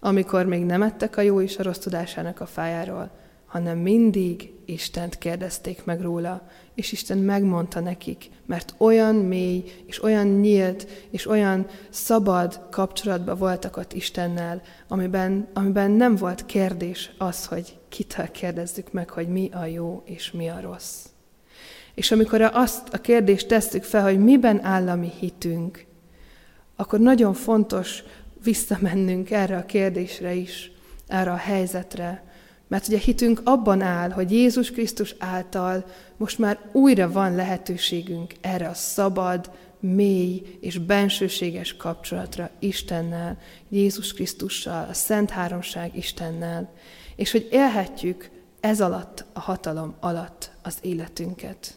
amikor 0.00 0.46
még 0.46 0.64
nem 0.64 0.82
ettek 0.82 1.16
a 1.16 1.20
jó 1.20 1.40
és 1.40 1.58
a 1.58 1.62
rossz 1.62 1.78
tudásának 1.78 2.40
a 2.40 2.46
fájáról, 2.46 3.10
hanem 3.46 3.78
mindig 3.78 4.52
Istent 4.64 5.18
kérdezték 5.18 5.84
meg 5.84 6.00
róla, 6.00 6.48
és 6.74 6.92
Isten 6.92 7.18
megmondta 7.18 7.80
nekik, 7.80 8.30
mert 8.46 8.74
olyan 8.76 9.14
mély, 9.14 9.64
és 9.86 10.02
olyan 10.02 10.26
nyílt, 10.26 10.86
és 11.10 11.26
olyan 11.26 11.66
szabad 11.90 12.60
kapcsolatban 12.70 13.38
voltak 13.38 13.76
ott 13.76 13.92
Istennel, 13.92 14.62
amiben, 14.88 15.48
amiben 15.52 15.90
nem 15.90 16.16
volt 16.16 16.46
kérdés 16.46 17.10
az, 17.18 17.46
hogy 17.46 17.78
kitől 17.88 18.30
kérdezzük 18.30 18.92
meg, 18.92 19.10
hogy 19.10 19.28
mi 19.28 19.50
a 19.52 19.64
jó 19.64 20.02
és 20.04 20.30
mi 20.30 20.48
a 20.48 20.60
rossz. 20.60 21.06
És 21.94 22.10
amikor 22.10 22.40
azt 22.42 22.94
a 22.94 22.98
kérdést 22.98 23.48
tesszük 23.48 23.82
fel, 23.82 24.02
hogy 24.02 24.18
miben 24.18 24.64
áll 24.64 24.88
a 24.88 24.96
mi 24.96 25.10
hitünk, 25.18 25.86
akkor 26.76 27.00
nagyon 27.00 27.34
fontos 27.34 28.02
visszamennünk 28.42 29.30
erre 29.30 29.56
a 29.56 29.66
kérdésre 29.66 30.34
is, 30.34 30.70
erre 31.06 31.30
a 31.30 31.36
helyzetre, 31.36 32.22
mert 32.68 32.88
ugye 32.88 32.98
hitünk 32.98 33.40
abban 33.44 33.80
áll, 33.80 34.10
hogy 34.10 34.32
Jézus 34.32 34.70
Krisztus 34.70 35.14
által 35.18 35.84
most 36.16 36.38
már 36.38 36.58
újra 36.72 37.12
van 37.12 37.34
lehetőségünk 37.34 38.34
erre 38.40 38.68
a 38.68 38.74
szabad, 38.74 39.50
mély 39.80 40.58
és 40.60 40.78
bensőséges 40.78 41.76
kapcsolatra 41.76 42.50
Istennel, 42.58 43.38
Jézus 43.68 44.12
Krisztussal, 44.12 44.86
a 44.88 44.92
Szent 44.92 45.30
Háromság 45.30 45.96
Istennel, 45.96 46.72
és 47.16 47.30
hogy 47.30 47.48
élhetjük 47.50 48.30
ez 48.60 48.80
alatt, 48.80 49.24
a 49.32 49.40
hatalom 49.40 49.94
alatt 50.00 50.50
az 50.62 50.78
életünket. 50.80 51.76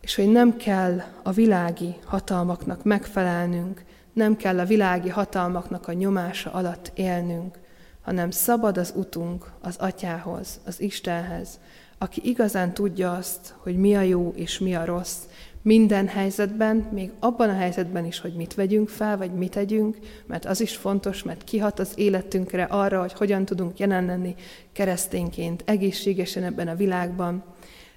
És 0.00 0.14
hogy 0.14 0.28
nem 0.28 0.56
kell 0.56 1.02
a 1.22 1.30
világi 1.30 1.94
hatalmaknak 2.04 2.84
megfelelnünk, 2.84 3.84
nem 4.12 4.36
kell 4.36 4.58
a 4.58 4.64
világi 4.64 5.08
hatalmaknak 5.08 5.88
a 5.88 5.92
nyomása 5.92 6.50
alatt 6.52 6.92
élnünk, 6.94 7.58
hanem 8.02 8.30
szabad 8.30 8.78
az 8.78 8.92
utunk 8.96 9.52
az 9.60 9.76
Atyához, 9.76 10.60
az 10.66 10.80
Istenhez, 10.80 11.60
aki 11.98 12.20
igazán 12.24 12.74
tudja 12.74 13.12
azt, 13.12 13.54
hogy 13.58 13.76
mi 13.76 13.96
a 13.96 14.00
jó 14.00 14.32
és 14.36 14.58
mi 14.58 14.74
a 14.74 14.84
rossz, 14.84 15.18
minden 15.62 16.08
helyzetben, 16.08 16.76
még 16.92 17.10
abban 17.18 17.48
a 17.48 17.56
helyzetben 17.56 18.04
is, 18.04 18.20
hogy 18.20 18.34
mit 18.34 18.54
vegyünk 18.54 18.88
fel, 18.88 19.16
vagy 19.16 19.32
mit 19.32 19.50
tegyünk, 19.50 19.98
mert 20.26 20.44
az 20.44 20.60
is 20.60 20.76
fontos, 20.76 21.22
mert 21.22 21.44
kihat 21.44 21.78
az 21.78 21.92
életünkre 21.94 22.62
arra, 22.62 23.00
hogy 23.00 23.12
hogyan 23.12 23.44
tudunk 23.44 23.78
jelen 23.78 24.04
lenni 24.04 24.34
keresztényként, 24.72 25.62
egészségesen 25.66 26.44
ebben 26.44 26.68
a 26.68 26.74
világban, 26.74 27.44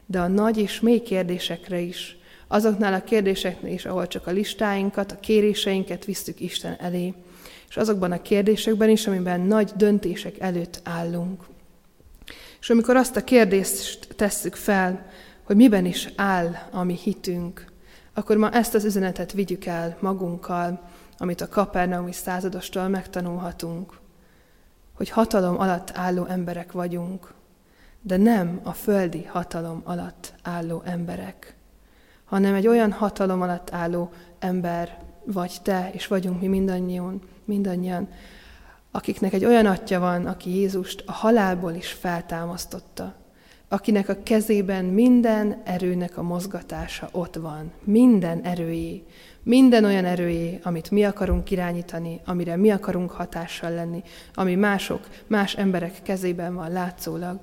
de 0.06 0.20
a 0.20 0.28
nagy 0.28 0.58
és 0.58 0.80
mély 0.80 1.02
kérdésekre 1.02 1.80
is, 1.80 2.18
azoknál 2.54 2.94
a 2.94 3.04
kérdéseknél 3.04 3.74
is, 3.74 3.86
ahol 3.86 4.08
csak 4.08 4.28
a 4.28 4.32
listáinkat, 4.32 5.12
a 5.12 5.20
kéréseinket 5.20 6.06
visszük 6.06 6.40
Isten 6.40 6.76
elé, 6.80 7.14
és 7.70 7.78
azokban 7.78 8.12
a 8.12 8.22
kérdésekben 8.22 8.90
is, 8.90 9.08
amiben 9.08 9.42
nagy 9.42 9.72
döntések 9.76 10.40
előtt 10.40 10.80
állunk. 10.84 11.44
És 12.60 12.70
amikor 12.70 12.96
azt 12.96 13.16
a 13.16 13.24
kérdést 13.24 14.08
tesszük 14.16 14.56
fel, 14.56 15.06
hogy 15.44 15.56
miben 15.56 15.86
is 15.86 16.10
áll 16.16 16.56
a 16.72 16.84
mi 16.84 16.94
hitünk, 16.94 17.66
akkor 18.14 18.38
ma 18.38 18.52
ezt 18.52 18.74
az 18.74 18.86
üzenetet 18.86 19.32
vigyük 19.32 19.66
el 19.66 19.98
magunkkal, 20.00 20.90
amit 21.18 21.42
a 21.42 21.50
kapernaumi 21.50 22.14
századostól 22.14 22.88
megtanulhatunk, 22.88 23.94
hogy 24.94 25.10
hatalom 25.10 25.60
alatt 25.60 25.92
álló 25.94 26.26
emberek 26.26 26.72
vagyunk, 26.72 27.34
de 28.02 28.18
nem 28.18 28.60
a 28.64 28.72
földi 28.72 29.24
hatalom 29.24 29.82
alatt 29.84 30.34
álló 30.42 30.82
emberek, 30.86 31.56
hanem 32.34 32.54
egy 32.54 32.68
olyan 32.68 32.92
hatalom 32.92 33.42
alatt 33.42 33.74
álló 33.74 34.10
ember 34.40 34.98
vagy 35.26 35.58
te, 35.64 35.90
és 35.92 36.08
vagyunk 36.08 36.42
mi 36.42 36.48
mindannyian, 36.48 37.22
mindannyian, 37.46 38.08
akiknek 38.92 39.34
egy 39.34 39.46
olyan 39.46 39.66
atya 39.66 40.00
van, 40.00 40.26
aki 40.26 40.56
Jézust 40.56 41.04
a 41.06 41.12
halálból 41.12 41.74
is 41.74 41.92
feltámasztotta, 41.92 43.16
akinek 43.68 44.10
a 44.10 44.24
kezében 44.24 44.86
minden 44.86 45.62
erőnek 45.66 46.18
a 46.18 46.22
mozgatása 46.22 47.10
ott 47.12 47.36
van, 47.36 47.72
minden 47.84 48.42
erőjé, 48.42 49.04
minden 49.44 49.86
olyan 49.86 50.06
erőjé, 50.06 50.60
amit 50.64 50.92
mi 50.92 51.04
akarunk 51.04 51.52
irányítani, 51.52 52.22
amire 52.26 52.56
mi 52.56 52.72
akarunk 52.72 53.12
hatással 53.12 53.72
lenni, 53.72 54.04
ami 54.34 54.56
mások, 54.56 55.08
más 55.28 55.56
emberek 55.56 56.02
kezében 56.04 56.56
van 56.56 56.72
látszólag, 56.72 57.40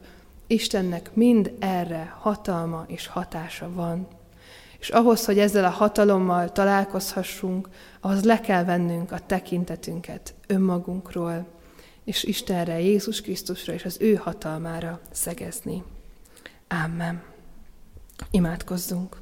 Istennek 0.47 1.11
mind 1.15 1.53
erre 1.59 2.15
hatalma 2.19 2.85
és 2.89 3.07
hatása 3.07 3.73
van. 3.73 4.19
És 4.81 4.89
ahhoz, 4.89 5.25
hogy 5.25 5.39
ezzel 5.39 5.65
a 5.65 5.69
hatalommal 5.69 6.53
találkozhassunk, 6.53 7.69
ahhoz 8.01 8.25
le 8.25 8.41
kell 8.41 8.65
vennünk 8.65 9.13
a 9.13 9.27
tekintetünket 9.27 10.35
önmagunkról, 10.47 11.47
és 12.05 12.25
Istenre, 12.25 12.81
Jézus 12.81 13.21
Krisztusra 13.21 13.73
és 13.73 13.85
az 13.85 13.97
ő 14.01 14.15
hatalmára 14.15 15.01
szegezni. 15.11 15.83
Amen. 16.85 17.23
Imádkozzunk. 18.31 19.17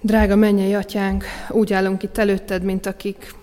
Drága 0.00 0.36
mennyei 0.36 0.74
atyánk, 0.74 1.24
úgy 1.48 1.72
állunk 1.72 2.02
itt 2.02 2.18
előtted, 2.18 2.62
mint 2.62 2.86
akik, 2.86 3.34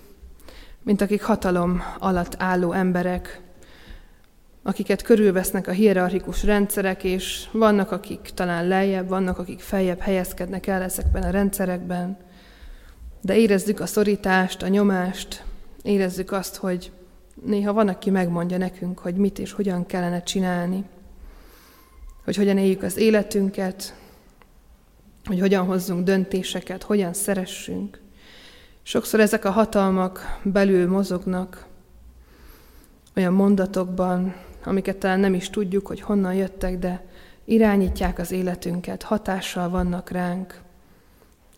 mint 0.82 1.00
akik 1.00 1.22
hatalom 1.22 1.82
alatt 1.98 2.34
álló 2.38 2.72
emberek, 2.72 3.40
akiket 4.66 5.02
körülvesznek 5.02 5.66
a 5.66 5.72
hierarchikus 5.72 6.44
rendszerek, 6.44 7.04
és 7.04 7.48
vannak, 7.52 7.90
akik 7.90 8.30
talán 8.34 8.68
lejjebb, 8.68 9.08
vannak, 9.08 9.38
akik 9.38 9.60
feljebb 9.60 9.98
helyezkednek 9.98 10.66
el 10.66 10.82
ezekben 10.82 11.22
a 11.22 11.30
rendszerekben, 11.30 12.16
de 13.20 13.36
érezzük 13.36 13.80
a 13.80 13.86
szorítást, 13.86 14.62
a 14.62 14.68
nyomást, 14.68 15.44
érezzük 15.82 16.32
azt, 16.32 16.56
hogy 16.56 16.92
néha 17.44 17.72
van, 17.72 17.88
aki 17.88 18.10
megmondja 18.10 18.58
nekünk, 18.58 18.98
hogy 18.98 19.14
mit 19.14 19.38
és 19.38 19.52
hogyan 19.52 19.86
kellene 19.86 20.22
csinálni, 20.22 20.84
hogy 22.24 22.36
hogyan 22.36 22.58
éljük 22.58 22.82
az 22.82 22.96
életünket, 22.96 23.94
hogy 25.24 25.40
hogyan 25.40 25.66
hozzunk 25.66 26.04
döntéseket, 26.04 26.82
hogyan 26.82 27.12
szeressünk. 27.12 28.00
Sokszor 28.82 29.20
ezek 29.20 29.44
a 29.44 29.50
hatalmak 29.50 30.38
belül 30.42 30.88
mozognak 30.88 31.66
olyan 33.16 33.32
mondatokban, 33.32 34.34
amiket 34.66 34.96
talán 34.96 35.20
nem 35.20 35.34
is 35.34 35.50
tudjuk, 35.50 35.86
hogy 35.86 36.00
honnan 36.00 36.34
jöttek, 36.34 36.78
de 36.78 37.04
irányítják 37.44 38.18
az 38.18 38.30
életünket, 38.30 39.02
hatással 39.02 39.68
vannak 39.68 40.10
ránk. 40.10 40.60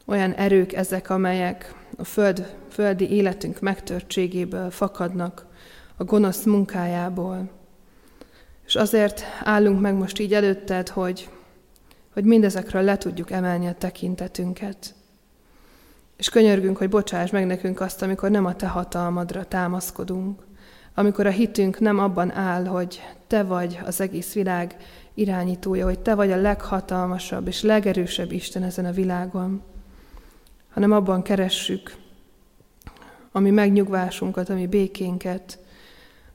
Olyan 0.05 0.33
erők 0.33 0.73
ezek, 0.73 1.11
amelyek 1.11 1.75
a 1.97 2.05
föld, 2.05 2.57
földi 2.69 3.11
életünk 3.11 3.61
megtörtségéből 3.61 4.71
fakadnak, 4.71 5.47
a 5.97 6.05
gonosz 6.05 6.45
munkájából. 6.45 7.51
És 8.67 8.75
azért 8.75 9.23
állunk 9.43 9.81
meg 9.81 9.95
most 9.95 10.19
így 10.19 10.35
előtted, 10.35 10.89
hogy, 10.89 11.29
hogy 12.13 12.25
mindezekről 12.25 12.83
le 12.83 12.99
tudjuk 12.99 13.31
emelni 13.31 13.67
a 13.67 13.75
tekintetünket. 13.75 14.95
És 16.17 16.29
könyörgünk, 16.29 16.77
hogy 16.77 16.89
bocsáss 16.89 17.31
meg 17.31 17.47
nekünk 17.47 17.81
azt, 17.81 18.03
amikor 18.03 18.31
nem 18.31 18.45
a 18.45 18.57
te 18.57 18.67
hatalmadra 18.67 19.45
támaszkodunk, 19.45 20.47
amikor 20.99 21.27
a 21.27 21.31
hitünk 21.31 21.79
nem 21.79 21.99
abban 21.99 22.33
áll, 22.33 22.65
hogy 22.65 23.03
te 23.27 23.43
vagy 23.43 23.79
az 23.85 24.01
egész 24.01 24.33
világ 24.33 24.77
irányítója, 25.15 25.85
hogy 25.85 25.99
te 25.99 26.15
vagy 26.15 26.33
a 26.33 26.41
leghatalmasabb 26.41 27.47
és 27.47 27.63
legerősebb 27.63 28.33
Isten 28.33 28.63
ezen 28.63 28.85
a 28.85 28.91
világon, 28.91 29.63
hanem 30.71 30.93
abban 30.93 31.23
keressük, 31.23 31.97
ami 33.33 33.51
megnyugvásunkat, 33.51 34.49
ami 34.49 34.67
békénket, 34.67 35.59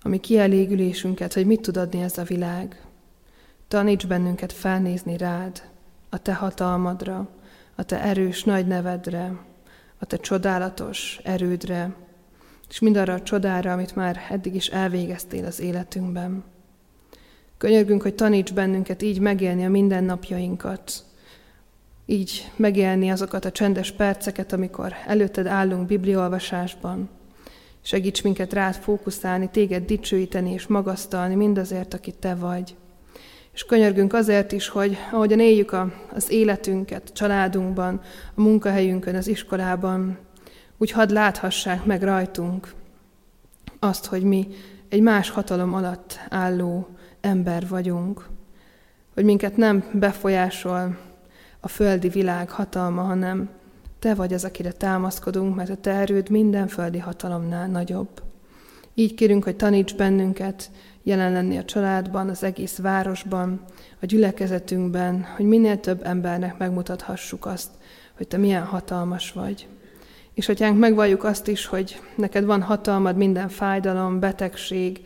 ami 0.01 0.19
kielégülésünket, 0.19 1.33
hogy 1.33 1.45
mit 1.45 1.61
tud 1.61 1.77
adni 1.77 2.01
ez 2.01 2.17
a 2.17 2.23
világ. 2.23 2.81
Taníts 3.67 4.07
bennünket 4.07 4.53
felnézni 4.53 5.17
rád, 5.17 5.61
a 6.09 6.17
te 6.17 6.33
hatalmadra, 6.33 7.29
a 7.75 7.83
te 7.83 8.01
erős 8.01 8.43
nagy 8.43 8.67
nevedre, 8.67 9.39
a 9.99 10.05
te 10.05 10.17
csodálatos 10.17 11.19
erődre, 11.23 11.95
és 12.73 12.79
mindarra 12.79 13.13
a 13.13 13.21
csodára, 13.21 13.71
amit 13.71 13.95
már 13.95 14.19
eddig 14.29 14.55
is 14.55 14.67
elvégeztél 14.67 15.45
az 15.45 15.59
életünkben. 15.59 16.43
Könyörgünk, 17.57 18.01
hogy 18.01 18.15
taníts 18.15 18.53
bennünket 18.53 19.01
így 19.01 19.19
megélni 19.19 19.65
a 19.65 19.69
mindennapjainkat, 19.69 21.03
így 22.05 22.51
megélni 22.55 23.09
azokat 23.09 23.45
a 23.45 23.51
csendes 23.51 23.91
perceket, 23.91 24.53
amikor 24.53 24.93
előtted 25.07 25.47
állunk 25.47 25.87
bibliolvasásban. 25.87 27.09
Segíts 27.81 28.23
minket 28.23 28.53
rád 28.53 28.75
fókuszálni, 28.75 29.49
téged 29.51 29.85
dicsőíteni 29.85 30.51
és 30.51 30.67
magasztalni 30.67 31.35
mindazért, 31.35 31.93
aki 31.93 32.11
te 32.11 32.35
vagy. 32.35 32.75
És 33.51 33.63
könyörgünk 33.63 34.13
azért 34.13 34.51
is, 34.51 34.67
hogy 34.67 34.97
ahogyan 35.11 35.39
éljük 35.39 35.71
a, 35.71 35.93
az 36.13 36.31
életünket, 36.31 37.11
családunkban, 37.13 38.01
a 38.35 38.41
munkahelyünkön, 38.41 39.15
az 39.15 39.27
iskolában, 39.27 40.17
úgy 40.83 40.91
hadd 40.91 41.13
láthassák 41.13 41.85
meg 41.85 42.01
rajtunk 42.01 42.73
azt, 43.79 44.05
hogy 44.05 44.23
mi 44.23 44.47
egy 44.89 45.01
más 45.01 45.29
hatalom 45.29 45.73
alatt 45.73 46.19
álló 46.29 46.87
ember 47.21 47.67
vagyunk, 47.67 48.27
hogy 49.13 49.23
minket 49.23 49.57
nem 49.57 49.83
befolyásol 49.93 50.97
a 51.59 51.67
földi 51.67 52.07
világ 52.07 52.49
hatalma, 52.49 53.01
hanem 53.01 53.49
te 53.99 54.13
vagy 54.13 54.33
az, 54.33 54.43
akire 54.43 54.71
támaszkodunk, 54.71 55.55
mert 55.55 55.69
a 55.69 55.75
te 55.75 55.91
erőd 55.91 56.29
minden 56.29 56.67
földi 56.67 56.99
hatalomnál 56.99 57.67
nagyobb. 57.67 58.21
Így 58.93 59.13
kérünk, 59.13 59.43
hogy 59.43 59.55
taníts 59.55 59.95
bennünket 59.95 60.71
jelen 61.03 61.31
lenni 61.31 61.57
a 61.57 61.65
családban, 61.65 62.29
az 62.29 62.43
egész 62.43 62.77
városban, 62.77 63.61
a 64.01 64.05
gyülekezetünkben, 64.05 65.23
hogy 65.35 65.45
minél 65.45 65.79
több 65.79 66.05
embernek 66.05 66.57
megmutathassuk 66.57 67.45
azt, 67.45 67.69
hogy 68.17 68.27
te 68.27 68.37
milyen 68.37 68.63
hatalmas 68.63 69.31
vagy. 69.31 69.67
És 70.33 70.49
atyánk, 70.49 70.79
megvalljuk 70.79 71.23
azt 71.23 71.47
is, 71.47 71.65
hogy 71.65 72.01
neked 72.15 72.45
van 72.45 72.61
hatalmad 72.61 73.17
minden 73.17 73.49
fájdalom, 73.49 74.19
betegség, 74.19 75.01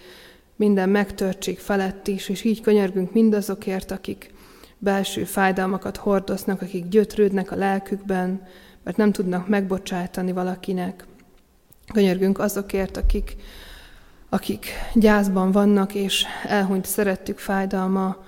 minden 0.55 0.89
megtörtség 0.89 1.59
felett 1.59 2.07
is, 2.07 2.29
és 2.29 2.43
így 2.43 2.61
könyörgünk 2.61 3.13
mindazokért, 3.13 3.91
akik 3.91 4.33
belső 4.77 5.23
fájdalmakat 5.23 5.97
hordoznak, 5.97 6.61
akik 6.61 6.87
gyötrődnek 6.87 7.51
a 7.51 7.55
lelkükben, 7.55 8.47
mert 8.83 8.97
nem 8.97 9.11
tudnak 9.11 9.47
megbocsátani 9.47 10.31
valakinek. 10.31 11.05
Könyörgünk 11.93 12.39
azokért, 12.39 12.97
akik, 12.97 13.35
akik 14.29 14.65
gyászban 14.93 15.51
vannak, 15.51 15.93
és 15.93 16.25
elhunyt 16.47 16.85
szerettük 16.85 17.39
fájdalma 17.39 18.25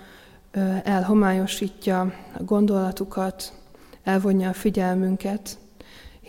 elhomályosítja 0.83 2.13
a 2.33 2.43
gondolatukat, 2.43 3.53
elvonja 4.03 4.49
a 4.49 4.53
figyelmünket. 4.53 5.57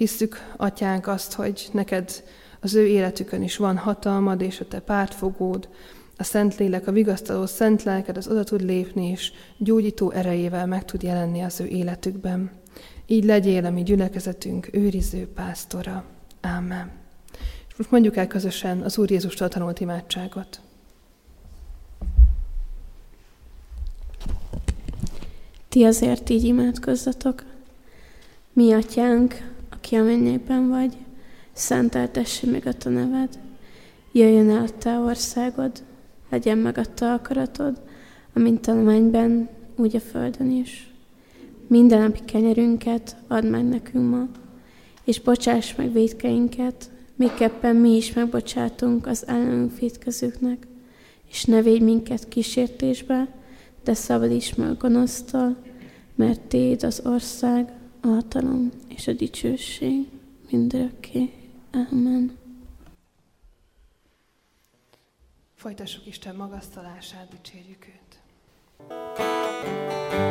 Hisszük, 0.00 0.52
atyánk, 0.56 1.06
azt, 1.06 1.32
hogy 1.32 1.68
neked 1.72 2.24
az 2.60 2.74
ő 2.74 2.86
életükön 2.86 3.42
is 3.42 3.56
van 3.56 3.76
hatalmad, 3.76 4.40
és 4.40 4.60
a 4.60 4.68
te 4.68 4.80
pártfogód, 4.80 5.68
a 6.16 6.22
Szentlélek, 6.22 6.86
a 6.86 6.92
vigasztaló 6.92 7.46
Szent 7.46 7.82
Lelked 7.82 8.16
az 8.16 8.28
oda 8.28 8.44
tud 8.44 8.62
lépni, 8.62 9.06
és 9.06 9.32
gyógyító 9.58 10.10
erejével 10.10 10.66
meg 10.66 10.84
tud 10.84 11.02
jelenni 11.02 11.40
az 11.40 11.60
ő 11.60 11.66
életükben. 11.66 12.50
Így 13.06 13.24
legyél 13.24 13.64
a 13.64 13.70
mi 13.70 13.82
gyülekezetünk 13.82 14.68
őriző 14.72 15.28
pásztora. 15.34 16.04
Ámen. 16.40 16.90
És 17.68 17.76
most 17.76 17.90
mondjuk 17.90 18.16
el 18.16 18.26
közösen 18.26 18.82
az 18.82 18.98
Úr 18.98 19.10
Jézustól 19.10 19.48
tanult 19.48 19.80
imádságot. 19.80 20.60
Ti 25.68 25.84
azért 25.84 26.28
így 26.30 26.44
imádkozzatok. 26.44 27.44
Mi 28.52 28.72
atyánk, 28.72 29.58
aki 29.82 29.96
a 29.96 30.02
mennyekben 30.02 30.68
vagy, 30.68 30.96
szenteltesse 31.52 32.50
meg 32.50 32.66
a 32.66 32.72
te 32.72 32.88
neved. 32.88 33.38
Jöjjön 34.12 34.50
el 34.50 34.62
a 34.62 34.78
te 34.78 34.98
országod, 34.98 35.72
legyen 36.30 36.58
meg 36.58 36.78
a 36.78 36.94
te 36.94 37.12
akaratod, 37.12 37.80
amint 38.34 38.66
a 38.66 38.74
mennyben, 38.74 39.48
úgy 39.76 39.96
a 39.96 40.00
földön 40.00 40.50
is. 40.50 40.92
Minden 41.66 42.00
napi 42.00 42.20
kenyerünket 42.24 43.16
add 43.28 43.44
meg 43.44 43.64
nekünk 43.64 44.10
ma, 44.10 44.28
és 45.04 45.20
bocsáss 45.20 45.74
meg 45.74 45.92
védkeinket, 45.92 46.90
miképpen 47.16 47.76
mi 47.76 47.96
is 47.96 48.12
megbocsátunk 48.12 49.06
az 49.06 49.26
ellenünk 49.26 49.78
védkezőknek, 49.78 50.66
és 51.30 51.44
ne 51.44 51.62
védj 51.62 51.84
minket 51.84 52.28
kísértésbe, 52.28 53.28
de 53.84 53.94
szabadíts 53.94 54.56
meg 54.56 54.70
a 54.70 54.74
gonosztól, 54.74 55.56
mert 56.14 56.40
Téd 56.40 56.82
az 56.82 57.02
ország, 57.04 57.72
a 58.02 58.22
és 58.88 59.06
a 59.06 59.12
dicsőség 59.12 60.08
mindörökké. 60.50 61.32
Amen. 61.72 62.38
Folytassuk 65.54 66.06
Isten 66.06 66.36
magasztalását, 66.36 67.28
dicsérjük 67.28 67.86
őt. 67.86 68.20
Csak 69.16 70.29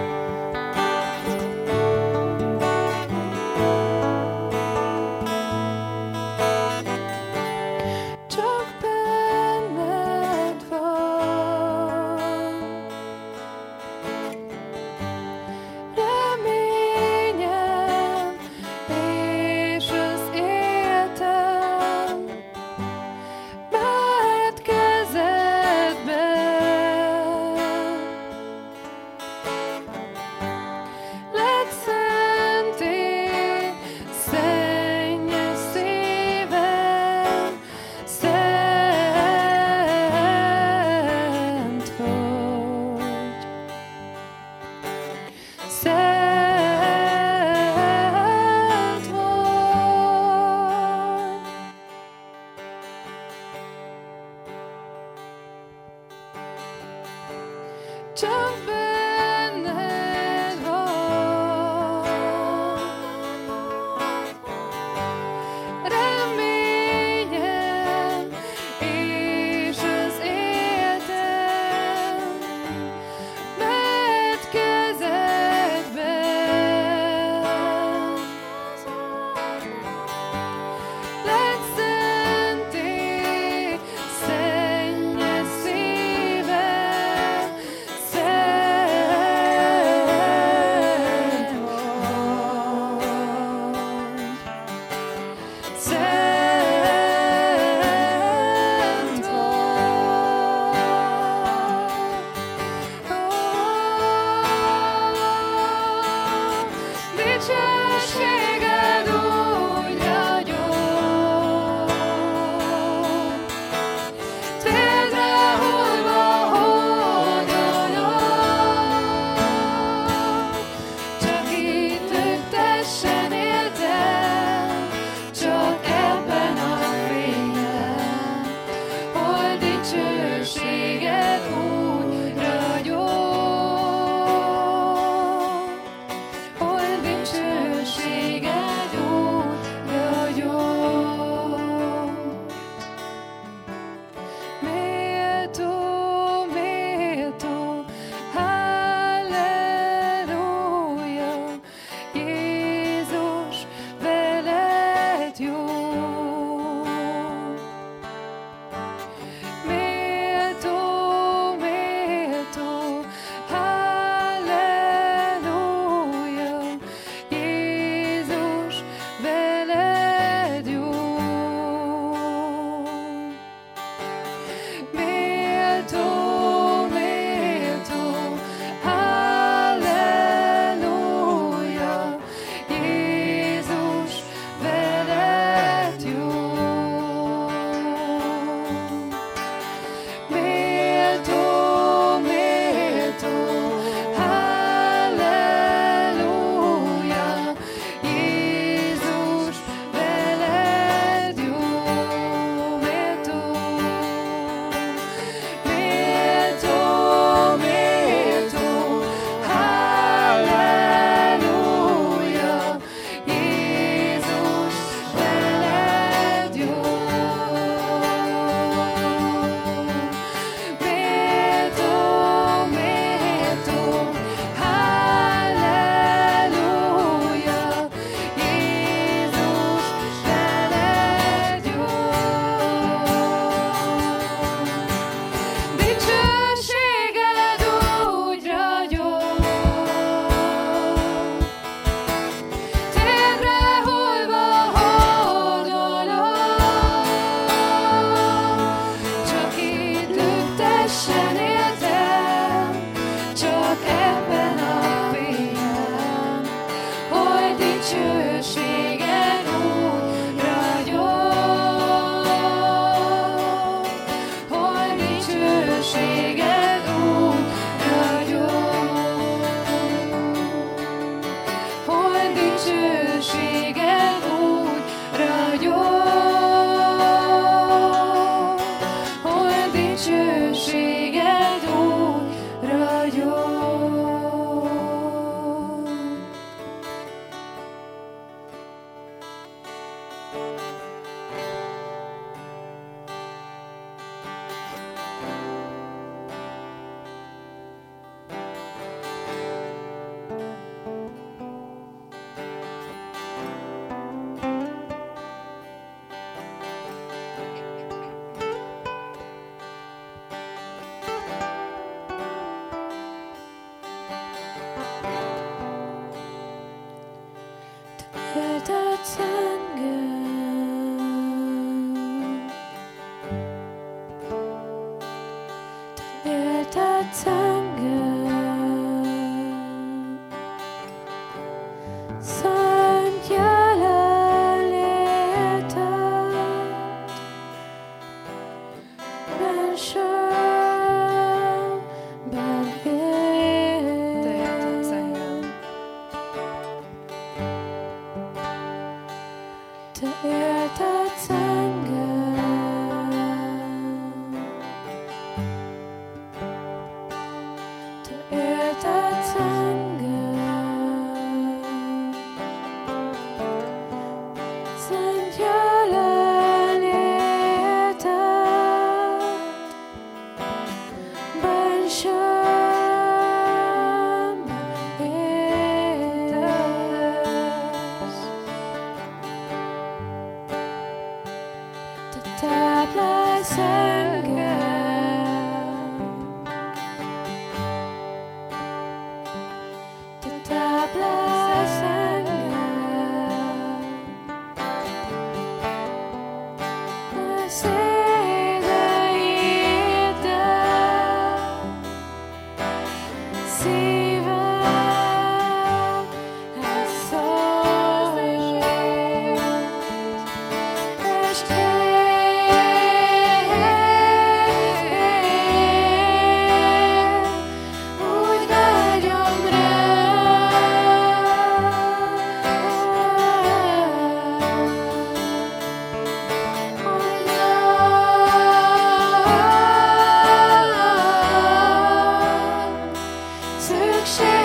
picture 433.99 434.38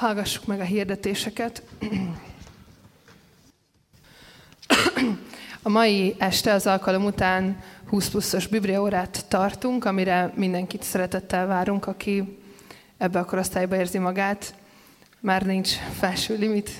Hallgassuk 0.00 0.46
meg 0.46 0.60
a 0.60 0.64
hirdetéseket. 0.64 1.62
A 5.62 5.68
mai 5.68 6.14
este 6.18 6.52
az 6.52 6.66
alkalom 6.66 7.04
után 7.04 7.62
20 7.88 8.08
pluszos 8.08 8.46
bibliaórát 8.46 9.24
tartunk, 9.28 9.84
amire 9.84 10.32
mindenkit 10.34 10.82
szeretettel 10.82 11.46
várunk, 11.46 11.86
aki 11.86 12.38
ebbe 12.98 13.18
a 13.18 13.24
korosztályba 13.24 13.76
érzi 13.76 13.98
magát. 13.98 14.54
Már 15.20 15.42
nincs 15.42 15.70
felső 15.98 16.36
limit, 16.36 16.70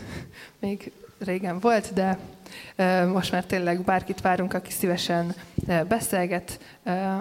még 0.59 0.93
régen 1.19 1.59
volt, 1.59 1.93
de 1.93 2.19
most 3.13 3.33
már 3.33 3.45
tényleg 3.45 3.85
bárkit 3.85 4.21
várunk, 4.21 4.55
aki 4.55 4.71
szívesen 4.71 5.35
beszélget 5.89 6.61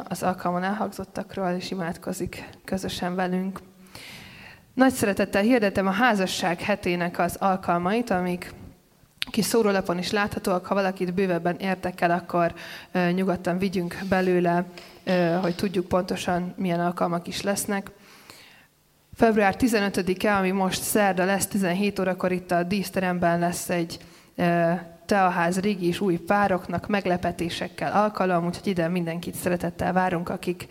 az 0.03 0.23
alkalmon 0.23 0.64
elhangzottakról, 0.64 1.49
és 1.49 1.72
imádkozik 1.72 2.49
közösen 2.64 3.15
velünk. 3.15 3.60
Nagy 4.80 4.93
szeretettel 4.93 5.41
hirdetem 5.41 5.88
a 5.88 5.91
házasság 5.91 6.61
hetének 6.61 7.19
az 7.19 7.35
alkalmait, 7.39 8.10
amik 8.10 8.53
kis 9.31 9.45
szórólapon 9.45 9.97
is 9.97 10.11
láthatóak. 10.11 10.65
Ha 10.65 10.73
valakit 10.73 11.14
bővebben 11.14 11.56
érdekel, 11.56 12.11
akkor 12.11 12.53
nyugodtan 13.14 13.57
vigyünk 13.57 13.97
belőle, 14.10 14.65
hogy 15.41 15.56
tudjuk 15.56 15.88
pontosan 15.88 16.53
milyen 16.57 16.80
alkalmak 16.80 17.27
is 17.27 17.41
lesznek. 17.41 17.91
Február 19.14 19.56
15-e, 19.60 20.35
ami 20.35 20.51
most 20.51 20.81
szerda 20.81 21.26
lesz, 21.26 21.47
17 21.47 21.99
órakor 21.99 22.31
itt 22.31 22.51
a 22.51 22.64
díszteremben 22.64 23.39
lesz 23.39 23.69
egy 23.69 23.99
Teaház 25.06 25.60
régi 25.60 25.88
és 25.88 25.99
új 25.99 26.18
pároknak 26.18 26.88
meglepetésekkel 26.88 27.91
alkalom, 27.91 28.45
úgyhogy 28.45 28.68
ide 28.68 28.88
mindenkit 28.88 29.35
szeretettel 29.35 29.93
várunk, 29.93 30.30
akik, 30.30 30.68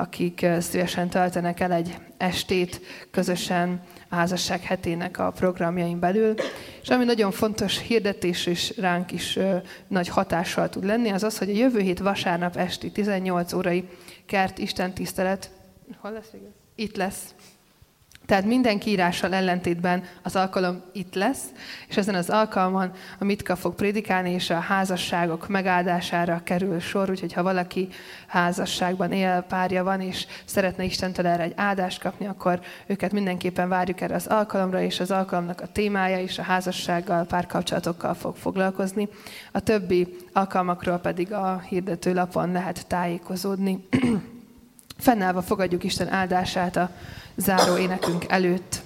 akik 0.00 0.46
szívesen 0.58 1.08
töltenek 1.08 1.60
el 1.60 1.72
egy 1.72 1.96
estét 2.16 2.80
közösen 3.10 3.80
a 4.08 4.14
házasság 4.14 4.62
hetének 4.62 5.18
a 5.18 5.30
programjain 5.30 5.98
belül. 5.98 6.34
És 6.82 6.88
ami 6.88 7.04
nagyon 7.04 7.30
fontos 7.30 7.78
hirdetés 7.78 8.46
és 8.46 8.74
ránk 8.76 9.12
is 9.12 9.36
ö, 9.36 9.56
nagy 9.88 10.08
hatással 10.08 10.68
tud 10.68 10.84
lenni, 10.84 11.08
az 11.08 11.22
az, 11.22 11.38
hogy 11.38 11.50
a 11.50 11.54
jövő 11.54 11.80
hét 11.80 11.98
vasárnap 11.98 12.56
esti 12.56 12.90
18 12.90 13.52
órai 13.52 13.88
kert 14.26 14.58
Isten 14.58 14.92
tisztelet, 14.92 15.50
hol 15.98 16.12
lesz 16.12 16.30
igaz? 16.32 16.52
Itt 16.74 16.96
lesz, 16.96 17.34
tehát 18.30 18.44
minden 18.44 18.78
kiírással 18.78 19.34
ellentétben 19.34 20.02
az 20.22 20.36
alkalom 20.36 20.82
itt 20.92 21.14
lesz, 21.14 21.44
és 21.88 21.96
ezen 21.96 22.14
az 22.14 22.30
alkalmon 22.30 22.92
a 23.18 23.24
Mitka 23.24 23.56
fog 23.56 23.74
prédikálni, 23.74 24.30
és 24.30 24.50
a 24.50 24.58
házasságok 24.58 25.48
megáldására 25.48 26.40
kerül 26.44 26.80
sor, 26.80 27.10
úgyhogy 27.10 27.32
ha 27.32 27.42
valaki 27.42 27.88
házasságban 28.26 29.12
él, 29.12 29.44
párja 29.48 29.84
van, 29.84 30.00
és 30.00 30.26
szeretne 30.44 30.84
Istentől 30.84 31.26
erre 31.26 31.42
egy 31.42 31.52
áldást 31.56 32.00
kapni, 32.00 32.26
akkor 32.26 32.60
őket 32.86 33.12
mindenképpen 33.12 33.68
várjuk 33.68 34.00
erre 34.00 34.14
az 34.14 34.26
alkalomra, 34.26 34.80
és 34.80 35.00
az 35.00 35.10
alkalomnak 35.10 35.60
a 35.60 35.72
témája 35.72 36.18
is 36.18 36.38
a 36.38 36.42
házassággal, 36.42 37.24
párkapcsolatokkal 37.24 38.14
fog 38.14 38.36
foglalkozni. 38.36 39.08
A 39.52 39.60
többi 39.60 40.16
alkalmakról 40.32 40.98
pedig 40.98 41.32
a 41.32 41.62
hirdetőlapon 41.68 42.52
lehet 42.52 42.86
tájékozódni. 42.86 43.84
Fennállva 45.00 45.42
fogadjuk 45.42 45.84
Isten 45.84 46.08
áldását 46.08 46.76
a 46.76 46.90
záró 47.36 47.76
énekünk 47.76 48.24
előtt. 48.28 48.82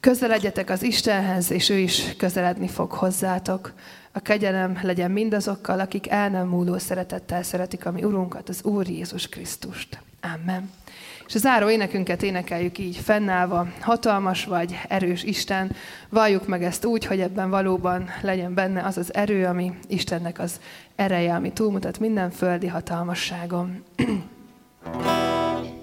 Közeledjetek 0.00 0.70
az 0.70 0.82
Istenhez, 0.82 1.50
és 1.50 1.68
ő 1.68 1.78
is 1.78 2.16
közeledni 2.16 2.68
fog 2.68 2.90
hozzátok. 2.90 3.72
A 4.12 4.20
kegyelem 4.20 4.78
legyen 4.82 5.10
mindazokkal, 5.10 5.80
akik 5.80 6.08
el 6.08 6.28
nem 6.28 6.48
múló 6.48 6.78
szeretettel 6.78 7.42
szeretik 7.42 7.86
a 7.86 7.90
mi 7.90 8.04
Urunkat, 8.04 8.48
az 8.48 8.62
Úr 8.62 8.88
Jézus 8.88 9.28
Krisztust. 9.28 9.98
Amen. 10.20 10.70
És 11.34 11.40
a 11.40 11.42
záró 11.42 11.70
énekünket 11.70 12.22
énekeljük 12.22 12.78
így 12.78 12.96
fennállva, 12.96 13.66
hatalmas 13.80 14.44
vagy, 14.44 14.80
erős 14.88 15.22
Isten, 15.22 15.72
valljuk 16.08 16.46
meg 16.46 16.62
ezt 16.62 16.84
úgy, 16.84 17.04
hogy 17.04 17.20
ebben 17.20 17.50
valóban 17.50 18.08
legyen 18.22 18.54
benne 18.54 18.82
az 18.82 18.96
az 18.96 19.14
erő, 19.14 19.44
ami 19.44 19.72
Istennek 19.88 20.38
az 20.38 20.60
ereje, 20.96 21.34
ami 21.34 21.52
túlmutat 21.52 21.98
minden 21.98 22.30
földi 22.30 22.66
hatalmasságon. 22.66 23.84